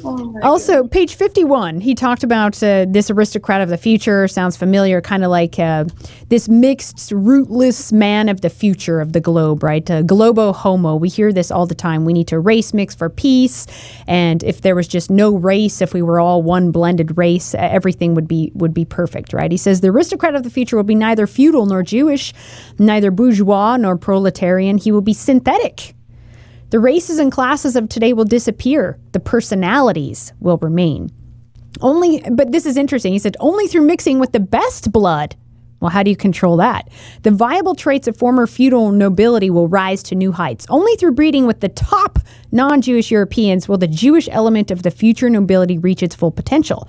Oh 0.04 0.40
also, 0.42 0.84
goodness. 0.84 0.92
page 0.92 1.16
51, 1.16 1.82
he 1.82 1.96
talked 1.96 2.24
about 2.24 2.62
uh, 2.64 2.86
this 2.88 3.10
aristocrat 3.10 3.62
of 3.62 3.70
the 3.70 3.78
future. 3.78 4.28
Sounds 4.28 4.58
familiar, 4.58 5.02
kind 5.02 5.24
of 5.24 5.32
like 5.32 5.60
uh, 5.60 5.86
this 6.30 6.50
mixed, 6.50 7.12
rootless 7.12 7.92
man 7.92 8.30
of 8.30 8.42
the 8.42 8.50
future 8.50 9.00
of 9.00 9.14
the 9.14 9.20
globe, 9.20 9.64
right? 9.64 9.90
Uh, 9.90 10.02
globo 10.02 10.54
homo. 10.54 10.96
We 10.96 11.10
hear 11.10 11.32
this 11.32 11.52
all 11.52 11.66
the 11.66 11.76
time. 11.76 12.06
We 12.06 12.14
need 12.14 12.28
to 12.30 12.40
race 12.40 12.74
mix 12.74 12.96
for 12.96 13.10
peace. 13.10 13.68
And 14.08 14.44
if 14.44 14.62
there 14.62 14.76
was 14.76 14.88
just 14.88 15.10
no 15.10 15.36
race, 15.36 15.82
if 15.82 15.94
we 15.94 16.02
were 16.02 16.20
all 16.20 16.42
one 16.42 16.72
blended 16.72 17.18
race, 17.18 17.54
everything 17.56 18.16
would 18.16 18.28
be 18.28 18.52
would 18.56 18.74
be 18.74 18.86
perfect, 18.86 19.34
right? 19.34 19.52
He 19.52 19.58
says 19.58 19.82
the 19.82 19.90
aristocrat 19.90 20.36
of 20.36 20.44
the 20.44 20.50
future 20.50 20.78
will 20.78 20.84
be 20.84 20.96
neither 20.96 21.28
feudal 21.28 21.66
nor 21.66 21.84
Jewish, 21.84 22.34
neither 22.80 23.12
bourgeois 23.12 23.78
nor 23.78 23.98
proletarian. 23.98 24.78
He 24.78 24.92
will 24.92 25.02
be 25.02 25.14
synthetic 25.14 25.96
the 26.72 26.80
races 26.80 27.20
and 27.20 27.32
classes 27.32 27.76
of 27.76 27.90
today 27.90 28.14
will 28.14 28.26
disappear, 28.26 28.98
the 29.12 29.20
personalities 29.20 30.34
will 30.40 30.58
remain. 30.58 31.12
Only, 31.82 32.22
but 32.32 32.52
this 32.52 32.66
is 32.66 32.78
interesting. 32.78 33.14
He 33.14 33.20
said, 33.20 33.38
only 33.40 33.68
through 33.68 33.82
mixing 33.82 34.20
with 34.20 34.32
the 34.32 34.40
best 34.40 34.92
blood. 34.92 35.36
Well, 35.82 35.90
how 35.90 36.04
do 36.04 36.10
you 36.10 36.16
control 36.16 36.58
that? 36.58 36.90
The 37.24 37.32
viable 37.32 37.76
traits 37.76 38.08
of 38.08 38.16
former 38.16 38.48
feudal 38.48 38.92
nobility 38.92 39.50
will 39.50 39.68
rise 39.68 40.04
to 40.04 40.16
new 40.16 40.32
heights. 40.32 40.66
Only 40.70 40.96
through 40.96 41.14
breeding 41.14 41.46
with 41.46 41.60
the 41.60 41.70
top 41.70 42.20
non 42.52 42.82
Jewish 42.82 43.12
Europeans 43.12 43.68
will 43.68 43.78
the 43.78 43.88
Jewish 43.88 44.30
element 44.32 44.72
of 44.72 44.84
the 44.84 44.92
future 44.92 45.30
nobility 45.30 45.78
reach 45.78 46.04
its 46.04 46.16
full 46.16 46.32
potential. 46.32 46.88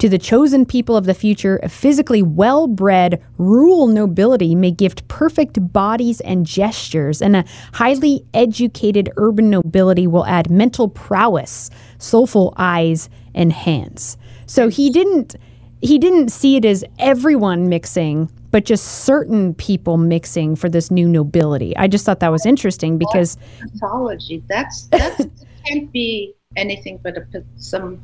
To 0.00 0.08
the 0.08 0.16
chosen 0.16 0.64
people 0.64 0.96
of 0.96 1.04
the 1.04 1.12
future, 1.12 1.60
a 1.62 1.68
physically 1.68 2.22
well 2.22 2.66
bred 2.66 3.22
rural 3.36 3.86
nobility 3.86 4.54
may 4.54 4.70
gift 4.70 5.06
perfect 5.08 5.74
bodies 5.74 6.22
and 6.22 6.46
gestures, 6.46 7.20
and 7.20 7.36
a 7.36 7.44
highly 7.74 8.24
educated 8.32 9.10
urban 9.18 9.50
nobility 9.50 10.06
will 10.06 10.24
add 10.24 10.50
mental 10.50 10.88
prowess, 10.88 11.68
soulful 11.98 12.54
eyes, 12.56 13.10
and 13.34 13.52
hands. 13.52 14.16
So 14.46 14.68
he 14.68 14.88
didn't 14.88 15.36
he 15.82 15.98
didn't 15.98 16.30
see 16.30 16.56
it 16.56 16.64
as 16.64 16.82
everyone 16.98 17.68
mixing, 17.68 18.32
but 18.52 18.64
just 18.64 19.04
certain 19.04 19.52
people 19.52 19.98
mixing 19.98 20.56
for 20.56 20.70
this 20.70 20.90
new 20.90 21.10
nobility. 21.10 21.76
I 21.76 21.88
just 21.88 22.06
thought 22.06 22.20
that 22.20 22.32
was 22.32 22.46
interesting 22.46 22.96
because 22.96 23.36
mythology. 23.60 24.42
That's 24.48 24.84
that's 24.86 25.26
can't 25.66 25.92
be 25.92 26.34
anything 26.56 27.00
but 27.02 27.18
a, 27.18 27.44
some 27.56 28.00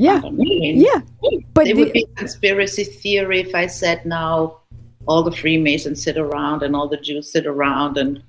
yeah. 0.00 0.20
Yeah. 0.24 1.00
But 1.54 1.66
it 1.66 1.76
the, 1.76 1.84
would 1.84 1.92
be 1.92 2.06
conspiracy 2.16 2.84
theory 2.84 3.40
if 3.40 3.54
I 3.54 3.66
said 3.66 4.06
now 4.06 4.60
all 5.06 5.22
the 5.22 5.32
Freemasons 5.32 6.02
sit 6.02 6.16
around 6.16 6.62
and 6.62 6.74
all 6.74 6.88
the 6.88 6.96
Jews 6.96 7.32
sit 7.32 7.46
around 7.46 7.96
and 7.96 8.22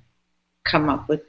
come 0.65 0.89
up 0.89 1.07
with 1.10 1.21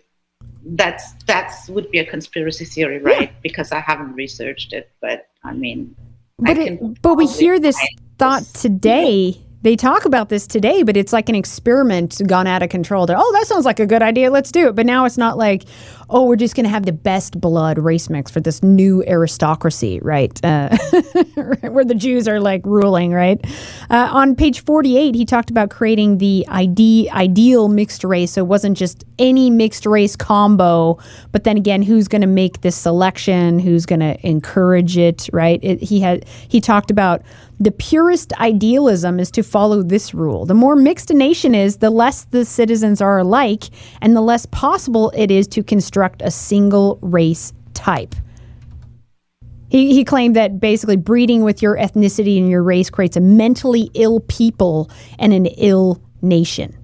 that's 0.64 1.12
that's 1.24 1.68
would 1.68 1.90
be 1.90 1.98
a 1.98 2.06
conspiracy 2.06 2.64
theory, 2.64 2.98
right? 2.98 3.30
Yeah. 3.30 3.36
Because 3.42 3.72
I 3.72 3.80
haven't 3.80 4.14
researched 4.14 4.72
it, 4.72 4.90
but 5.00 5.28
I 5.44 5.52
mean 5.52 5.94
But 6.38 6.58
I 6.58 6.62
it, 6.62 7.02
but 7.02 7.14
we 7.14 7.26
hear 7.26 7.58
this 7.58 7.78
thought 8.18 8.44
today 8.54 9.40
they 9.62 9.76
talk 9.76 10.04
about 10.04 10.28
this 10.28 10.46
today, 10.46 10.82
but 10.82 10.96
it's 10.96 11.12
like 11.12 11.28
an 11.28 11.36
experiment 11.36 12.20
gone 12.26 12.48
out 12.48 12.62
of 12.62 12.68
control. 12.68 13.06
They're, 13.06 13.16
oh, 13.18 13.32
that 13.32 13.46
sounds 13.46 13.64
like 13.64 13.78
a 13.78 13.86
good 13.86 14.02
idea. 14.02 14.28
Let's 14.30 14.50
do 14.50 14.68
it. 14.68 14.74
But 14.74 14.86
now 14.86 15.04
it's 15.04 15.16
not 15.16 15.38
like, 15.38 15.64
oh, 16.12 16.24
we're 16.24 16.36
just 16.36 16.54
going 16.54 16.64
to 16.64 16.70
have 16.70 16.84
the 16.84 16.92
best 16.92 17.40
blood 17.40 17.78
race 17.78 18.10
mix 18.10 18.30
for 18.30 18.40
this 18.40 18.62
new 18.62 19.02
aristocracy, 19.06 19.98
right? 20.02 20.38
Uh, 20.44 20.68
where 21.70 21.84
the 21.84 21.94
Jews 21.94 22.28
are 22.28 22.38
like 22.38 22.60
ruling, 22.66 23.12
right? 23.12 23.40
Uh, 23.90 24.08
on 24.12 24.36
page 24.36 24.62
48, 24.62 25.14
he 25.14 25.24
talked 25.24 25.50
about 25.50 25.70
creating 25.70 26.18
the 26.18 26.46
ide- 26.48 27.08
ideal 27.10 27.68
mixed 27.68 28.04
race. 28.04 28.32
So 28.32 28.42
it 28.42 28.46
wasn't 28.46 28.76
just 28.76 29.04
any 29.18 29.48
mixed 29.48 29.86
race 29.86 30.14
combo, 30.14 30.98
but 31.32 31.44
then 31.44 31.56
again, 31.56 31.80
who's 31.80 32.08
going 32.08 32.20
to 32.22 32.26
make 32.26 32.60
this 32.60 32.76
selection? 32.76 33.58
Who's 33.58 33.86
going 33.86 34.00
to 34.00 34.26
encourage 34.26 34.98
it, 34.98 35.30
right? 35.32 35.60
It, 35.62 35.80
he 35.82 36.00
had 36.00 36.26
he 36.48 36.60
talked 36.60 36.90
about 36.90 37.22
the 37.60 37.70
purest 37.70 38.32
idealism 38.34 39.20
is 39.20 39.30
to 39.32 39.42
follow 39.42 39.82
this 39.82 40.14
rule. 40.14 40.46
The 40.46 40.54
more 40.54 40.74
mixed 40.74 41.10
a 41.10 41.14
nation 41.14 41.54
is, 41.54 41.76
the 41.76 41.90
less 41.90 42.24
the 42.24 42.44
citizens 42.44 43.00
are 43.00 43.18
alike, 43.18 43.64
and 44.00 44.16
the 44.16 44.20
less 44.20 44.46
possible 44.46 45.12
it 45.14 45.30
is 45.30 45.46
to 45.48 45.62
construct 45.62 46.22
a 46.22 46.30
single 46.30 46.98
race 47.02 47.52
type. 47.74 48.14
He, 49.68 49.94
he 49.94 50.04
claimed 50.04 50.36
that 50.36 50.60
basically 50.60 50.96
breeding 50.96 51.44
with 51.44 51.62
your 51.62 51.76
ethnicity 51.76 52.36
and 52.38 52.50
your 52.50 52.62
race 52.62 52.90
creates 52.90 53.16
a 53.16 53.20
mentally 53.20 53.90
ill 53.94 54.20
people 54.20 54.90
and 55.18 55.32
an 55.32 55.46
ill 55.46 56.02
nation. 56.20 56.76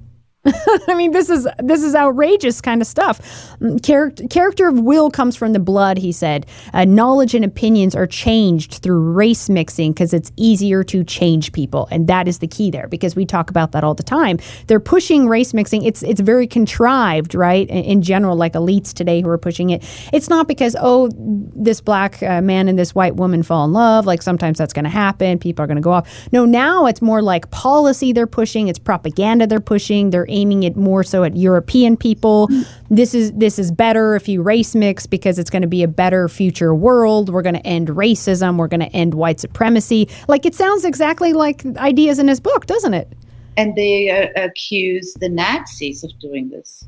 I 0.89 0.95
mean, 0.95 1.13
this 1.13 1.31
is 1.31 1.47
this 1.59 1.83
is 1.83 1.95
outrageous 1.95 2.61
kind 2.61 2.81
of 2.81 2.87
stuff. 2.87 3.19
Mm, 3.61 3.83
character, 3.83 4.27
character 4.29 4.69
of 4.69 4.81
will 4.81 5.11
comes 5.11 5.37
from 5.37 5.53
the 5.53 5.59
blood, 5.59 5.99
he 5.99 6.13
said. 6.13 6.47
Uh, 6.73 6.85
knowledge 6.85 7.35
and 7.35 7.45
opinions 7.45 7.95
are 7.95 8.07
changed 8.07 8.75
through 8.75 9.01
race 9.13 9.49
mixing 9.49 9.93
because 9.93 10.15
it's 10.15 10.33
easier 10.37 10.83
to 10.85 11.05
change 11.05 11.53
people, 11.53 11.89
and 11.91 12.07
that 12.09 12.29
is 12.29 12.39
the 12.39 12.47
key 12.47 12.71
there. 12.71 12.89
Because 12.89 13.17
we 13.17 13.27
talk 13.27 13.51
about 13.51 13.73
that 13.73 13.85
all 13.85 13.95
the 13.95 14.03
time. 14.03 14.39
They're 14.67 14.81
pushing 14.81 15.29
race 15.29 15.53
mixing. 15.53 15.85
It's 15.85 16.03
it's 16.03 16.21
very 16.21 16.47
contrived, 16.47 17.35
right? 17.35 17.69
In, 17.69 17.85
in 17.85 18.03
general, 18.03 18.37
like 18.37 18.55
elites 18.55 18.93
today 18.93 19.21
who 19.21 19.29
are 19.29 19.39
pushing 19.39 19.71
it. 19.71 19.85
It's 20.13 20.29
not 20.29 20.49
because 20.49 20.77
oh, 20.81 21.11
this 21.15 21.81
black 21.81 22.23
uh, 22.23 22.41
man 22.41 22.69
and 22.69 22.79
this 22.79 22.95
white 22.95 23.17
woman 23.17 23.43
fall 23.43 23.65
in 23.65 23.73
love. 23.73 24.07
Like 24.07 24.23
sometimes 24.23 24.59
that's 24.59 24.73
going 24.73 24.85
to 24.85 24.91
happen. 24.91 25.39
People 25.39 25.65
are 25.65 25.67
going 25.67 25.77
to 25.77 25.83
go 25.83 25.93
off. 25.93 26.29
No, 26.33 26.45
now 26.45 26.87
it's 26.87 27.03
more 27.03 27.23
like 27.23 27.51
policy 27.51 28.13
they're 28.13 28.27
pushing. 28.27 28.69
It's 28.69 28.79
propaganda 28.79 29.47
they're 29.47 29.61
pushing. 29.61 30.11
They're 30.11 30.27
aiming 30.39 30.63
it 30.63 30.77
more 30.77 31.03
so 31.03 31.25
at 31.25 31.37
European 31.37 31.97
people. 31.97 32.49
This 32.91 33.15
is 33.15 33.33
this 33.33 33.59
is 33.59 33.71
better 33.71 34.15
if 34.15 34.29
you 34.29 34.41
race 34.43 34.75
mix 34.75 35.07
because 35.07 35.39
it's 35.39 35.51
going 35.51 35.63
to 35.63 35.69
be 35.69 35.83
a 35.83 35.89
better 35.89 36.29
future 36.29 36.75
world. 36.75 37.29
We're 37.29 37.43
going 37.43 37.57
to 37.57 37.67
end 37.67 37.89
racism. 37.89 38.57
We're 38.57 38.69
going 38.69 38.81
to 38.81 38.93
end 38.97 39.15
white 39.15 39.41
supremacy. 39.41 40.09
Like 40.29 40.47
it 40.47 40.55
sounds 40.55 40.85
exactly 40.85 41.33
like 41.33 41.67
ideas 41.77 42.19
in 42.19 42.29
his 42.29 42.41
book, 42.41 42.67
doesn't 42.67 42.95
it? 42.95 43.13
And 43.57 43.75
they 43.75 44.09
uh, 44.09 44.43
accuse 44.43 45.13
the 45.15 45.29
Nazis 45.29 46.05
of 46.05 46.13
doing 46.21 46.49
this. 46.49 46.87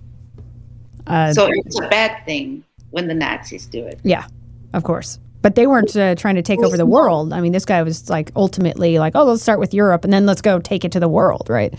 Uh, 1.07 1.33
so 1.33 1.49
it's 1.53 1.79
a 1.81 1.89
bad 1.89 2.25
thing 2.25 2.63
when 2.91 3.09
the 3.09 3.15
Nazis 3.15 3.67
do 3.67 3.85
it. 3.85 3.99
Yeah, 4.05 4.27
of 4.73 4.85
course. 4.85 5.19
But 5.43 5.55
they 5.55 5.67
weren't 5.67 5.97
uh, 5.97 6.15
trying 6.17 6.35
to 6.35 6.43
take 6.43 6.61
over 6.61 6.77
the 6.77 6.87
world. 6.87 7.33
I 7.33 7.41
mean, 7.41 7.53
this 7.53 7.65
guy 7.65 7.83
was 7.83 8.11
like 8.11 8.31
ultimately 8.37 8.99
like, 8.99 9.17
oh, 9.17 9.25
let's 9.25 9.43
start 9.43 9.59
with 9.59 9.73
Europe 9.73 10.05
and 10.05 10.13
then 10.13 10.27
let's 10.27 10.43
go 10.43 10.61
take 10.61 10.85
it 10.85 10.93
to 10.93 11.01
the 11.01 11.09
world, 11.09 11.49
right? 11.49 11.75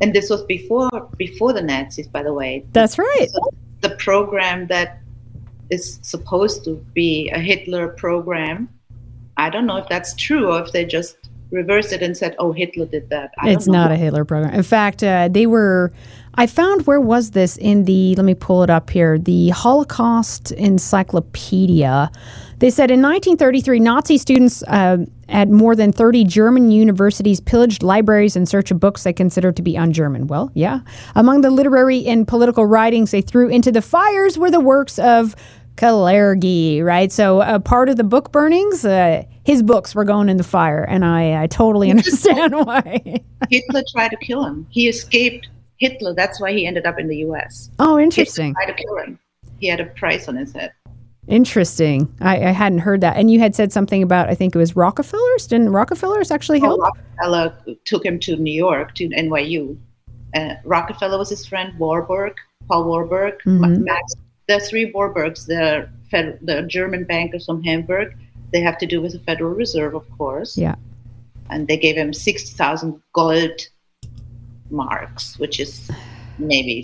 And 0.00 0.14
this 0.14 0.30
was 0.30 0.42
before 0.44 0.90
before 1.16 1.52
the 1.52 1.62
Nazis, 1.62 2.08
by 2.08 2.22
the 2.22 2.32
way. 2.32 2.64
That's 2.72 2.98
right. 2.98 3.28
So 3.30 3.40
the 3.80 3.90
program 3.90 4.66
that 4.68 5.00
is 5.70 5.98
supposed 6.02 6.64
to 6.64 6.84
be 6.94 7.30
a 7.30 7.38
Hitler 7.38 7.88
program. 7.88 8.68
I 9.36 9.48
don't 9.50 9.66
know 9.66 9.76
if 9.76 9.88
that's 9.88 10.14
true 10.14 10.52
or 10.52 10.60
if 10.60 10.72
they 10.72 10.84
just 10.84 11.16
reversed 11.50 11.92
it 11.92 12.02
and 12.02 12.16
said, 12.16 12.34
"Oh, 12.38 12.52
Hitler 12.52 12.86
did 12.86 13.08
that." 13.10 13.32
I 13.38 13.50
it's 13.50 13.66
not 13.66 13.90
a 13.90 13.96
Hitler 13.96 14.24
program. 14.24 14.54
In 14.54 14.62
fact, 14.62 15.02
uh, 15.02 15.28
they 15.28 15.46
were. 15.46 15.92
I 16.34 16.46
found 16.46 16.86
where 16.86 17.00
was 17.00 17.32
this 17.32 17.56
in 17.56 17.84
the? 17.84 18.14
Let 18.16 18.24
me 18.24 18.34
pull 18.34 18.62
it 18.62 18.70
up 18.70 18.90
here. 18.90 19.18
The 19.18 19.50
Holocaust 19.50 20.52
Encyclopedia. 20.52 22.10
They 22.60 22.68
said 22.68 22.90
in 22.90 23.00
1933, 23.00 23.80
Nazi 23.80 24.18
students 24.18 24.62
uh, 24.64 24.98
at 25.30 25.48
more 25.48 25.74
than 25.74 25.92
30 25.92 26.24
German 26.24 26.70
universities 26.70 27.40
pillaged 27.40 27.82
libraries 27.82 28.36
in 28.36 28.44
search 28.44 28.70
of 28.70 28.78
books 28.78 29.02
they 29.02 29.14
considered 29.14 29.56
to 29.56 29.62
be 29.62 29.78
un-German. 29.78 30.26
Well, 30.26 30.50
yeah. 30.52 30.80
Among 31.14 31.40
the 31.40 31.50
literary 31.50 32.04
and 32.06 32.28
political 32.28 32.66
writings 32.66 33.12
they 33.12 33.22
threw 33.22 33.48
into 33.48 33.72
the 33.72 33.80
fires 33.80 34.36
were 34.36 34.50
the 34.50 34.60
works 34.60 34.98
of 34.98 35.34
Kalergi, 35.76 36.84
right? 36.84 37.10
So 37.10 37.40
a 37.40 37.58
part 37.58 37.88
of 37.88 37.96
the 37.96 38.04
book 38.04 38.30
burnings, 38.30 38.84
uh, 38.84 39.22
his 39.46 39.62
books 39.62 39.94
were 39.94 40.04
going 40.04 40.28
in 40.28 40.36
the 40.36 40.44
fire, 40.44 40.84
and 40.84 41.02
I, 41.02 41.44
I 41.44 41.46
totally 41.46 41.90
understand 41.90 42.54
why. 42.54 43.22
Hitler 43.48 43.82
tried 43.90 44.10
to 44.10 44.18
kill 44.18 44.44
him. 44.44 44.66
He 44.68 44.86
escaped 44.86 45.48
Hitler. 45.78 46.12
That's 46.12 46.38
why 46.38 46.52
he 46.52 46.66
ended 46.66 46.84
up 46.84 46.98
in 46.98 47.08
the 47.08 47.16
U.S. 47.18 47.70
Oh, 47.78 47.98
interesting. 47.98 48.48
Hitler 48.48 48.66
tried 48.66 48.76
to 48.76 48.84
kill 48.84 48.96
him. 48.98 49.18
He 49.60 49.68
had 49.68 49.80
a 49.80 49.86
price 49.86 50.28
on 50.28 50.36
his 50.36 50.52
head. 50.52 50.72
Interesting. 51.30 52.12
I, 52.20 52.36
I, 52.36 52.50
hadn't 52.50 52.80
heard 52.80 53.00
that. 53.02 53.16
And 53.16 53.30
you 53.30 53.38
had 53.38 53.54
said 53.54 53.72
something 53.72 54.02
about, 54.02 54.28
I 54.28 54.34
think 54.34 54.54
it 54.54 54.58
was 54.58 54.74
Rockefellers. 54.74 55.46
Didn't 55.46 55.70
Rockefellers 55.70 56.30
actually 56.30 56.60
help? 56.60 56.80
Oh, 56.80 56.90
Rockefeller 57.22 57.76
took 57.84 58.04
him 58.04 58.18
to 58.20 58.36
New 58.36 58.52
York, 58.52 58.94
to 58.96 59.08
NYU. 59.08 59.78
Uh, 60.34 60.54
Rockefeller 60.64 61.18
was 61.18 61.30
his 61.30 61.46
friend 61.46 61.78
Warburg, 61.78 62.34
Paul 62.68 62.84
Warburg, 62.84 63.34
mm-hmm. 63.46 63.84
Max 63.84 64.14
the 64.50 64.58
three 64.58 64.92
Warburgs, 64.92 65.46
the, 65.46 65.88
fed, 66.10 66.38
the 66.42 66.62
German 66.62 67.04
bankers 67.04 67.46
from 67.46 67.62
Hamburg, 67.62 68.16
they 68.52 68.60
have 68.60 68.78
to 68.78 68.86
do 68.86 69.00
with 69.00 69.12
the 69.12 69.20
Federal 69.20 69.54
Reserve, 69.54 69.94
of 69.94 70.10
course. 70.18 70.58
Yeah. 70.58 70.74
And 71.50 71.68
they 71.68 71.76
gave 71.76 71.96
him 71.96 72.12
60,000 72.12 73.00
gold 73.12 73.60
marks, 74.70 75.38
which 75.38 75.60
is 75.60 75.88
maybe 76.38 76.82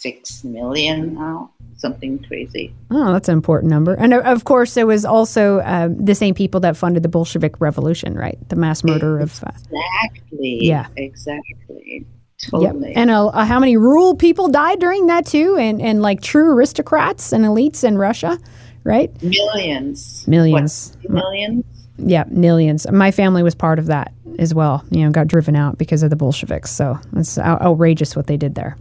6 0.00 0.44
million 0.44 1.14
now, 1.14 1.50
something 1.76 2.22
crazy. 2.24 2.74
Oh, 2.90 3.12
that's 3.12 3.28
an 3.28 3.34
important 3.34 3.70
number. 3.70 3.94
And 3.94 4.14
uh, 4.14 4.20
of 4.20 4.44
course, 4.44 4.76
it 4.76 4.86
was 4.86 5.04
also 5.04 5.60
um, 5.64 6.04
the 6.04 6.14
same 6.14 6.34
people 6.34 6.60
that 6.60 6.76
funded 6.76 7.02
the 7.02 7.08
Bolshevik 7.08 7.60
Revolution, 7.60 8.14
right? 8.14 8.38
The 8.48 8.56
mass 8.56 8.84
murder 8.84 9.20
exactly. 9.20 9.48
of. 9.48 9.74
Uh, 9.74 9.78
exactly. 10.06 10.58
Yeah. 10.62 10.86
Exactly. 10.96 12.06
Totally. 12.38 12.88
Yep. 12.90 12.96
And 12.96 13.10
uh, 13.10 13.26
uh, 13.28 13.44
how 13.44 13.58
many 13.58 13.76
rural 13.76 14.14
people 14.14 14.48
died 14.48 14.78
during 14.78 15.06
that 15.08 15.26
too? 15.26 15.56
And 15.56 15.82
and 15.82 16.02
like 16.02 16.20
true 16.20 16.52
aristocrats 16.52 17.32
and 17.32 17.44
elites 17.44 17.82
in 17.82 17.98
Russia, 17.98 18.38
right? 18.84 19.10
Millions. 19.22 20.26
Millions. 20.28 20.96
What, 21.02 21.14
millions. 21.14 21.64
Yeah, 21.96 22.24
millions. 22.28 22.88
My 22.92 23.10
family 23.10 23.42
was 23.42 23.56
part 23.56 23.80
of 23.80 23.86
that 23.86 24.12
as 24.38 24.54
well. 24.54 24.84
You 24.90 25.02
know, 25.02 25.10
got 25.10 25.26
driven 25.26 25.56
out 25.56 25.78
because 25.78 26.04
of 26.04 26.10
the 26.10 26.16
Bolsheviks. 26.16 26.70
So 26.70 26.96
it's 27.16 27.38
outrageous 27.38 28.14
what 28.14 28.28
they 28.28 28.36
did 28.36 28.54
there. 28.54 28.76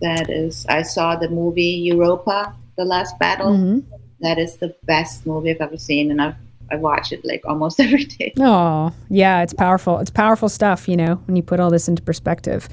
That 0.00 0.28
is. 0.30 0.66
I 0.68 0.82
saw 0.82 1.16
the 1.16 1.28
movie 1.28 1.62
Europa, 1.62 2.54
The 2.76 2.84
Last 2.84 3.18
Battle. 3.18 3.52
Mm-hmm. 3.52 3.80
That 4.20 4.38
is 4.38 4.56
the 4.56 4.74
best 4.84 5.26
movie 5.26 5.50
I've 5.50 5.60
ever 5.60 5.76
seen, 5.76 6.10
and 6.10 6.20
I've 6.20 6.36
I 6.70 6.76
watch 6.76 7.12
it 7.12 7.24
like 7.24 7.44
almost 7.46 7.80
every 7.80 8.04
day. 8.04 8.32
Oh, 8.40 8.92
yeah, 9.08 9.42
it's 9.42 9.52
powerful. 9.52 9.98
It's 9.98 10.10
powerful 10.10 10.48
stuff, 10.48 10.88
you 10.88 10.96
know, 10.96 11.16
when 11.26 11.36
you 11.36 11.42
put 11.42 11.60
all 11.60 11.70
this 11.70 11.88
into 11.88 12.02
perspective. 12.02 12.68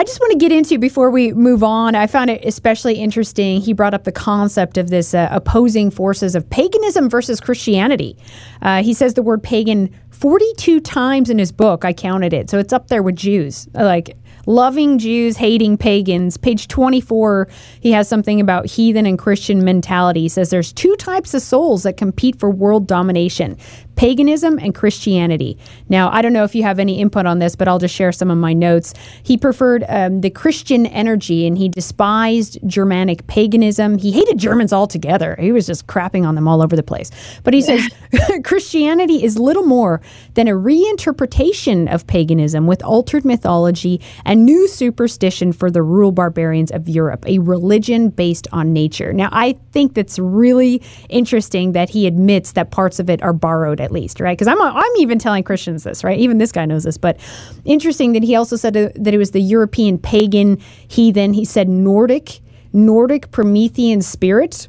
I 0.00 0.04
just 0.04 0.20
want 0.20 0.30
to 0.30 0.38
get 0.38 0.52
into 0.52 0.78
before 0.78 1.10
we 1.10 1.32
move 1.32 1.64
on. 1.64 1.96
I 1.96 2.06
found 2.06 2.30
it 2.30 2.44
especially 2.44 2.94
interesting. 2.94 3.60
He 3.60 3.72
brought 3.72 3.94
up 3.94 4.04
the 4.04 4.12
concept 4.12 4.78
of 4.78 4.90
this 4.90 5.12
uh, 5.12 5.28
opposing 5.32 5.90
forces 5.90 6.36
of 6.36 6.48
paganism 6.48 7.10
versus 7.10 7.40
Christianity. 7.40 8.16
Uh, 8.62 8.80
he 8.84 8.94
says 8.94 9.14
the 9.14 9.24
word 9.24 9.42
pagan 9.42 9.92
42 10.10 10.78
times 10.80 11.30
in 11.30 11.38
his 11.38 11.50
book. 11.50 11.84
I 11.84 11.92
counted 11.92 12.32
it. 12.32 12.48
So 12.48 12.60
it's 12.60 12.72
up 12.72 12.86
there 12.86 13.02
with 13.02 13.16
Jews. 13.16 13.66
Like, 13.74 14.16
Loving 14.46 14.98
Jews, 14.98 15.36
Hating 15.36 15.78
Pagans. 15.78 16.36
Page 16.36 16.68
24, 16.68 17.48
he 17.80 17.92
has 17.92 18.08
something 18.08 18.40
about 18.40 18.66
heathen 18.66 19.06
and 19.06 19.18
Christian 19.18 19.64
mentality. 19.64 20.22
He 20.22 20.28
says 20.28 20.50
there's 20.50 20.72
two 20.72 20.94
types 20.96 21.34
of 21.34 21.42
souls 21.42 21.82
that 21.82 21.96
compete 21.96 22.38
for 22.38 22.50
world 22.50 22.86
domination 22.86 23.56
paganism 23.98 24.60
and 24.60 24.76
Christianity. 24.76 25.58
Now, 25.88 26.08
I 26.10 26.22
don't 26.22 26.32
know 26.32 26.44
if 26.44 26.54
you 26.54 26.62
have 26.62 26.78
any 26.78 27.00
input 27.00 27.26
on 27.26 27.40
this, 27.40 27.56
but 27.56 27.66
I'll 27.66 27.80
just 27.80 27.94
share 27.94 28.12
some 28.12 28.30
of 28.30 28.38
my 28.38 28.52
notes. 28.52 28.94
He 29.24 29.36
preferred 29.36 29.84
um, 29.88 30.20
the 30.20 30.30
Christian 30.30 30.86
energy 30.86 31.48
and 31.48 31.58
he 31.58 31.68
despised 31.68 32.58
Germanic 32.64 33.26
paganism. 33.26 33.98
He 33.98 34.12
hated 34.12 34.38
Germans 34.38 34.72
altogether. 34.72 35.34
He 35.40 35.50
was 35.50 35.66
just 35.66 35.88
crapping 35.88 36.24
on 36.24 36.36
them 36.36 36.46
all 36.46 36.62
over 36.62 36.76
the 36.76 36.82
place. 36.84 37.10
But 37.42 37.54
he 37.54 37.60
says 37.60 37.88
Christianity 38.44 39.24
is 39.24 39.36
little 39.36 39.64
more 39.64 40.00
than 40.34 40.46
a 40.46 40.52
reinterpretation 40.52 41.92
of 41.92 42.06
paganism 42.06 42.68
with 42.68 42.84
altered 42.84 43.24
mythology 43.24 44.00
and 44.24 44.46
new 44.46 44.68
superstition 44.68 45.52
for 45.52 45.72
the 45.72 45.82
rural 45.82 46.12
barbarians 46.12 46.70
of 46.70 46.88
Europe, 46.88 47.24
a 47.26 47.40
religion 47.40 48.10
based 48.10 48.46
on 48.52 48.72
nature. 48.72 49.12
Now, 49.12 49.28
I 49.32 49.58
think 49.72 49.94
that's 49.94 50.20
really 50.20 50.82
interesting 51.08 51.72
that 51.72 51.90
he 51.90 52.06
admits 52.06 52.52
that 52.52 52.70
parts 52.70 53.00
of 53.00 53.10
it 53.10 53.20
are 53.24 53.32
borrowed 53.32 53.80
at 53.88 53.92
least, 53.92 54.20
right? 54.20 54.36
Because 54.36 54.48
I'm 54.48 54.60
I'm 54.60 54.96
even 54.98 55.18
telling 55.18 55.42
Christians 55.42 55.82
this, 55.82 56.04
right? 56.04 56.18
Even 56.18 56.36
this 56.36 56.52
guy 56.52 56.66
knows 56.66 56.84
this. 56.84 56.98
But 56.98 57.18
interesting 57.64 58.12
that 58.12 58.22
he 58.22 58.36
also 58.36 58.54
said 58.54 58.74
that 58.74 59.14
it 59.14 59.18
was 59.18 59.30
the 59.30 59.40
European 59.40 59.98
pagan 59.98 60.58
heathen. 60.88 61.32
He 61.32 61.46
said 61.46 61.68
Nordic 61.70 62.40
Nordic 62.74 63.30
Promethean 63.30 64.02
spirit 64.02 64.68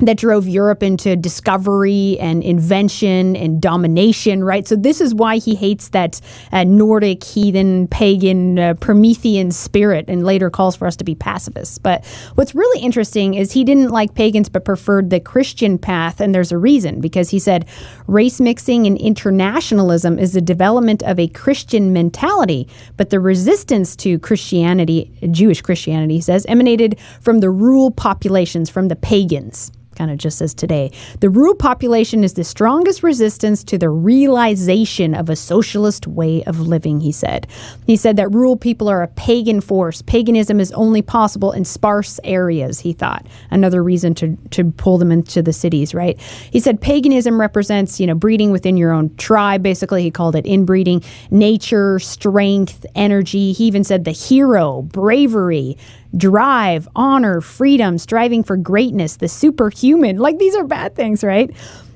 that 0.00 0.16
drove 0.16 0.46
Europe 0.46 0.82
into 0.82 1.16
discovery 1.16 2.18
and 2.20 2.42
invention 2.42 3.36
and 3.36 3.60
domination, 3.60 4.44
right? 4.44 4.66
So, 4.66 4.76
this 4.76 5.00
is 5.00 5.14
why 5.14 5.38
he 5.38 5.54
hates 5.54 5.88
that 5.90 6.20
uh, 6.52 6.64
Nordic, 6.64 7.24
heathen, 7.24 7.88
pagan, 7.88 8.58
uh, 8.58 8.74
Promethean 8.74 9.50
spirit 9.50 10.06
and 10.08 10.24
later 10.24 10.50
calls 10.50 10.76
for 10.76 10.86
us 10.86 10.96
to 10.96 11.04
be 11.04 11.14
pacifists. 11.14 11.78
But 11.78 12.04
what's 12.34 12.54
really 12.54 12.80
interesting 12.80 13.34
is 13.34 13.52
he 13.52 13.64
didn't 13.64 13.90
like 13.90 14.14
pagans 14.14 14.48
but 14.48 14.64
preferred 14.64 15.10
the 15.10 15.20
Christian 15.20 15.78
path. 15.78 16.20
And 16.20 16.34
there's 16.34 16.52
a 16.52 16.58
reason 16.58 17.00
because 17.00 17.30
he 17.30 17.38
said 17.38 17.66
race 18.06 18.40
mixing 18.40 18.86
and 18.86 18.96
internationalism 18.98 20.18
is 20.18 20.32
the 20.32 20.40
development 20.40 21.02
of 21.02 21.18
a 21.18 21.28
Christian 21.28 21.92
mentality, 21.92 22.68
but 22.96 23.10
the 23.10 23.20
resistance 23.20 23.96
to 23.96 24.18
Christianity, 24.18 25.12
Jewish 25.30 25.62
Christianity, 25.62 26.14
he 26.14 26.20
says, 26.20 26.46
emanated 26.46 26.98
from 27.20 27.40
the 27.40 27.50
rural 27.50 27.90
populations, 27.90 28.70
from 28.70 28.88
the 28.88 28.96
pagans 28.96 29.72
kind 29.98 30.10
of 30.10 30.16
just 30.16 30.40
as 30.40 30.54
today. 30.54 30.92
The 31.20 31.28
rural 31.28 31.54
population 31.54 32.22
is 32.22 32.34
the 32.34 32.44
strongest 32.44 33.02
resistance 33.02 33.64
to 33.64 33.76
the 33.76 33.90
realization 33.90 35.14
of 35.14 35.28
a 35.28 35.36
socialist 35.36 36.06
way 36.06 36.44
of 36.44 36.60
living, 36.60 37.00
he 37.00 37.10
said. 37.10 37.48
He 37.86 37.96
said 37.96 38.16
that 38.16 38.32
rural 38.32 38.56
people 38.56 38.88
are 38.88 39.02
a 39.02 39.08
pagan 39.08 39.60
force. 39.60 40.00
Paganism 40.02 40.60
is 40.60 40.70
only 40.72 41.02
possible 41.02 41.50
in 41.50 41.64
sparse 41.64 42.20
areas, 42.22 42.78
he 42.80 42.92
thought. 42.92 43.26
Another 43.50 43.82
reason 43.82 44.14
to, 44.14 44.36
to 44.50 44.70
pull 44.72 44.98
them 44.98 45.10
into 45.10 45.42
the 45.42 45.52
cities, 45.52 45.94
right? 45.94 46.18
He 46.52 46.60
said 46.60 46.80
paganism 46.80 47.40
represents, 47.40 47.98
you 47.98 48.06
know, 48.06 48.14
breeding 48.14 48.52
within 48.52 48.76
your 48.76 48.92
own 48.92 49.14
tribe. 49.16 49.62
Basically, 49.62 50.02
he 50.02 50.10
called 50.10 50.36
it 50.36 50.46
inbreeding, 50.46 51.02
nature, 51.30 51.98
strength, 51.98 52.86
energy. 52.94 53.52
He 53.52 53.64
even 53.64 53.82
said 53.82 54.04
the 54.04 54.12
hero, 54.12 54.82
bravery, 54.82 55.76
drive, 56.16 56.88
honor, 56.96 57.40
freedom, 57.40 57.98
striving 57.98 58.42
for 58.42 58.56
greatness, 58.56 59.16
the 59.16 59.28
superhuman. 59.28 60.18
Like 60.18 60.38
these 60.38 60.54
are 60.54 60.64
bad 60.64 60.94
things, 60.94 61.22
right? 61.22 61.50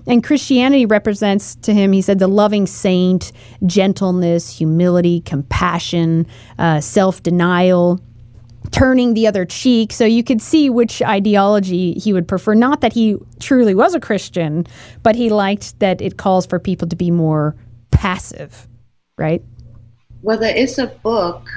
And 0.07 0.23
Christianity 0.23 0.87
represents 0.87 1.55
to 1.57 1.73
him, 1.73 1.93
he 1.93 2.03
said, 2.03 2.19
the 2.19 2.27
loving 2.27 2.67
saint, 2.67 3.33
gentleness, 3.67 4.57
humility, 4.57 5.21
compassion, 5.21 6.27
uh, 6.59 6.81
self 6.81 7.23
denial, 7.23 8.01
turning 8.73 9.15
the 9.15 9.27
other 9.27 9.45
cheek. 9.45 9.93
So 9.93 10.05
you 10.05 10.25
could 10.25 10.43
see 10.43 10.69
which 10.71 11.03
ideology 11.03 11.95
he 11.95 12.13
would 12.13 12.27
prefer. 12.27 12.55
Not 12.55 12.81
that 12.81 12.93
he 12.93 13.17
truly 13.39 13.75
was 13.75 13.95
a 13.95 14.01
Christian, 14.01 14.67
but 15.03 15.15
he 15.15 15.31
liked 15.31 15.79
that 15.79 16.01
it 16.01 16.17
calls 16.17 16.47
for 16.47 16.59
people 16.59 16.89
to 16.89 16.97
be 16.97 17.11
more 17.11 17.55
passive, 17.91 18.67
right? 19.17 19.43
Well, 20.23 20.39
there 20.39 20.57
is 20.57 20.79
a 20.79 20.87
book 20.87 21.49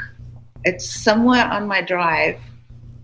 it's 0.66 1.04
somewhere 1.04 1.46
on 1.46 1.68
my 1.68 1.82
drive. 1.82 2.40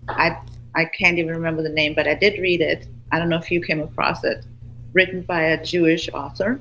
I 0.08 0.36
I 0.74 0.84
can't 0.86 1.18
even 1.18 1.34
remember 1.34 1.62
the 1.62 1.68
name, 1.68 1.94
but 1.94 2.08
I 2.08 2.14
did 2.14 2.40
read 2.40 2.60
it. 2.60 2.86
I 3.12 3.18
don't 3.18 3.28
know 3.28 3.38
if 3.38 3.50
you 3.50 3.60
came 3.60 3.80
across 3.80 4.24
it, 4.24 4.44
written 4.92 5.22
by 5.22 5.42
a 5.42 5.64
Jewish 5.64 6.08
author, 6.12 6.60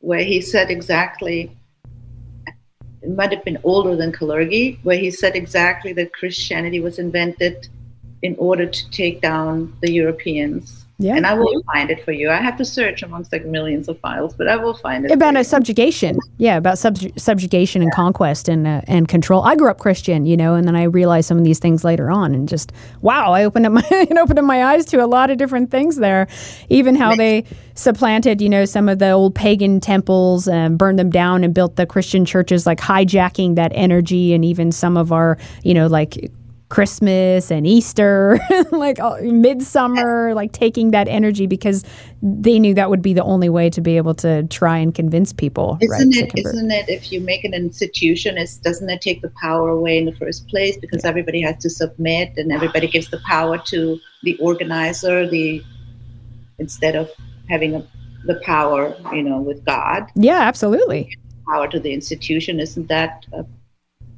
where 0.00 0.22
he 0.22 0.40
said 0.40 0.70
exactly. 0.70 1.56
It 3.02 3.10
might 3.10 3.32
have 3.32 3.44
been 3.44 3.58
older 3.62 3.96
than 3.96 4.12
Kalergi, 4.12 4.78
where 4.82 4.98
he 4.98 5.10
said 5.10 5.36
exactly 5.36 5.92
that 5.94 6.12
Christianity 6.12 6.80
was 6.80 6.98
invented 6.98 7.68
in 8.22 8.34
order 8.38 8.66
to 8.66 8.90
take 8.90 9.20
down 9.20 9.76
the 9.80 9.90
Europeans 9.92 10.84
Yeah. 11.00 11.14
And 11.14 11.26
I 11.26 11.34
will 11.34 11.62
find 11.72 11.90
it 11.90 12.04
for 12.04 12.10
you. 12.10 12.28
I 12.28 12.38
have 12.38 12.56
to 12.56 12.64
search 12.64 13.04
amongst 13.04 13.30
like 13.30 13.44
millions 13.44 13.88
of 13.88 14.00
files, 14.00 14.34
but 14.34 14.48
I 14.48 14.56
will 14.56 14.74
find 14.74 15.04
it. 15.04 15.12
About 15.12 15.36
a 15.36 15.44
subjugation. 15.44 16.18
Yeah, 16.38 16.56
about 16.56 16.76
sub- 16.76 16.98
subjugation 17.16 17.82
and 17.82 17.92
conquest 17.92 18.48
and 18.48 18.66
uh, 18.66 18.80
and 18.88 19.06
control. 19.06 19.44
I 19.44 19.54
grew 19.54 19.70
up 19.70 19.78
Christian, 19.78 20.26
you 20.26 20.36
know, 20.36 20.54
and 20.54 20.66
then 20.66 20.74
I 20.74 20.82
realized 20.84 21.28
some 21.28 21.38
of 21.38 21.44
these 21.44 21.60
things 21.60 21.84
later 21.84 22.10
on 22.10 22.34
and 22.34 22.48
just 22.48 22.72
wow, 23.00 23.32
I 23.32 23.44
opened 23.44 23.66
up 23.66 23.72
my 23.74 23.86
it 23.90 24.18
opened 24.18 24.40
up 24.40 24.44
my 24.44 24.64
eyes 24.64 24.84
to 24.86 24.96
a 24.96 25.06
lot 25.06 25.30
of 25.30 25.38
different 25.38 25.70
things 25.70 25.96
there. 25.96 26.26
Even 26.68 26.96
how 26.96 27.14
they 27.14 27.44
supplanted, 27.74 28.40
you 28.40 28.48
know, 28.48 28.64
some 28.64 28.88
of 28.88 28.98
the 28.98 29.12
old 29.12 29.36
pagan 29.36 29.78
temples 29.78 30.48
and 30.48 30.76
burned 30.76 30.98
them 30.98 31.10
down 31.10 31.44
and 31.44 31.54
built 31.54 31.76
the 31.76 31.86
Christian 31.86 32.24
churches 32.24 32.66
like 32.66 32.80
hijacking 32.80 33.54
that 33.54 33.70
energy 33.72 34.34
and 34.34 34.44
even 34.44 34.72
some 34.72 34.96
of 34.96 35.12
our, 35.12 35.38
you 35.62 35.74
know, 35.74 35.86
like 35.86 36.32
Christmas 36.68 37.50
and 37.50 37.66
Easter, 37.66 38.38
like 38.72 38.98
midsummer, 39.22 40.34
like 40.34 40.52
taking 40.52 40.90
that 40.90 41.08
energy 41.08 41.46
because 41.46 41.82
they 42.22 42.58
knew 42.58 42.74
that 42.74 42.90
would 42.90 43.00
be 43.00 43.14
the 43.14 43.22
only 43.22 43.48
way 43.48 43.70
to 43.70 43.80
be 43.80 43.96
able 43.96 44.14
to 44.16 44.42
try 44.48 44.76
and 44.76 44.94
convince 44.94 45.32
people. 45.32 45.78
Isn't 45.80 46.14
right, 46.14 46.30
it? 46.34 46.46
Isn't 46.46 46.70
it? 46.70 46.88
If 46.88 47.10
you 47.10 47.20
make 47.20 47.44
an 47.44 47.54
institution, 47.54 48.36
is 48.36 48.58
doesn't 48.58 48.88
it 48.90 49.00
take 49.00 49.22
the 49.22 49.32
power 49.40 49.70
away 49.70 49.96
in 49.96 50.04
the 50.04 50.14
first 50.14 50.46
place 50.48 50.76
because 50.76 51.04
yeah. 51.04 51.10
everybody 51.10 51.40
has 51.40 51.56
to 51.58 51.70
submit 51.70 52.32
and 52.36 52.52
everybody 52.52 52.86
gives 52.94 53.10
the 53.10 53.20
power 53.26 53.56
to 53.66 53.98
the 54.22 54.36
organizer, 54.38 55.26
the 55.26 55.62
instead 56.58 56.96
of 56.96 57.10
having 57.48 57.76
a, 57.76 57.86
the 58.26 58.40
power, 58.44 58.94
you 59.12 59.22
know, 59.22 59.38
with 59.38 59.64
God. 59.64 60.10
Yeah, 60.14 60.40
absolutely. 60.40 61.16
Power 61.48 61.66
to 61.68 61.80
the 61.80 61.94
institution, 61.94 62.60
isn't 62.60 62.88
that? 62.88 63.24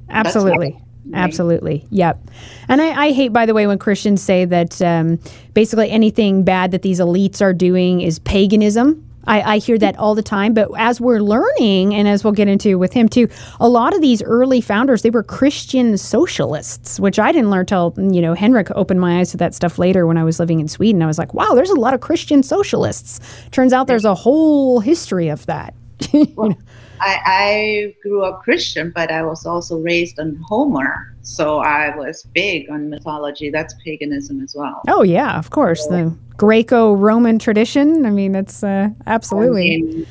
absolutely 0.09 0.77
Absolutely. 1.13 1.85
Yep. 1.89 2.19
And 2.67 2.81
I, 2.81 3.07
I, 3.07 3.11
hate, 3.11 3.33
by 3.33 3.45
the 3.45 3.53
way, 3.53 3.67
when 3.67 3.79
Christians 3.79 4.21
say 4.21 4.45
that 4.45 4.81
um, 4.81 5.19
basically 5.53 5.89
anything 5.89 6.43
bad 6.43 6.71
that 6.71 6.83
these 6.83 6.99
elites 6.99 7.41
are 7.41 7.53
doing 7.53 8.01
is 8.01 8.19
paganism. 8.19 9.07
I, 9.27 9.41
I, 9.41 9.57
hear 9.59 9.77
that 9.77 9.97
all 9.97 10.15
the 10.15 10.23
time. 10.23 10.53
But 10.53 10.69
as 10.77 10.99
we're 10.99 11.19
learning, 11.19 11.93
and 11.93 12.07
as 12.07 12.23
we'll 12.23 12.33
get 12.33 12.47
into 12.47 12.79
with 12.79 12.93
him 12.93 13.07
too, 13.07 13.27
a 13.59 13.69
lot 13.69 13.93
of 13.93 14.01
these 14.01 14.23
early 14.23 14.61
founders, 14.61 15.03
they 15.03 15.09
were 15.09 15.23
Christian 15.23 15.97
socialists, 15.97 16.99
which 16.99 17.19
I 17.19 17.31
didn't 17.31 17.51
learn 17.51 17.65
till, 17.65 17.93
you 17.97 18.21
know, 18.21 18.33
Henrik 18.33 18.71
opened 18.71 18.99
my 18.99 19.19
eyes 19.19 19.31
to 19.31 19.37
that 19.37 19.53
stuff 19.53 19.77
later 19.77 20.07
when 20.07 20.17
I 20.17 20.23
was 20.23 20.39
living 20.39 20.59
in 20.59 20.67
Sweden. 20.67 21.01
I 21.01 21.07
was 21.07 21.17
like, 21.17 21.33
wow, 21.33 21.53
there's 21.53 21.69
a 21.69 21.79
lot 21.79 21.93
of 21.93 22.01
Christian 22.01 22.41
socialists. 22.41 23.19
Turns 23.51 23.73
out 23.73 23.87
there's 23.87 24.05
a 24.05 24.15
whole 24.15 24.79
history 24.79 25.27
of 25.29 25.45
that. 25.45 25.75
well, 26.35 26.57
I, 27.01 27.19
I 27.25 27.95
grew 28.03 28.23
up 28.23 28.43
Christian, 28.43 28.91
but 28.93 29.11
I 29.11 29.23
was 29.23 29.45
also 29.45 29.79
raised 29.79 30.19
on 30.19 30.35
Homer. 30.47 31.15
So 31.21 31.59
I 31.59 31.95
was 31.95 32.23
big 32.33 32.69
on 32.69 32.89
mythology. 32.89 33.49
That's 33.49 33.73
paganism 33.83 34.41
as 34.41 34.55
well. 34.55 34.81
Oh, 34.87 35.03
yeah, 35.03 35.37
of 35.37 35.49
course. 35.49 35.83
So, 35.85 35.89
the 35.89 36.17
Greco 36.37 36.93
Roman 36.93 37.39
tradition. 37.39 38.05
I 38.05 38.11
mean, 38.11 38.35
it's 38.35 38.63
uh, 38.63 38.89
absolutely. 39.07 39.75
I 39.75 39.77
mean, 39.77 40.07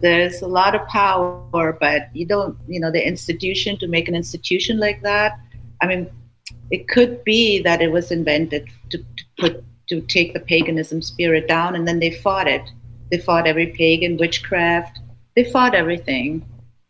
there's 0.00 0.42
a 0.42 0.46
lot 0.46 0.74
of 0.74 0.86
power, 0.88 1.76
but 1.80 2.08
you 2.14 2.26
don't, 2.26 2.56
you 2.68 2.80
know, 2.80 2.90
the 2.90 3.06
institution 3.06 3.78
to 3.78 3.86
make 3.86 4.08
an 4.08 4.14
institution 4.14 4.78
like 4.78 5.02
that. 5.02 5.38
I 5.80 5.86
mean, 5.86 6.10
it 6.70 6.88
could 6.88 7.22
be 7.24 7.60
that 7.62 7.80
it 7.80 7.90
was 7.90 8.10
invented 8.10 8.68
to, 8.90 8.98
to 8.98 9.24
put 9.38 9.64
to 9.88 10.00
take 10.02 10.32
the 10.34 10.40
paganism 10.40 11.02
spirit 11.02 11.48
down, 11.48 11.74
and 11.74 11.86
then 11.86 11.98
they 11.98 12.12
fought 12.12 12.46
it. 12.46 12.62
They 13.10 13.18
fought 13.18 13.46
every 13.46 13.68
pagan 13.68 14.16
witchcraft 14.18 15.00
they 15.36 15.44
fought 15.44 15.74
everything. 15.74 16.44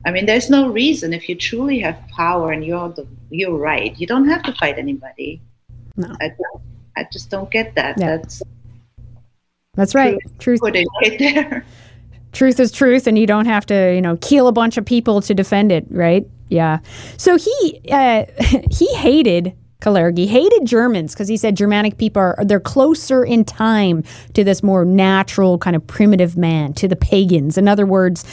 I 0.06 0.10
mean, 0.10 0.26
there's 0.26 0.48
no 0.48 0.68
reason 0.68 1.12
if 1.12 1.28
you 1.28 1.34
truly 1.34 1.78
have 1.80 2.00
power 2.08 2.52
and 2.52 2.64
you're 2.64 2.88
the 2.88 3.06
you're 3.30 3.56
right. 3.56 3.98
You 3.98 4.06
don't 4.06 4.28
have 4.28 4.42
to 4.44 4.52
fight 4.54 4.78
anybody. 4.78 5.40
No, 5.96 6.14
I, 6.20 6.32
I 6.96 7.06
just 7.12 7.30
don't 7.30 7.50
get 7.50 7.74
that. 7.74 7.98
Yeah. 7.98 8.16
That's 8.16 8.42
that's 9.74 9.94
right. 9.94 10.18
Truth, 10.38 10.60
truth. 10.60 10.86
right 11.02 11.18
there. 11.18 11.64
Truth 12.32 12.60
is 12.60 12.70
truth, 12.70 13.08
and 13.08 13.18
you 13.18 13.26
don't 13.26 13.46
have 13.46 13.66
to, 13.66 13.92
you 13.92 14.00
know, 14.00 14.16
kill 14.18 14.46
a 14.46 14.52
bunch 14.52 14.76
of 14.76 14.84
people 14.84 15.20
to 15.22 15.34
defend 15.34 15.72
it, 15.72 15.84
right? 15.90 16.24
Yeah. 16.48 16.78
So 17.16 17.36
he 17.36 17.80
uh, 17.90 18.26
he 18.70 18.86
hated 18.94 19.52
Kalergi 19.80 20.26
hated 20.26 20.66
Germans 20.66 21.14
because 21.14 21.28
he 21.28 21.36
said 21.36 21.56
Germanic 21.56 21.98
people 21.98 22.20
are 22.20 22.36
they're 22.44 22.60
closer 22.60 23.24
in 23.24 23.44
time 23.44 24.04
to 24.34 24.44
this 24.44 24.62
more 24.62 24.84
natural 24.84 25.58
kind 25.58 25.74
of 25.74 25.86
primitive 25.86 26.36
man, 26.36 26.72
to 26.74 26.86
the 26.86 26.96
pagans. 26.96 27.56
In 27.56 27.66
other 27.66 27.86
words, 27.86 28.24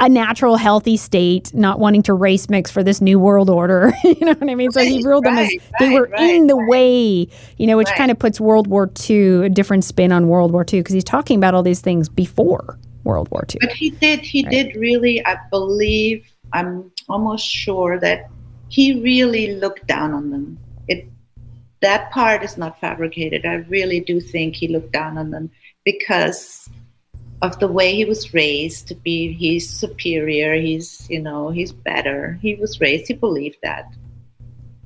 a 0.00 0.08
natural, 0.08 0.56
healthy 0.56 0.96
state, 0.96 1.52
not 1.54 1.78
wanting 1.78 2.02
to 2.04 2.14
race 2.14 2.48
mix 2.48 2.70
for 2.70 2.82
this 2.82 3.02
new 3.02 3.18
world 3.18 3.50
order. 3.50 3.92
you 4.04 4.16
know 4.20 4.32
what 4.32 4.50
I 4.50 4.54
mean? 4.54 4.72
So 4.72 4.80
he 4.80 5.02
ruled 5.04 5.26
right, 5.26 5.34
them 5.34 5.44
as 5.44 5.48
right, 5.48 5.62
they 5.78 5.90
were 5.90 6.08
right, 6.08 6.34
in 6.34 6.46
the 6.46 6.56
way, 6.56 7.28
you 7.58 7.66
know, 7.66 7.76
which 7.76 7.90
kind 7.90 8.10
of 8.10 8.18
puts 8.18 8.40
World 8.40 8.66
War 8.66 8.90
II, 9.08 9.44
a 9.44 9.48
different 9.50 9.84
spin 9.84 10.10
on 10.10 10.28
World 10.28 10.52
War 10.52 10.62
II, 10.62 10.80
because 10.80 10.94
he's 10.94 11.04
talking 11.04 11.36
about 11.36 11.54
all 11.54 11.62
these 11.62 11.82
things 11.82 12.08
before 12.08 12.78
World 13.04 13.28
War 13.30 13.44
II. 13.50 13.58
But 13.60 13.72
he 13.72 13.90
did, 13.90 14.20
he 14.20 14.42
did 14.42 14.74
really, 14.74 15.24
I 15.26 15.36
believe, 15.50 16.26
I'm 16.52 16.90
almost 17.08 17.46
sure 17.46 18.00
that 18.00 18.30
he 18.70 19.02
really 19.02 19.56
looked 19.56 19.86
down 19.86 20.14
on 20.14 20.30
them. 20.30 20.58
It 20.88 21.06
that 21.82 22.10
part 22.10 22.42
is 22.42 22.56
not 22.56 22.80
fabricated. 22.80 23.44
I 23.44 23.56
really 23.68 24.00
do 24.00 24.20
think 24.20 24.56
he 24.56 24.68
looked 24.68 24.92
down 24.92 25.18
on 25.18 25.30
them 25.30 25.50
because 25.84 26.68
of 27.42 27.58
the 27.58 27.68
way 27.68 27.94
he 27.94 28.04
was 28.04 28.32
raised 28.32 28.88
to 28.88 28.94
be 28.94 29.32
he's 29.32 29.68
superior, 29.68 30.54
he's 30.54 31.06
you 31.10 31.20
know, 31.20 31.50
he's 31.50 31.72
better. 31.72 32.38
He 32.40 32.54
was 32.54 32.80
raised, 32.80 33.08
he 33.08 33.14
believed 33.14 33.58
that. 33.62 33.92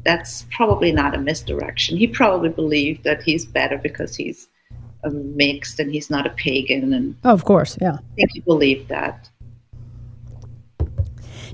That's 0.05 0.47
probably 0.51 0.93
not 0.93 1.15
a 1.15 1.19
misdirection. 1.19 1.97
He 1.97 2.07
probably 2.07 2.51
believed 2.51 3.05
that 3.05 3.23
he's 3.23 3.47
better 3.47 3.79
because 3.79 4.15
he's 4.17 4.49
a 5.03 5.11
mixed 5.11 5.81
and 5.81 5.91
he's 5.91 6.11
not 6.11 6.27
a 6.27 6.31
pagan 6.31 6.95
and 6.95 7.17
oh, 7.25 7.33
of 7.33 7.45
course, 7.45 7.77
yeah. 7.81 7.95
I 7.95 8.15
think 8.15 8.31
he 8.33 8.41
believed 8.41 8.89
that. 8.89 9.29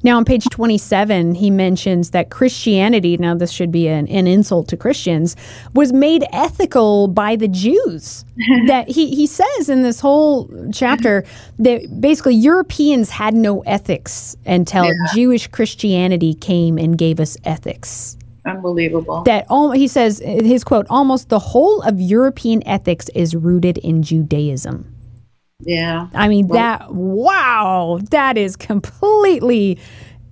Now, 0.02 0.16
on 0.16 0.24
page 0.24 0.46
27, 0.50 1.34
he 1.34 1.50
mentions 1.50 2.10
that 2.10 2.30
Christianity, 2.30 3.16
now 3.16 3.34
this 3.34 3.50
should 3.50 3.70
be 3.70 3.86
an, 3.88 4.08
an 4.08 4.26
insult 4.26 4.68
to 4.68 4.76
Christians, 4.76 5.36
was 5.74 5.92
made 5.92 6.24
ethical 6.32 7.08
by 7.08 7.36
the 7.36 7.48
Jews. 7.48 8.24
that 8.66 8.88
he, 8.88 9.14
he 9.14 9.26
says 9.26 9.68
in 9.68 9.82
this 9.82 10.00
whole 10.00 10.50
chapter 10.72 11.24
that 11.58 12.00
basically 12.00 12.34
Europeans 12.34 13.10
had 13.10 13.34
no 13.34 13.60
ethics 13.60 14.36
until 14.46 14.84
yeah. 14.84 14.92
Jewish 15.14 15.46
Christianity 15.48 16.34
came 16.34 16.78
and 16.78 16.96
gave 16.96 17.20
us 17.20 17.36
ethics. 17.44 18.16
Unbelievable. 18.46 19.22
That 19.24 19.44
all, 19.50 19.70
he 19.72 19.86
says, 19.86 20.20
his 20.20 20.64
quote, 20.64 20.86
almost 20.88 21.28
the 21.28 21.38
whole 21.38 21.82
of 21.82 22.00
European 22.00 22.66
ethics 22.66 23.10
is 23.14 23.34
rooted 23.34 23.76
in 23.78 24.02
Judaism. 24.02 24.94
Yeah. 25.62 26.08
I 26.14 26.28
mean, 26.28 26.48
well, 26.48 26.58
that, 26.58 26.92
wow, 26.92 28.00
that 28.10 28.38
is 28.38 28.56
completely 28.56 29.78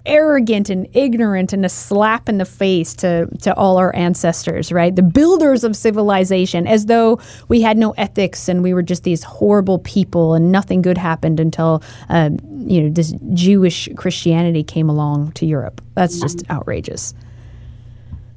arrogant 0.06 0.70
and 0.70 0.88
ignorant 0.94 1.52
and 1.52 1.64
a 1.64 1.68
slap 1.68 2.28
in 2.28 2.38
the 2.38 2.44
face 2.44 2.94
to, 2.94 3.28
to 3.42 3.54
all 3.54 3.76
our 3.76 3.94
ancestors, 3.94 4.72
right? 4.72 4.96
The 4.96 5.02
builders 5.02 5.64
of 5.64 5.76
civilization, 5.76 6.66
as 6.66 6.86
though 6.86 7.20
we 7.48 7.60
had 7.60 7.76
no 7.76 7.90
ethics 7.92 8.48
and 8.48 8.62
we 8.62 8.72
were 8.72 8.82
just 8.82 9.04
these 9.04 9.22
horrible 9.22 9.80
people 9.80 10.34
and 10.34 10.50
nothing 10.50 10.82
good 10.82 10.96
happened 10.96 11.38
until, 11.38 11.82
uh, 12.08 12.30
you 12.50 12.82
know, 12.82 12.88
this 12.88 13.14
Jewish 13.34 13.88
Christianity 13.96 14.64
came 14.64 14.88
along 14.88 15.32
to 15.32 15.46
Europe. 15.46 15.82
That's 15.94 16.18
just 16.20 16.48
outrageous. 16.50 17.14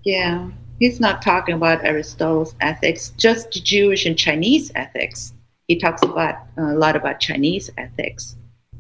Yeah. 0.04 0.50
He's 0.80 1.00
not 1.00 1.22
talking 1.22 1.56
about 1.56 1.86
Aristotle's 1.86 2.56
ethics, 2.60 3.14
just 3.18 3.64
Jewish 3.64 4.06
and 4.06 4.18
Chinese 4.18 4.72
ethics 4.76 5.34
he 5.72 5.78
talks 5.78 6.04
about 6.04 6.36
a 6.58 6.74
lot 6.74 6.98
about 6.98 7.22
Chinese 7.22 7.70
ethics. 7.78 8.36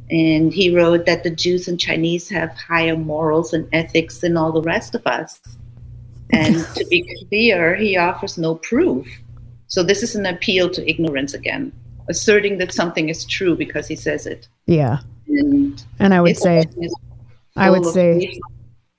And 0.09 0.51
he 0.51 0.75
wrote 0.75 1.05
that 1.05 1.23
the 1.23 1.29
Jews 1.29 1.69
and 1.69 1.79
Chinese 1.79 2.27
have 2.27 2.53
higher 2.57 2.97
morals 2.97 3.53
and 3.53 3.65
ethics 3.71 4.19
than 4.19 4.35
all 4.35 4.51
the 4.51 4.61
rest 4.61 4.93
of 4.93 5.07
us. 5.07 5.39
And 6.33 6.55
to 6.75 6.85
be 6.89 7.25
clear, 7.29 7.77
he 7.77 7.95
offers 7.95 8.37
no 8.37 8.55
proof. 8.55 9.07
So 9.67 9.83
this 9.83 10.03
is 10.03 10.15
an 10.15 10.25
appeal 10.25 10.69
to 10.71 10.89
ignorance 10.89 11.33
again, 11.33 11.71
asserting 12.09 12.57
that 12.57 12.73
something 12.73 13.07
is 13.07 13.23
true 13.23 13.55
because 13.55 13.87
he 13.87 13.95
says 13.95 14.25
it. 14.25 14.49
Yeah. 14.65 14.97
And, 15.29 15.81
and 15.97 16.13
I 16.13 16.19
would 16.19 16.35
say, 16.35 16.65
I 17.55 17.69
would 17.69 17.85
say, 17.85 18.37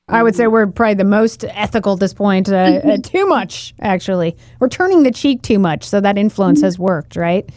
I 0.08 0.22
would 0.22 0.34
say 0.34 0.46
we're 0.46 0.66
probably 0.66 0.94
the 0.94 1.04
most 1.04 1.44
ethical 1.44 1.92
at 1.92 2.00
this 2.00 2.14
point. 2.14 2.48
Uh, 2.50 2.80
uh, 2.84 2.96
too 3.02 3.26
much, 3.26 3.74
actually. 3.80 4.34
We're 4.60 4.68
turning 4.68 5.02
the 5.02 5.10
cheek 5.10 5.42
too 5.42 5.58
much, 5.58 5.84
so 5.84 6.00
that 6.00 6.16
influence 6.18 6.62
has 6.62 6.78
worked, 6.78 7.16
right? 7.16 7.48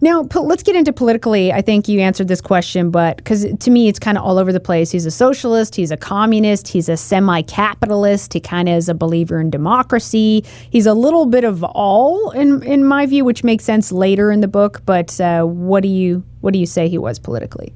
Now, 0.00 0.26
let's 0.34 0.62
get 0.62 0.76
into 0.76 0.92
politically. 0.92 1.52
I 1.52 1.62
think 1.62 1.88
you 1.88 2.00
answered 2.00 2.28
this 2.28 2.40
question, 2.40 2.90
but 2.90 3.16
because 3.18 3.46
to 3.60 3.70
me, 3.70 3.88
it's 3.88 3.98
kind 3.98 4.18
of 4.18 4.24
all 4.24 4.38
over 4.38 4.52
the 4.52 4.60
place. 4.60 4.90
He's 4.90 5.06
a 5.06 5.10
socialist, 5.10 5.74
he's 5.74 5.90
a 5.90 5.96
communist, 5.96 6.68
he's 6.68 6.88
a 6.88 6.96
semi 6.96 7.42
capitalist, 7.42 8.32
he 8.32 8.40
kind 8.40 8.68
of 8.68 8.76
is 8.76 8.88
a 8.88 8.94
believer 8.94 9.40
in 9.40 9.50
democracy. 9.50 10.44
He's 10.70 10.86
a 10.86 10.94
little 10.94 11.26
bit 11.26 11.44
of 11.44 11.62
all, 11.64 12.30
in, 12.30 12.62
in 12.62 12.84
my 12.84 13.06
view, 13.06 13.24
which 13.24 13.44
makes 13.44 13.64
sense 13.64 13.92
later 13.92 14.30
in 14.30 14.40
the 14.40 14.48
book. 14.48 14.82
But 14.84 15.20
uh, 15.20 15.44
what, 15.44 15.82
do 15.82 15.88
you, 15.88 16.22
what 16.40 16.52
do 16.52 16.58
you 16.58 16.66
say 16.66 16.88
he 16.88 16.98
was 16.98 17.18
politically? 17.18 17.72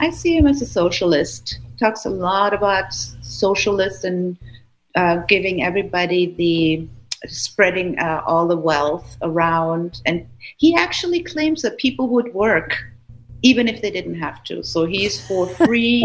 I 0.00 0.10
see 0.10 0.36
him 0.36 0.46
as 0.46 0.60
a 0.60 0.66
socialist. 0.66 1.58
Talks 1.78 2.04
a 2.04 2.10
lot 2.10 2.54
about 2.54 2.92
socialists 2.92 4.04
and 4.04 4.36
uh, 4.94 5.16
giving 5.28 5.62
everybody 5.62 6.34
the 6.34 6.88
spreading 7.28 7.98
uh, 7.98 8.22
all 8.26 8.46
the 8.46 8.56
wealth 8.56 9.16
around. 9.22 10.00
And 10.06 10.26
he 10.56 10.74
actually 10.76 11.22
claims 11.22 11.62
that 11.62 11.78
people 11.78 12.08
would 12.08 12.32
work 12.34 12.76
even 13.44 13.68
if 13.68 13.82
they 13.82 13.90
didn't 13.90 14.18
have 14.18 14.42
to. 14.44 14.64
So 14.64 14.86
he's 14.86 15.24
for 15.26 15.46
free, 15.66 16.04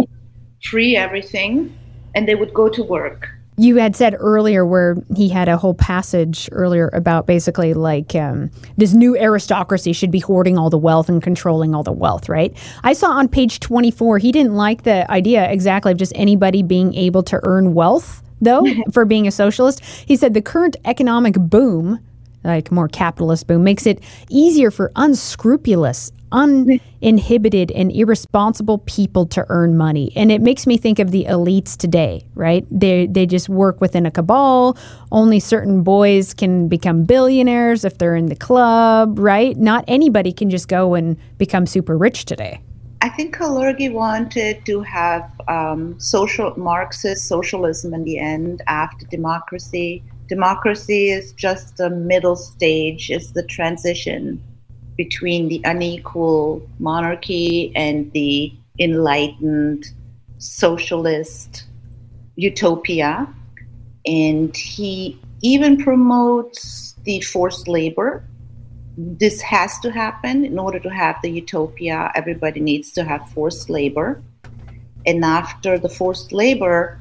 free 0.64 0.96
everything, 0.96 1.76
and 2.14 2.28
they 2.28 2.36
would 2.36 2.54
go 2.54 2.70
to 2.70 2.84
work. 2.84 3.30
You 3.58 3.76
had 3.76 3.94
said 3.94 4.16
earlier 4.18 4.66
where 4.66 4.96
he 5.18 5.28
had 5.28 5.50
a 5.50 5.58
whole 5.58 5.74
passage 5.74 6.48
earlier 6.54 6.90
about 6.94 7.28
basically 7.28 7.74
like 7.74 8.16
um, 8.16 8.52
this 8.78 8.94
new 8.94 9.18
aristocracy 9.18 9.92
should 9.92 10.12
be 10.12 10.20
hoarding 10.20 10.58
all 10.58 10.70
the 10.70 10.78
wealth 10.78 11.10
and 11.10 11.22
controlling 11.22 11.76
all 11.76 11.84
the 11.84 11.92
wealth, 11.92 12.30
right? 12.30 12.56
I 12.84 12.94
saw 12.94 13.08
on 13.10 13.28
page 13.28 13.60
24, 13.60 14.20
he 14.20 14.32
didn't 14.32 14.56
like 14.56 14.84
the 14.84 15.10
idea 15.12 15.52
exactly 15.52 15.92
of 15.92 15.98
just 15.98 16.14
anybody 16.16 16.64
being 16.64 16.94
able 16.94 17.22
to 17.24 17.40
earn 17.44 17.74
wealth 17.74 18.24
though, 18.42 18.66
for 18.92 19.06
being 19.06 19.28
a 19.28 19.32
socialist. 19.32 19.84
He 19.84 20.16
said 20.16 20.34
the 20.34 20.42
current 20.42 20.76
economic 20.86 21.36
boom, 21.36 22.00
like 22.44 22.72
more 22.72 22.88
capitalist 22.88 23.48
boom, 23.48 23.64
makes 23.64 23.86
it 23.86 24.02
easier 24.30 24.72
for 24.72 24.92
unscrupulous, 24.96 26.12
uninhibited, 26.32 27.72
and 27.72 27.92
irresponsible 27.92 28.78
people 28.80 29.26
to 29.26 29.46
earn 29.50 29.76
money. 29.76 30.14
And 30.16 30.32
it 30.32 30.42
makes 30.42 30.66
me 30.66 30.78
think 30.78 31.00
of 31.00 31.12
the 31.12 31.26
elites 31.26 31.76
today, 31.76 32.26
right? 32.36 32.66
They, 32.72 33.08
they 33.08 33.26
just 33.26 33.50
work 33.50 33.82
within 33.82 34.06
a 34.06 34.12
cabal. 34.12 34.78
Only 35.12 35.40
certain 35.40 35.84
boys 35.84 36.34
can 36.34 36.68
become 36.68 37.04
billionaires 37.04 37.84
if 37.84 37.98
they're 37.98 38.16
in 38.16 38.28
the 38.28 38.36
club, 38.36 39.20
right? 39.20 39.58
Not 39.58 39.84
anybody 39.88 40.32
can 40.32 40.50
just 40.50 40.68
go 40.68 40.94
and 40.94 41.18
become 41.38 41.66
super 41.66 41.98
rich 41.98 42.26
today. 42.26 42.62
I 43.02 43.08
think 43.08 43.38
Kalergi 43.38 43.92
wanted 43.92 44.66
to 44.66 44.82
have 44.82 45.32
um, 45.48 45.98
social 46.00 46.54
Marxist 46.58 47.28
socialism 47.28 47.94
in 47.94 48.04
the 48.04 48.20
end 48.20 48.62
after 48.68 49.06
democracy. 49.06 50.04
Democracy 50.28 51.10
is 51.10 51.32
just 51.34 51.80
a 51.80 51.90
middle 51.90 52.36
stage, 52.36 53.10
it's 53.10 53.32
the 53.32 53.44
transition 53.44 54.44
between 54.98 55.48
the 55.48 55.62
unequal 55.64 56.62
monarchy 56.80 57.72
and 57.74 58.12
the 58.12 58.54
enlightened 58.80 59.86
socialist 60.38 61.68
utopia. 62.36 63.34
And 64.06 64.56
he 64.58 65.18
even 65.42 65.78
promotes 65.78 66.96
the 67.06 67.22
forced 67.22 67.70
labor 67.70 68.26
this 69.02 69.40
has 69.40 69.80
to 69.80 69.92
happen 69.92 70.44
in 70.44 70.60
order 70.60 70.78
to 70.78 70.90
have 70.90 71.16
the 71.22 71.32
utopia. 71.32 72.12
Everybody 72.16 72.60
needs 72.60 72.92
to 72.92 73.04
have 73.06 73.30
forced 73.30 73.70
labor. 73.70 74.22
And 75.06 75.24
after 75.24 75.80
the 75.80 75.88
forced 75.88 76.34
labor, 76.34 77.00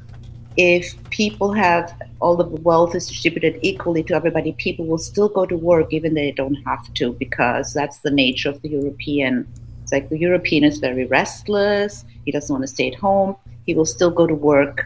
if 0.57 0.95
people 1.11 1.53
have 1.53 1.93
all 2.21 2.37
the 2.37 2.45
wealth 2.45 2.95
is 2.95 3.09
distributed 3.09 3.59
equally 3.63 4.05
to 4.05 4.15
everybody, 4.15 4.53
people 4.53 4.87
will 4.87 4.99
still 4.99 5.29
go 5.29 5.45
to 5.45 5.57
work 5.57 5.93
even 5.93 6.15
they 6.15 6.31
don't 6.31 6.55
have 6.67 6.93
to, 6.95 7.15
because 7.15 7.75
that's 7.75 7.99
the 7.99 8.13
nature 8.13 8.51
of 8.51 8.63
the 8.63 8.69
European. 8.69 9.45
It's 9.83 9.91
like 9.91 10.09
the 10.09 10.19
European 10.19 10.63
is 10.63 10.79
very 10.79 11.07
restless. 11.07 12.05
He 12.25 12.31
doesn't 12.31 12.53
want 12.53 12.63
to 12.63 12.69
stay 12.69 12.93
at 12.93 12.95
home. 12.95 13.35
He 13.67 13.75
will 13.75 13.85
still 13.85 14.13
go 14.13 14.27
to 14.29 14.35
work, 14.35 14.85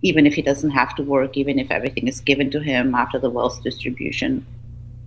even 0.00 0.26
if 0.26 0.32
he 0.32 0.40
doesn't 0.40 0.70
have 0.70 0.94
to 0.94 1.02
work, 1.02 1.36
even 1.36 1.58
if 1.58 1.70
everything 1.70 2.08
is 2.08 2.20
given 2.20 2.50
to 2.52 2.60
him 2.60 2.94
after 2.94 3.18
the 3.18 3.28
wealth 3.28 3.62
distribution 3.62 4.46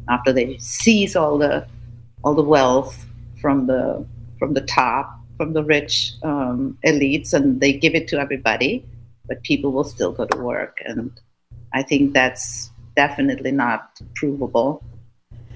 after 0.10 0.34
they 0.34 0.58
seize 0.58 1.16
all 1.16 1.38
the 1.38 1.66
all 2.24 2.34
the 2.34 2.44
wealth 2.44 3.06
from 3.42 3.68
the 3.68 4.06
from 4.38 4.54
the 4.54 4.62
top 4.62 5.20
from 5.38 5.54
the 5.54 5.64
rich 5.64 6.14
um, 6.24 6.78
elites 6.86 7.34
and 7.34 7.62
they 7.62 7.72
give 7.72 7.96
it 7.96 8.08
to 8.08 8.20
everybody 8.20 8.84
but 9.28 9.42
people 9.44 9.72
will 9.72 9.84
still 9.84 10.12
go 10.12 10.26
to 10.26 10.38
work. 10.38 10.82
And 10.86 11.12
i 11.74 11.84
think 11.84 12.14
that's 12.14 12.72
definitely 12.96 13.52
not 13.52 14.02
provable. 14.16 14.84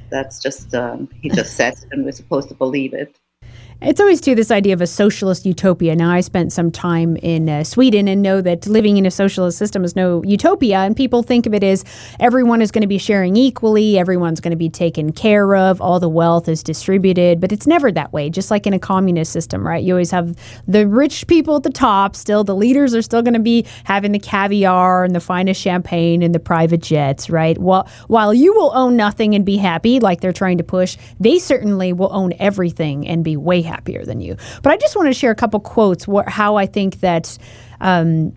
That's 0.10 0.42
just 0.42 0.74
um, 0.76 1.10
he 1.22 1.30
just 1.30 1.56
says 1.56 1.84
it 1.84 1.90
and 1.92 2.06
we're 2.06 2.12
supposed 2.12 2.48
to 2.50 2.56
believe 2.56 2.94
it 2.94 3.18
it's 3.84 4.00
always 4.00 4.22
too 4.22 4.34
this 4.34 4.50
idea 4.50 4.74
of 4.74 4.80
a 4.80 4.88
socialist 4.88 5.46
utopia. 5.46 5.94
Now, 5.94 6.12
I 6.12 6.22
spent 6.22 6.54
some 6.54 6.72
time 6.72 7.18
in 7.18 7.50
uh, 7.50 7.66
Sweden 7.66 8.08
and 8.08 8.22
know 8.22 8.40
that 8.40 8.66
living 8.66 8.96
in 8.96 9.06
a 9.06 9.12
socialist 9.12 9.58
system 9.58 9.84
is 9.84 9.94
no 9.94 10.24
utopia, 10.24 10.78
and 10.80 10.96
people 10.96 11.22
think 11.22 11.46
of 11.46 11.54
it 11.54 11.64
as 11.64 11.84
everyone 12.20 12.62
is 12.62 12.72
going 12.72 12.84
to 12.84 12.88
be 12.88 12.98
sharing 12.98 13.36
equally, 13.36 14.00
everyone's 14.00 14.40
going 14.40 14.52
to 14.52 14.58
be 14.58 14.70
taken 14.70 15.12
care 15.12 15.56
of, 15.56 15.82
all 15.82 16.00
the 16.00 16.08
wealth 16.08 16.48
is 16.48 16.64
distributed, 16.64 17.42
but 17.42 17.52
it's 17.52 17.68
never 17.68 17.92
that 17.92 18.14
way. 18.14 18.30
Just 18.30 18.50
like 18.50 18.66
in 18.66 18.74
a 18.74 18.80
communist 18.80 19.34
system, 19.34 19.68
right? 19.68 19.84
You 19.84 19.94
always 19.94 20.12
have 20.12 20.38
the 20.66 20.88
rich 20.88 21.28
people 21.28 21.58
at 21.58 21.64
the 21.64 21.70
top. 21.70 22.16
Still, 22.16 22.46
the 22.46 22.56
leaders 22.56 22.96
are 22.96 23.02
still 23.02 23.22
going 23.22 23.34
to 23.34 23.40
be 23.40 23.66
having 23.84 24.14
the 24.14 24.20
caviar 24.20 25.04
and 25.04 25.14
the 25.14 25.20
finest 25.20 25.60
champagne 25.60 26.24
and 26.24 26.34
the 26.34 26.40
private 26.40 26.82
jets, 26.82 27.30
right? 27.30 27.58
While 27.58 27.90
while 28.08 28.34
you 28.34 28.54
will 28.54 28.72
own 28.76 28.96
nothing 28.96 29.36
and 29.36 29.46
be 29.46 29.58
happy, 29.58 30.00
like 30.00 30.22
they're 30.22 30.32
trying 30.32 30.60
to 30.60 30.64
push, 30.64 30.98
they 31.20 31.38
certainly 31.38 31.92
will 31.92 32.14
own 32.14 32.34
everything 32.40 33.06
and 33.08 33.26
be 33.26 33.36
way 33.36 33.62
happier 33.74 34.06
than 34.06 34.22
you. 34.22 34.38
But 34.62 34.72
I 34.72 34.78
just 34.78 34.96
want 34.96 35.08
to 35.08 35.14
share 35.14 35.32
a 35.32 35.36
couple 35.36 35.60
quotes 35.60 36.06
wh- 36.06 36.28
how 36.28 36.58
I 36.58 36.66
think 36.66 37.00
that 37.00 37.38
um, 37.82 38.34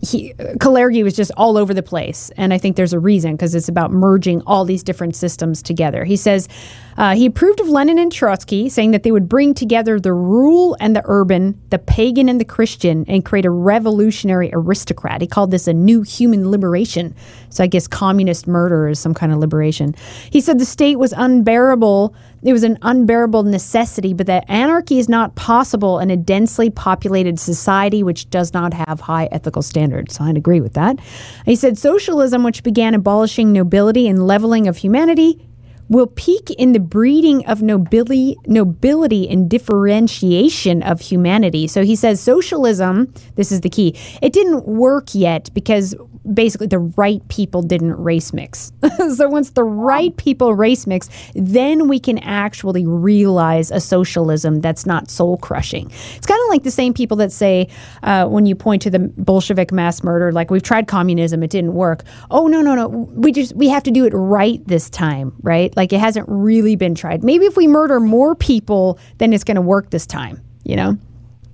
he 0.00 0.34
Kalergi 0.58 1.04
was 1.04 1.14
just 1.14 1.30
all 1.36 1.56
over 1.56 1.72
the 1.72 1.82
place, 1.82 2.30
and 2.36 2.52
I 2.52 2.58
think 2.58 2.76
there's 2.76 2.92
a 2.92 2.98
reason 2.98 3.32
because 3.32 3.54
it's 3.54 3.68
about 3.68 3.92
merging 3.92 4.42
all 4.46 4.64
these 4.64 4.82
different 4.82 5.14
systems 5.14 5.62
together. 5.62 6.04
He 6.04 6.16
says 6.16 6.48
uh, 6.96 7.14
he 7.14 7.26
approved 7.26 7.60
of 7.60 7.68
Lenin 7.68 7.98
and 7.98 8.12
Trotsky, 8.12 8.68
saying 8.68 8.90
that 8.92 9.02
they 9.02 9.12
would 9.12 9.28
bring 9.28 9.54
together 9.54 9.98
the 9.98 10.12
rural 10.12 10.76
and 10.80 10.94
the 10.94 11.02
urban, 11.04 11.60
the 11.70 11.78
pagan 11.78 12.28
and 12.28 12.40
the 12.40 12.44
Christian, 12.44 13.04
and 13.08 13.24
create 13.24 13.44
a 13.44 13.50
revolutionary 13.50 14.50
aristocrat. 14.52 15.20
He 15.20 15.26
called 15.26 15.50
this 15.50 15.66
a 15.66 15.72
new 15.72 16.02
human 16.02 16.50
liberation. 16.50 17.14
So 17.50 17.64
I 17.64 17.66
guess 17.66 17.86
communist 17.86 18.46
murder 18.46 18.88
is 18.88 18.98
some 18.98 19.14
kind 19.14 19.32
of 19.32 19.38
liberation. 19.38 19.94
He 20.30 20.40
said 20.40 20.58
the 20.58 20.64
state 20.64 20.98
was 20.98 21.12
unbearable 21.12 22.14
it 22.42 22.52
was 22.52 22.64
an 22.64 22.78
unbearable 22.82 23.44
necessity, 23.44 24.14
but 24.14 24.26
that 24.26 24.44
anarchy 24.48 24.98
is 24.98 25.08
not 25.08 25.36
possible 25.36 26.00
in 26.00 26.10
a 26.10 26.16
densely 26.16 26.70
populated 26.70 27.38
society 27.38 28.02
which 28.02 28.28
does 28.30 28.52
not 28.52 28.74
have 28.74 29.00
high 29.00 29.28
ethical 29.30 29.62
standards. 29.62 30.16
So 30.16 30.24
I'd 30.24 30.36
agree 30.36 30.60
with 30.60 30.72
that. 30.72 30.98
He 31.44 31.54
said 31.54 31.78
socialism, 31.78 32.42
which 32.42 32.64
began 32.64 32.94
abolishing 32.94 33.52
nobility 33.52 34.08
and 34.08 34.26
leveling 34.26 34.66
of 34.66 34.76
humanity, 34.76 35.48
will 35.92 36.06
peak 36.06 36.50
in 36.50 36.72
the 36.72 36.80
breeding 36.80 37.46
of 37.46 37.62
nobility, 37.62 38.36
nobility 38.46 39.28
and 39.28 39.48
differentiation 39.48 40.82
of 40.82 41.00
humanity. 41.00 41.68
So 41.68 41.84
he 41.84 41.94
says 41.94 42.20
socialism, 42.20 43.12
this 43.36 43.52
is 43.52 43.60
the 43.60 43.68
key, 43.68 43.94
it 44.22 44.32
didn't 44.32 44.66
work 44.66 45.14
yet 45.14 45.50
because 45.52 45.94
basically 46.30 46.66
the 46.66 46.78
right 46.78 47.26
people 47.28 47.62
didn't 47.62 47.94
race 47.94 48.32
mix. 48.32 48.72
so 49.16 49.28
once 49.28 49.50
the 49.50 49.64
right 49.64 50.16
people 50.16 50.54
race 50.54 50.86
mix, 50.86 51.08
then 51.34 51.88
we 51.88 51.98
can 51.98 52.18
actually 52.18 52.86
realize 52.86 53.70
a 53.70 53.80
socialism 53.80 54.60
that's 54.60 54.86
not 54.86 55.10
soul 55.10 55.36
crushing. 55.38 55.90
It's 56.16 56.26
kind 56.26 56.40
of 56.44 56.48
like 56.48 56.62
the 56.62 56.70
same 56.70 56.94
people 56.94 57.16
that 57.18 57.32
say 57.32 57.68
uh, 58.02 58.26
when 58.26 58.46
you 58.46 58.54
point 58.54 58.82
to 58.82 58.90
the 58.90 58.98
Bolshevik 58.98 59.72
mass 59.72 60.02
murder, 60.02 60.32
like 60.32 60.50
we've 60.50 60.62
tried 60.62 60.86
communism, 60.86 61.42
it 61.42 61.50
didn't 61.50 61.74
work. 61.74 62.04
Oh 62.30 62.46
no 62.46 62.60
no 62.62 62.74
no, 62.74 62.88
we 62.88 63.32
just 63.32 63.54
we 63.56 63.68
have 63.68 63.82
to 63.84 63.90
do 63.90 64.04
it 64.04 64.12
right 64.14 64.66
this 64.66 64.88
time, 64.90 65.34
right? 65.42 65.76
Like 65.76 65.92
it 65.92 66.00
hasn't 66.00 66.26
really 66.28 66.76
been 66.76 66.94
tried. 66.94 67.24
Maybe 67.24 67.46
if 67.46 67.56
we 67.56 67.66
murder 67.66 68.00
more 68.00 68.34
people, 68.34 68.98
then 69.18 69.32
it's 69.32 69.44
going 69.44 69.56
to 69.56 69.62
work 69.62 69.90
this 69.90 70.06
time. 70.06 70.40
You 70.64 70.76
know 70.76 70.98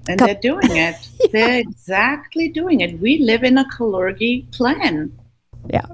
and 0.09 0.19
they're 0.19 0.35
doing 0.35 0.71
it. 0.71 0.75
yeah. 0.75 0.97
They're 1.33 1.59
exactly 1.59 2.49
doing 2.49 2.81
it. 2.81 2.99
We 3.01 3.19
live 3.19 3.45
in 3.45 3.59
a 3.59 3.65
Kalergi 3.65 4.51
plan. 4.53 5.17
Yeah. 5.71 5.87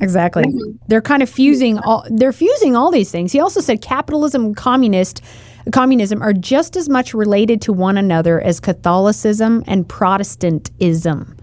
Exactly. 0.00 0.44
Mm-hmm. 0.44 0.76
They're 0.88 1.02
kind 1.02 1.22
of 1.22 1.28
fusing 1.28 1.78
all 1.78 2.06
they're 2.08 2.32
fusing 2.32 2.74
all 2.74 2.90
these 2.90 3.10
things. 3.10 3.32
He 3.32 3.40
also 3.40 3.60
said 3.60 3.82
capitalism 3.82 4.44
and 4.46 4.56
communist 4.56 5.22
communism 5.72 6.22
are 6.22 6.32
just 6.32 6.76
as 6.76 6.88
much 6.88 7.12
related 7.12 7.60
to 7.62 7.72
one 7.72 7.98
another 7.98 8.40
as 8.40 8.60
Catholicism 8.60 9.62
and 9.66 9.86
Protestantism. 9.88 11.36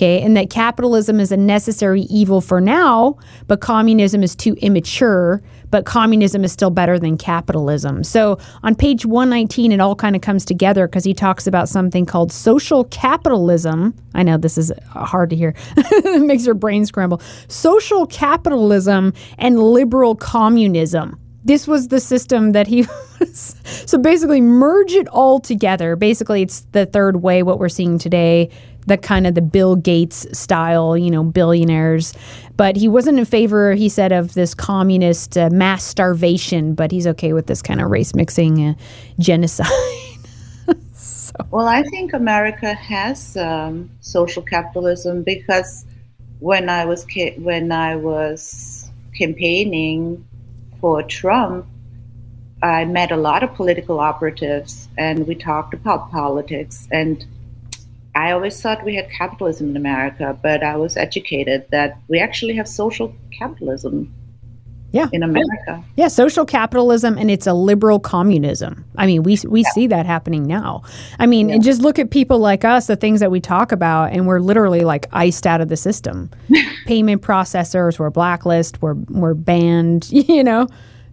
Okay, 0.00 0.22
and 0.22 0.34
that 0.34 0.48
capitalism 0.48 1.20
is 1.20 1.30
a 1.30 1.36
necessary 1.36 2.02
evil 2.02 2.40
for 2.40 2.58
now, 2.58 3.18
but 3.48 3.60
communism 3.60 4.22
is 4.22 4.34
too 4.34 4.54
immature 4.62 5.42
but 5.70 5.84
communism 5.84 6.44
is 6.44 6.52
still 6.52 6.70
better 6.70 6.98
than 6.98 7.16
capitalism. 7.16 8.02
So 8.02 8.38
on 8.62 8.74
page 8.74 9.06
119, 9.06 9.72
it 9.72 9.80
all 9.80 9.94
kind 9.94 10.16
of 10.16 10.22
comes 10.22 10.44
together 10.44 10.86
because 10.86 11.04
he 11.04 11.14
talks 11.14 11.46
about 11.46 11.68
something 11.68 12.06
called 12.06 12.32
social 12.32 12.84
capitalism. 12.84 13.94
I 14.14 14.22
know 14.22 14.36
this 14.36 14.58
is 14.58 14.72
uh, 14.72 15.04
hard 15.04 15.30
to 15.30 15.36
hear, 15.36 15.54
it 15.76 16.22
makes 16.26 16.44
your 16.44 16.54
brain 16.54 16.86
scramble. 16.86 17.20
Social 17.48 18.06
capitalism 18.06 19.14
and 19.38 19.62
liberal 19.62 20.16
communism 20.16 21.20
this 21.44 21.66
was 21.66 21.88
the 21.88 22.00
system 22.00 22.52
that 22.52 22.66
he 22.66 22.82
was. 23.20 23.54
So 23.86 23.98
basically, 23.98 24.40
merge 24.40 24.92
it 24.92 25.08
all 25.08 25.40
together. 25.40 25.96
Basically, 25.96 26.42
it's 26.42 26.60
the 26.72 26.86
third 26.86 27.22
way, 27.22 27.42
what 27.42 27.58
we're 27.58 27.68
seeing 27.68 27.98
today 27.98 28.50
the 28.86 28.98
kind 28.98 29.26
of 29.26 29.34
the 29.34 29.42
Bill 29.42 29.76
Gates 29.76 30.26
style, 30.36 30.96
you 30.96 31.10
know, 31.10 31.22
billionaires. 31.22 32.14
But 32.56 32.76
he 32.76 32.88
wasn't 32.88 33.18
in 33.18 33.24
favor, 33.24 33.74
he 33.74 33.88
said, 33.88 34.12
of 34.12 34.34
this 34.34 34.54
communist 34.54 35.38
uh, 35.38 35.48
mass 35.50 35.84
starvation, 35.84 36.74
but 36.74 36.90
he's 36.90 37.06
okay 37.06 37.32
with 37.32 37.46
this 37.46 37.62
kind 37.62 37.80
of 37.80 37.90
race 37.90 38.14
mixing 38.14 38.70
uh, 38.70 38.74
genocide. 39.18 39.66
so. 40.94 41.32
Well, 41.50 41.68
I 41.68 41.82
think 41.84 42.12
America 42.12 42.74
has 42.74 43.36
um, 43.36 43.90
social 44.00 44.42
capitalism 44.42 45.22
because 45.22 45.86
when 46.40 46.68
I 46.68 46.84
was 46.84 47.06
when 47.36 47.70
I 47.72 47.96
was 47.96 48.90
campaigning 49.16 50.26
for 50.80 51.02
Trump, 51.02 51.66
I 52.62 52.84
met 52.84 53.10
a 53.10 53.16
lot 53.16 53.42
of 53.42 53.54
political 53.54 54.00
operatives 54.00 54.88
and 54.98 55.26
we 55.26 55.34
talked 55.34 55.74
about 55.74 56.10
politics. 56.10 56.86
And 56.90 57.24
I 58.14 58.32
always 58.32 58.60
thought 58.60 58.84
we 58.84 58.96
had 58.96 59.10
capitalism 59.10 59.70
in 59.70 59.76
America, 59.76 60.38
but 60.42 60.62
I 60.62 60.76
was 60.76 60.96
educated 60.96 61.66
that 61.70 61.98
we 62.08 62.18
actually 62.18 62.54
have 62.56 62.68
social 62.68 63.14
capitalism 63.30 64.12
yeah. 64.92 65.08
in 65.12 65.22
America. 65.22 65.82
Yeah, 65.96 66.08
social 66.08 66.44
capitalism 66.44 67.16
and 67.18 67.30
it's 67.30 67.46
a 67.46 67.52
liberal 67.52 68.00
communism. 68.00 68.84
I 68.96 69.06
mean, 69.06 69.22
we 69.22 69.38
we 69.46 69.62
yeah. 69.62 69.70
see 69.70 69.86
that 69.88 70.06
happening 70.06 70.44
now. 70.44 70.82
I 71.18 71.26
mean, 71.26 71.48
yeah. 71.48 71.56
and 71.56 71.64
just 71.64 71.80
look 71.80 71.98
at 71.98 72.10
people 72.10 72.38
like 72.38 72.64
us, 72.64 72.86
the 72.86 72.96
things 72.96 73.20
that 73.20 73.30
we 73.30 73.40
talk 73.40 73.72
about 73.72 74.12
and 74.12 74.26
we're 74.26 74.40
literally 74.40 74.80
like 74.80 75.06
iced 75.12 75.46
out 75.46 75.60
of 75.60 75.68
the 75.68 75.76
system. 75.76 76.30
Payment 76.86 77.22
processors 77.22 77.98
were 77.98 78.10
blacklist, 78.10 78.82
we're 78.82 78.94
we're 78.94 79.34
banned, 79.34 80.08
you 80.10 80.44
know. 80.44 80.66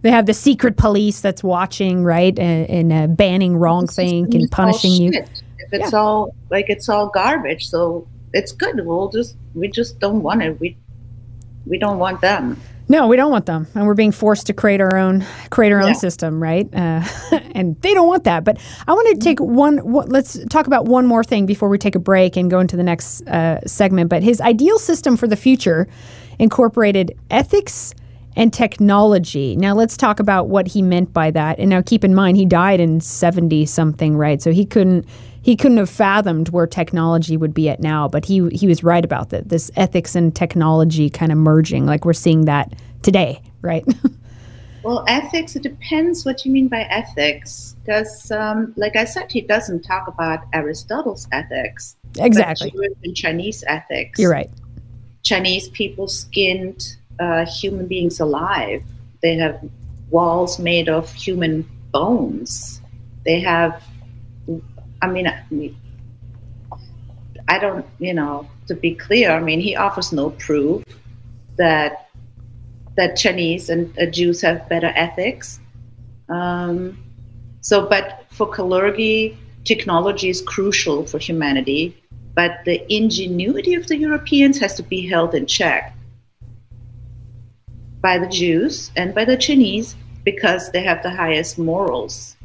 They 0.04 0.12
have 0.12 0.28
the 0.28 0.34
secret 0.34 0.78
police 0.78 1.22
that's 1.22 1.44
watching, 1.44 2.04
right, 2.04 2.38
and, 2.38 2.70
and 2.70 2.94
uh, 2.94 3.08
banning 3.08 3.58
wrong 3.58 3.88
thing 3.88 4.34
and 4.34 4.50
punishing 4.50 4.92
you. 4.92 5.12
If 5.12 5.74
it's 5.74 5.92
yeah. 5.92 6.00
all 6.00 6.36
like 6.50 6.70
it's 6.70 6.88
all 6.88 7.10
garbage, 7.10 7.68
so 7.68 8.08
it's 8.32 8.52
good. 8.52 8.86
We'll 8.86 9.10
just 9.10 9.36
we 9.56 9.68
just 9.68 10.00
don't 10.00 10.22
want 10.22 10.44
it. 10.44 10.60
We 10.60 10.78
we 11.66 11.78
don't 11.78 11.98
want 11.98 12.22
them. 12.22 12.62
No, 12.90 13.08
we 13.08 13.18
don't 13.18 13.32
want 13.32 13.46
them, 13.46 13.68
and 13.76 13.86
we're 13.86 13.96
being 13.96 14.14
forced 14.14 14.48
to 14.48 14.54
create 14.54 14.80
our 14.80 14.96
own 14.96 15.26
create 15.50 15.74
our 15.74 15.82
own 15.82 15.90
yeah. 15.90 15.94
system, 15.94 16.42
right? 16.42 16.74
Uh, 16.74 17.04
and 17.52 17.80
they 17.82 17.94
don't 17.94 18.08
want 18.08 18.24
that. 18.24 18.46
But 18.46 18.60
I 18.88 18.94
want 18.94 19.10
to 19.10 19.24
take 19.24 19.40
one, 19.40 19.80
one. 19.80 20.08
Let's 20.08 20.44
talk 20.46 20.68
about 20.68 20.86
one 20.86 21.06
more 21.06 21.24
thing 21.24 21.46
before 21.46 21.68
we 21.68 21.78
take 21.78 21.96
a 21.96 22.00
break 22.00 22.38
and 22.38 22.50
go 22.50 22.60
into 22.60 22.78
the 22.78 22.84
next 22.84 23.28
uh, 23.28 23.60
segment. 23.66 24.10
But 24.10 24.24
his 24.24 24.40
ideal 24.40 24.80
system 24.80 25.18
for 25.18 25.28
the 25.28 25.36
future 25.36 25.88
incorporated 26.40 27.18
ethics 27.30 27.94
and 28.38 28.54
technology. 28.54 29.56
Now 29.56 29.74
let's 29.74 29.98
talk 29.98 30.20
about 30.20 30.48
what 30.48 30.68
he 30.68 30.82
meant 30.82 31.12
by 31.12 31.32
that. 31.32 31.60
And 31.60 31.70
now 31.70 31.82
keep 31.82 32.04
in 32.04 32.14
mind 32.14 32.38
he 32.38 32.46
died 32.46 32.80
in 32.80 33.02
70 33.02 33.66
something, 33.66 34.16
right? 34.16 34.42
So 34.42 34.52
he 34.52 34.66
couldn't 34.66 35.06
he 35.48 35.56
couldn't 35.56 35.78
have 35.78 35.90
fathomed 35.90 36.50
where 36.50 36.68
technology 36.68 37.38
would 37.38 37.54
be 37.54 37.70
at 37.70 37.80
now, 37.80 38.06
but 38.06 38.26
he 38.26 38.50
he 38.50 38.68
was 38.68 38.84
right 38.84 39.06
about 39.06 39.30
that. 39.30 39.48
This 39.48 39.72
ethics 39.78 40.14
and 40.14 40.36
technology 40.36 41.10
kind 41.10 41.32
of 41.32 41.38
merging, 41.38 41.86
like 41.86 42.04
we're 42.04 42.12
seeing 42.12 42.44
that 42.46 42.74
today, 43.02 43.42
right? 43.62 43.86
well, 44.84 45.06
ethics. 45.08 45.56
It 45.56 45.64
depends 45.64 46.26
what 46.26 46.46
you 46.46 46.52
mean 46.52 46.68
by 46.68 46.82
ethics, 46.82 47.78
because, 47.80 48.30
um, 48.30 48.74
like 48.76 48.98
I 48.98 49.06
said, 49.06 49.32
he 49.32 49.40
doesn't 49.40 49.84
talk 49.84 50.10
about 50.10 50.40
Aristotle's 50.52 51.30
ethics. 51.32 51.96
Exactly. 52.20 52.74
Chinese 53.16 53.64
ethics. 53.68 54.20
You're 54.20 54.32
right. 54.32 54.50
Chinese 55.24 55.70
people 55.70 56.10
skinned 56.10 56.98
uh, 57.22 57.46
human 57.46 57.88
beings 57.88 58.20
alive. 58.20 58.84
They 59.22 59.36
have 59.38 59.64
walls 60.10 60.60
made 60.60 60.90
of 60.90 61.14
human 61.14 61.66
bones. 61.94 62.82
They 63.24 63.40
have 63.40 63.82
I 65.02 65.08
mean, 65.08 65.28
I 67.48 67.60
don't, 67.60 67.86
you 68.00 68.14
know, 68.14 68.48
to 68.68 68.76
be 68.76 68.96
clear, 68.96 69.32
I 69.32 69.40
mean, 69.40 69.60
he 69.60 69.76
offers 69.76 70.12
no 70.12 70.32
proof 70.32 70.84
that 71.58 72.10
that 72.96 73.16
Chinese 73.16 73.70
and 73.70 73.98
uh, 74.00 74.08
Jews 74.08 74.42
have 74.42 74.68
better 74.70 74.92
ethics. 74.96 75.60
Um, 76.30 76.98
so, 77.62 77.88
but 77.88 78.26
for 78.30 78.48
Kalergi, 78.48 79.38
technology 79.66 80.30
is 80.30 80.42
crucial 80.42 81.06
for 81.06 81.20
humanity, 81.20 81.96
but 82.34 82.60
the 82.66 82.82
ingenuity 82.94 83.76
of 83.76 83.86
the 83.88 83.98
Europeans 83.98 84.58
has 84.60 84.74
to 84.76 84.84
be 84.84 85.08
held 85.08 85.36
in 85.36 85.46
check 85.46 85.96
by 88.02 88.18
the 88.18 88.28
Jews 88.28 88.92
and 88.96 89.14
by 89.14 89.26
the 89.26 89.38
Chinese 89.38 89.96
because 90.24 90.72
they 90.72 90.82
have 90.84 91.04
the 91.04 91.10
highest 91.10 91.60
morals. 91.60 92.36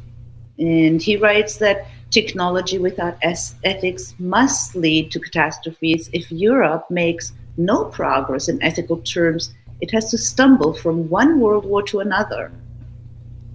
And 0.59 1.01
he 1.01 1.17
writes 1.17 1.57
that 1.57 1.87
technology 2.13 2.77
without 2.77 3.17
ethics 3.21 4.13
must 4.19 4.75
lead 4.75 5.11
to 5.11 5.19
catastrophes. 5.19 6.09
If 6.13 6.31
Europe 6.31 6.85
makes 6.89 7.33
no 7.57 7.85
progress 7.85 8.47
in 8.47 8.61
ethical 8.61 8.97
terms, 8.97 9.53
it 9.81 9.91
has 9.91 10.11
to 10.11 10.17
stumble 10.17 10.73
from 10.73 11.09
one 11.09 11.39
world 11.39 11.65
war 11.65 11.83
to 11.83 11.99
another. 11.99 12.51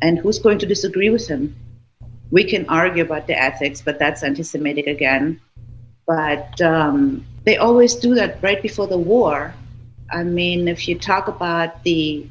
And 0.02 0.18
who's 0.18 0.38
going 0.38 0.59
to 0.59 0.66
disagree 0.66 1.11
with 1.11 1.26
him? 1.26 1.54
We 2.30 2.44
can 2.44 2.68
argue 2.68 3.02
about 3.04 3.26
the 3.26 3.40
ethics, 3.40 3.80
but 3.80 3.98
that's 3.98 4.22
anti 4.22 4.42
Semitic 4.42 4.86
again. 4.86 5.40
But 6.06 6.61
um, 6.61 7.24
they 7.44 7.56
always 7.56 7.94
do 7.94 8.14
that 8.14 8.42
right 8.42 8.61
before 8.61 8.86
the 8.86 8.98
war. 8.98 9.54
I 10.11 10.24
mean, 10.24 10.68
if 10.68 10.88
you 10.88 10.98
talk 10.98 11.28
about 11.28 11.82
the 11.84 12.26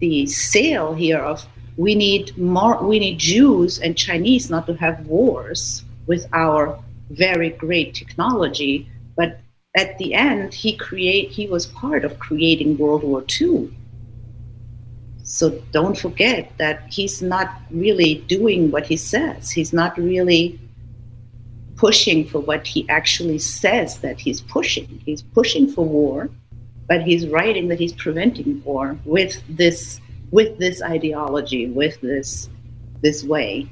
the 0.00 0.26
sale 0.26 0.92
here 0.94 1.18
of 1.18 1.46
we 1.76 1.94
need 1.94 2.36
more 2.38 2.82
we 2.82 2.98
need 2.98 3.18
jews 3.18 3.78
and 3.80 3.96
chinese 3.96 4.50
not 4.50 4.66
to 4.66 4.74
have 4.74 5.06
wars 5.06 5.84
with 6.06 6.26
our 6.32 6.78
very 7.10 7.50
great 7.50 7.94
technology 7.94 8.88
but 9.16 9.40
at 9.76 9.96
the 9.98 10.14
end 10.14 10.54
he 10.54 10.76
create 10.76 11.30
he 11.30 11.46
was 11.46 11.66
part 11.66 12.04
of 12.04 12.18
creating 12.18 12.76
world 12.78 13.02
war 13.02 13.24
ii 13.40 13.70
so 15.24 15.50
don't 15.72 15.96
forget 15.98 16.52
that 16.58 16.82
he's 16.92 17.22
not 17.22 17.48
really 17.70 18.16
doing 18.28 18.70
what 18.70 18.84
he 18.84 18.98
says. 18.98 19.50
He's 19.50 19.72
not 19.72 19.96
really 19.96 20.60
pushing 21.76 22.26
for 22.26 22.40
what 22.40 22.66
he 22.66 22.86
actually 22.90 23.38
says 23.38 24.00
that 24.00 24.20
he's 24.20 24.42
pushing. 24.42 25.00
He's 25.06 25.22
pushing 25.22 25.66
for 25.66 25.82
war 25.82 26.28
but 26.86 27.02
he's 27.02 27.26
writing 27.28 27.68
that 27.68 27.78
he's 27.78 27.92
preventing 27.92 28.62
war 28.64 28.98
with 29.04 29.42
this 29.48 30.00
with 30.30 30.58
this 30.58 30.82
ideology, 30.82 31.66
with 31.66 32.00
this 32.00 32.48
this 33.02 33.24
way. 33.24 33.68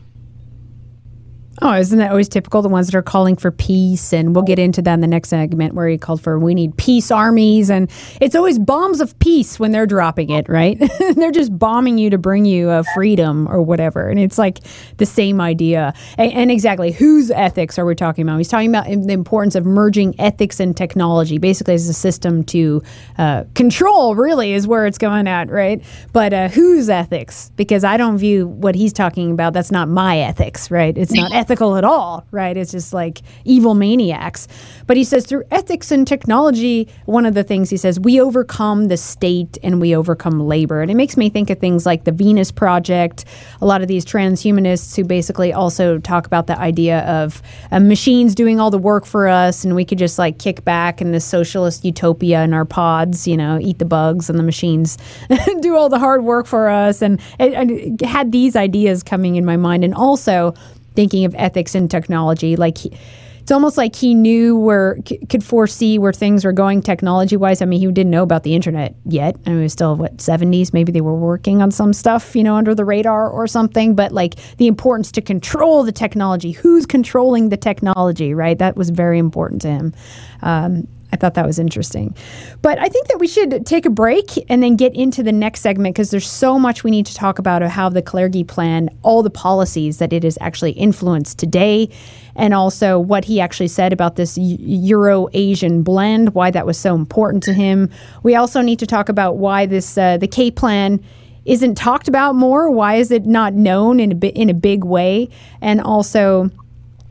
Oh, 1.65 1.75
isn't 1.75 1.99
that 1.99 2.11
always 2.11 2.29
typical? 2.29 2.61
The 2.61 2.69
ones 2.69 2.89
that 2.89 2.97
are 2.97 3.03
calling 3.03 3.37
for 3.37 3.53
peace, 3.53 4.13
and 4.13 4.35
we'll 4.35 4.43
get 4.43 4.59
into 4.59 4.83
that 4.83 4.95
in 4.95 5.01
the 5.01 5.07
next 5.07 5.29
segment 5.29 5.75
where 5.75 5.87
he 5.87 5.97
called 5.97 6.21
for 6.21 6.37
we 6.37 6.57
need 6.57 6.77
peace 6.77 7.13
armies, 7.13 7.71
and 7.71 7.89
it's 8.21 8.35
always 8.35 8.59
bombs 8.59 9.01
of 9.01 9.17
peace 9.21 9.61
when 9.61 9.71
they're 9.71 9.87
dropping 9.87 10.31
it, 10.31 10.49
right? 10.49 10.77
they're 11.15 11.31
just 11.31 11.57
bombing 11.57 11.99
you 11.99 12.11
to 12.11 12.19
bring 12.19 12.45
you 12.47 12.69
a 12.69 12.83
freedom 12.95 13.47
or 13.47 13.63
whatever, 13.63 14.09
and 14.09 14.19
it's 14.19 14.39
like 14.39 14.59
the 14.97 15.07
same 15.07 15.41
idea. 15.41 15.95
And, 16.19 16.33
and, 16.33 16.51
exactly, 16.51 16.91
whose 16.91 17.31
ethics 17.31 17.79
are 17.79 17.85
we 17.85 17.95
talking 17.95 18.23
about? 18.23 18.39
He's 18.39 18.49
talking 18.49 18.69
about 18.69 18.87
the 18.87 19.13
importance 19.13 19.55
of 19.55 19.65
merging 19.65 20.19
ethics 20.19 20.59
and 20.59 20.77
technology, 20.77 21.39
basically 21.39 21.75
as 21.75 21.89
a 21.89 21.95
system 21.95 22.43
to 22.45 22.83
uh, 23.19 23.45
control. 23.55 24.17
Really, 24.17 24.53
is 24.53 24.67
where 24.67 24.85
it's 24.85 24.99
going 24.99 25.29
at, 25.29 25.49
right? 25.49 25.81
But 26.13 26.33
uh, 26.33 26.49
whose 26.49 26.89
ethics? 26.89 27.53
Because 27.55 27.85
I 27.85 27.99
don't 27.99 28.19
view 28.19 28.49
what 28.49 28.75
he's 28.75 28.93
talking 28.93 29.31
about. 29.31 29.53
That's 29.53 29.71
not 29.71 29.89
my 29.89 30.19
ethics, 30.19 30.69
right? 30.69 30.99
It's 30.99 31.13
not 31.13 31.33
ethical 31.53 31.77
at 31.77 31.85
all, 31.85 32.27
right? 32.31 32.57
It's 32.57 32.73
just 32.73 32.95
like 32.95 33.21
evil 33.45 33.75
maniacs. 33.75 34.49
But 34.87 34.97
he 34.97 35.05
says 35.05 35.27
through 35.27 35.45
ethics 35.51 35.91
and 35.91 36.07
technology, 36.07 36.89
one 37.05 37.27
of 37.27 37.35
the 37.35 37.45
things 37.45 37.69
he 37.69 37.77
says, 37.77 38.01
we 38.01 38.19
overcome 38.19 38.89
the 38.89 38.97
state 38.97 39.59
and 39.63 39.79
we 39.79 39.95
overcome 39.95 40.41
labor. 40.41 40.81
And 40.81 40.91
it 40.91 40.95
makes 40.95 41.19
me 41.19 41.29
think 41.29 41.51
of 41.51 41.59
things 41.59 41.85
like 41.85 42.05
the 42.05 42.13
Venus 42.13 42.51
Project, 42.51 43.27
a 43.61 43.67
lot 43.67 43.83
of 43.83 43.89
these 43.89 44.03
transhumanists 44.03 44.97
who 44.97 45.05
basically 45.05 45.53
also 45.53 45.99
talk 45.99 46.27
about 46.27 46.47
the 46.47 46.59
idea 46.59 47.01
of 47.01 47.43
uh, 47.71 47.81
machines 47.81 48.35
doing 48.35 48.59
all 48.59 48.71
the 48.71 48.79
work 48.79 49.05
for 49.05 49.29
us 49.29 49.63
and 49.63 49.75
we 49.75 49.85
could 49.85 49.99
just 49.99 50.19
like 50.19 50.39
kick 50.39 50.65
back 50.65 51.03
in 51.03 51.13
this 51.13 51.25
socialist 51.25 51.85
utopia 51.85 52.43
in 52.45 52.55
our 52.55 52.65
pods, 52.65 53.29
you 53.29 53.37
know, 53.37 53.59
eat 53.61 53.79
the 53.79 53.85
bugs 53.85 54.31
and 54.31 54.39
the 54.39 54.43
machines 54.43 54.97
do 55.61 55.77
all 55.77 55.91
the 55.91 55.99
hard 55.99 56.25
work 56.25 56.47
for 56.47 56.71
us. 56.71 57.03
And 57.03 57.21
I, 57.39 57.67
it 57.69 58.01
had 58.01 58.33
these 58.33 58.57
ideas 58.57 59.03
coming 59.03 59.37
in 59.37 59.45
my 59.45 59.59
mind. 59.59 59.85
And 59.85 59.95
also, 59.95 60.55
thinking 60.95 61.25
of 61.25 61.35
ethics 61.37 61.75
and 61.75 61.91
technology. 61.91 62.57
Like 62.57 62.79
he, 62.79 62.93
it's 63.41 63.51
almost 63.51 63.77
like 63.77 63.97
he 63.97 64.15
knew 64.15 64.57
where 64.57 64.99
c- 65.07 65.19
could 65.27 65.43
foresee 65.43 65.99
where 65.99 66.13
things 66.13 66.45
were 66.45 66.53
going 66.53 66.81
technology 66.81 67.37
wise. 67.37 67.61
I 67.61 67.65
mean, 67.65 67.81
he 67.81 67.87
didn't 67.91 68.11
know 68.11 68.23
about 68.23 68.45
the 68.45 68.55
internet 68.55 68.95
yet. 69.05 69.35
I 69.47 69.51
mean, 69.51 69.59
it 69.59 69.63
was 69.65 69.73
still 69.73 69.97
what 69.97 70.21
seventies. 70.21 70.73
Maybe 70.73 70.93
they 70.93 71.01
were 71.01 71.17
working 71.17 71.61
on 71.61 71.73
some 71.73 71.93
stuff, 71.93 72.37
you 72.37 72.45
know, 72.45 72.55
under 72.55 72.73
the 72.73 72.85
radar 72.85 73.29
or 73.29 73.49
something. 73.49 73.97
But 73.97 74.13
like 74.13 74.37
the 74.59 74.69
importance 74.69 75.11
to 75.13 75.21
control 75.21 75.83
the 75.83 75.91
technology. 75.91 76.53
Who's 76.53 76.87
controlling 76.87 77.49
the 77.49 77.57
technology? 77.57 78.33
Right. 78.33 78.57
That 78.59 78.77
was 78.77 78.91
very 78.91 79.19
important 79.19 79.63
to 79.63 79.69
him. 79.69 79.95
Um, 80.43 80.87
I 81.13 81.17
thought 81.17 81.35
that 81.35 81.47
was 81.47 81.59
interesting. 81.59 82.17
But 82.63 82.79
I 82.79 82.89
think 82.89 83.09
that 83.09 83.19
we 83.19 83.29
should 83.29 83.67
take 83.67 83.85
a 83.85 83.91
break 83.91 84.31
and 84.51 84.63
then 84.63 84.77
get 84.77 84.95
into 84.95 85.23
the 85.23 85.31
next 85.31 85.61
segment 85.61 85.95
because 85.95 86.11
there's 86.11 86.29
so 86.29 86.59
much 86.59 86.85
we 86.85 86.91
need 86.91 87.05
to 87.07 87.15
talk 87.15 87.39
about 87.39 87.63
of 87.63 87.71
how 87.71 87.91
the 87.91 88.03
Kalergi 88.03 88.47
plan, 88.47 88.89
all 89.03 89.23
the 89.23 89.31
policies 89.31 89.99
that 89.99 90.13
it 90.13 90.23
has 90.23 90.39
actually 90.41 90.73
influenced 90.73 91.39
today, 91.39 91.91
and 92.35 92.55
also 92.55 92.99
what 92.99 93.27
he 93.27 93.41
actually 93.41 93.69
said 93.69 93.93
about 93.93 94.17
this 94.17 94.39
Euro 94.39 95.29
Asian 95.35 95.83
blend, 95.83 96.35
why 96.35 96.51
that 96.51 96.65
was 96.65 96.79
so 96.79 96.95
important 96.95 97.43
to 97.43 97.53
him. 97.53 97.91
We 98.23 98.35
also 98.35 98.63
need 98.63 98.79
to 98.79 98.87
talk 98.87 99.11
about 99.11 99.37
why 99.37 99.67
this 99.67 99.99
uh, 99.99 100.17
the 100.17 100.29
K 100.29 100.51
plan 100.51 100.99
isn't 101.45 101.75
talked 101.75 102.09
about 102.09 102.37
more. 102.37 102.71
Why 102.71 102.95
is 102.95 103.11
it 103.11 103.27
not 103.27 103.53
known 103.53 104.01
in 104.01 104.13
a 104.13 104.27
in 104.29 104.49
a 104.49 104.55
big 104.55 104.85
way? 104.85 105.29
And 105.61 105.81
also 105.81 106.51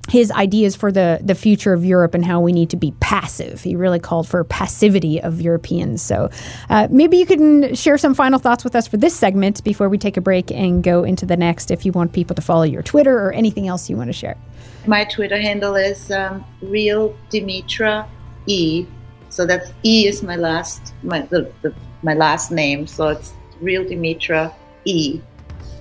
his 0.10 0.32
ideas 0.32 0.76
for 0.76 0.91
the, 0.91 1.20
the 1.24 1.36
future 1.36 1.74
of 1.74 1.86
Europe 1.86 2.14
and 2.14 2.26
how 2.26 2.41
we 2.41 2.52
need 2.52 2.70
to 2.72 2.76
be 2.76 2.91
passive. 2.99 3.62
He 3.62 3.76
really 3.76 3.99
called 3.99 4.28
for 4.28 4.43
passivity 4.43 5.22
of 5.22 5.41
Europeans. 5.41 6.02
So 6.02 6.30
uh, 6.70 6.88
maybe 6.91 7.18
you 7.18 7.26
can 7.26 7.76
share 7.76 7.97
some 7.97 8.14
final 8.14 8.39
thoughts 8.39 8.64
with 8.64 8.76
us 8.76 8.88
for 8.88 8.97
this 8.97 9.16
segment 9.16 9.64
before 9.64 9.89
we 9.89 9.97
take 9.97 10.18
a 10.18 10.22
break 10.22 10.52
and 10.52 10.84
go 10.84 11.04
into 11.04 11.26
the 11.26 11.38
next 11.38 11.72
if 11.72 11.86
you 11.86 11.91
want 11.91 12.14
people 12.14 12.36
to 12.36 12.41
follow 12.41 12.64
your 12.64 12.82
Twitter 12.82 13.18
or 13.20 13.32
anything 13.32 13.68
else 13.68 13.89
you 13.89 13.95
want 13.95 14.10
to 14.10 14.14
share. 14.14 14.38
My 14.86 15.06
Twitter 15.06 15.39
handle 15.39 15.76
is 15.76 16.12
um, 16.12 16.43
real 16.62 17.16
Dimitra 17.30 18.08
E. 18.47 18.86
So 19.30 19.45
that's 19.45 19.72
E 19.84 20.08
is 20.08 20.24
my 20.24 20.36
last 20.36 20.93
my 21.04 21.22
the, 21.22 21.52
the, 21.62 21.74
my 22.04 22.16
last 22.16 22.52
name. 22.52 22.88
So 22.88 23.10
it's 23.10 23.34
real 23.62 23.86
Dimitra 23.86 24.54
E. 24.86 25.22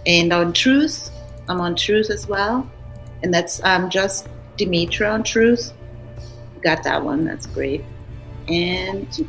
And 0.07 0.33
on 0.33 0.53
Truth, 0.53 1.11
I'm 1.49 1.61
on 1.61 1.75
Truth 1.75 2.11
as 2.11 2.29
well 2.29 2.71
and 3.23 3.33
that's 3.33 3.63
um, 3.65 3.91
just 3.91 4.29
Dimitra 4.57 5.13
on 5.13 5.23
Truth. 5.23 5.73
Got 6.63 6.83
that 6.85 7.05
one. 7.05 7.25
That's 7.25 7.47
great. 7.47 7.85
And 8.49 9.27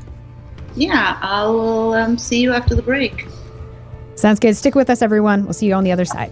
yeah, 0.76 1.18
I 1.22 1.46
will 1.46 1.94
um, 1.94 2.18
see 2.18 2.42
you 2.42 2.54
after 2.54 2.76
the 2.76 2.82
break. 2.82 3.28
Sounds 4.16 4.40
good. 4.40 4.56
Stick 4.56 4.76
with 4.76 4.90
us, 4.90 5.02
everyone. 5.02 5.44
We'll 5.44 5.54
see 5.54 5.68
you 5.68 5.74
on 5.74 5.84
the 5.84 5.92
other 5.92 6.06
side. 6.06 6.32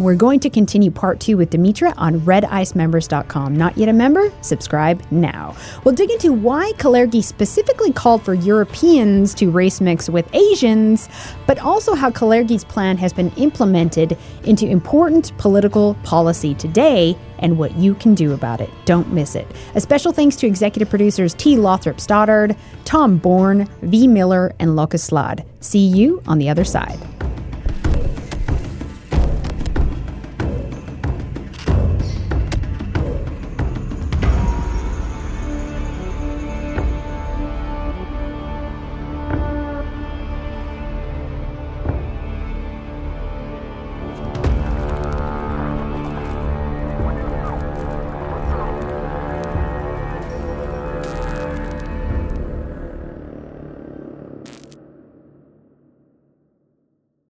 We're 0.00 0.14
going 0.14 0.40
to 0.40 0.48
continue 0.48 0.90
part 0.90 1.20
two 1.20 1.36
with 1.36 1.50
Dimitra 1.50 1.92
on 1.98 2.20
redicemembers.com. 2.20 3.54
Not 3.54 3.76
yet 3.76 3.90
a 3.90 3.92
member? 3.92 4.32
Subscribe 4.40 5.02
now. 5.10 5.54
We'll 5.84 5.94
dig 5.94 6.10
into 6.10 6.32
why 6.32 6.72
Kalergi 6.78 7.22
specifically 7.22 7.92
called 7.92 8.22
for 8.22 8.32
Europeans 8.32 9.34
to 9.34 9.50
race 9.50 9.78
mix 9.78 10.08
with 10.08 10.26
Asians, 10.34 11.10
but 11.46 11.58
also 11.58 11.94
how 11.94 12.08
Kalergi's 12.08 12.64
plan 12.64 12.96
has 12.96 13.12
been 13.12 13.30
implemented 13.32 14.16
into 14.44 14.66
important 14.66 15.36
political 15.36 15.92
policy 16.02 16.54
today 16.54 17.14
and 17.40 17.58
what 17.58 17.76
you 17.76 17.94
can 17.94 18.14
do 18.14 18.32
about 18.32 18.62
it. 18.62 18.70
Don't 18.86 19.12
miss 19.12 19.34
it. 19.34 19.46
A 19.74 19.82
special 19.82 20.12
thanks 20.12 20.34
to 20.36 20.46
executive 20.46 20.88
producers 20.88 21.34
T. 21.34 21.58
Lothrop 21.58 22.00
Stoddard, 22.00 22.56
Tom 22.86 23.18
Bourne, 23.18 23.68
V. 23.82 24.08
Miller, 24.08 24.54
and 24.58 24.76
Locus 24.76 25.10
Slad. 25.10 25.44
See 25.60 25.86
you 25.86 26.22
on 26.26 26.38
the 26.38 26.48
other 26.48 26.64
side. 26.64 26.98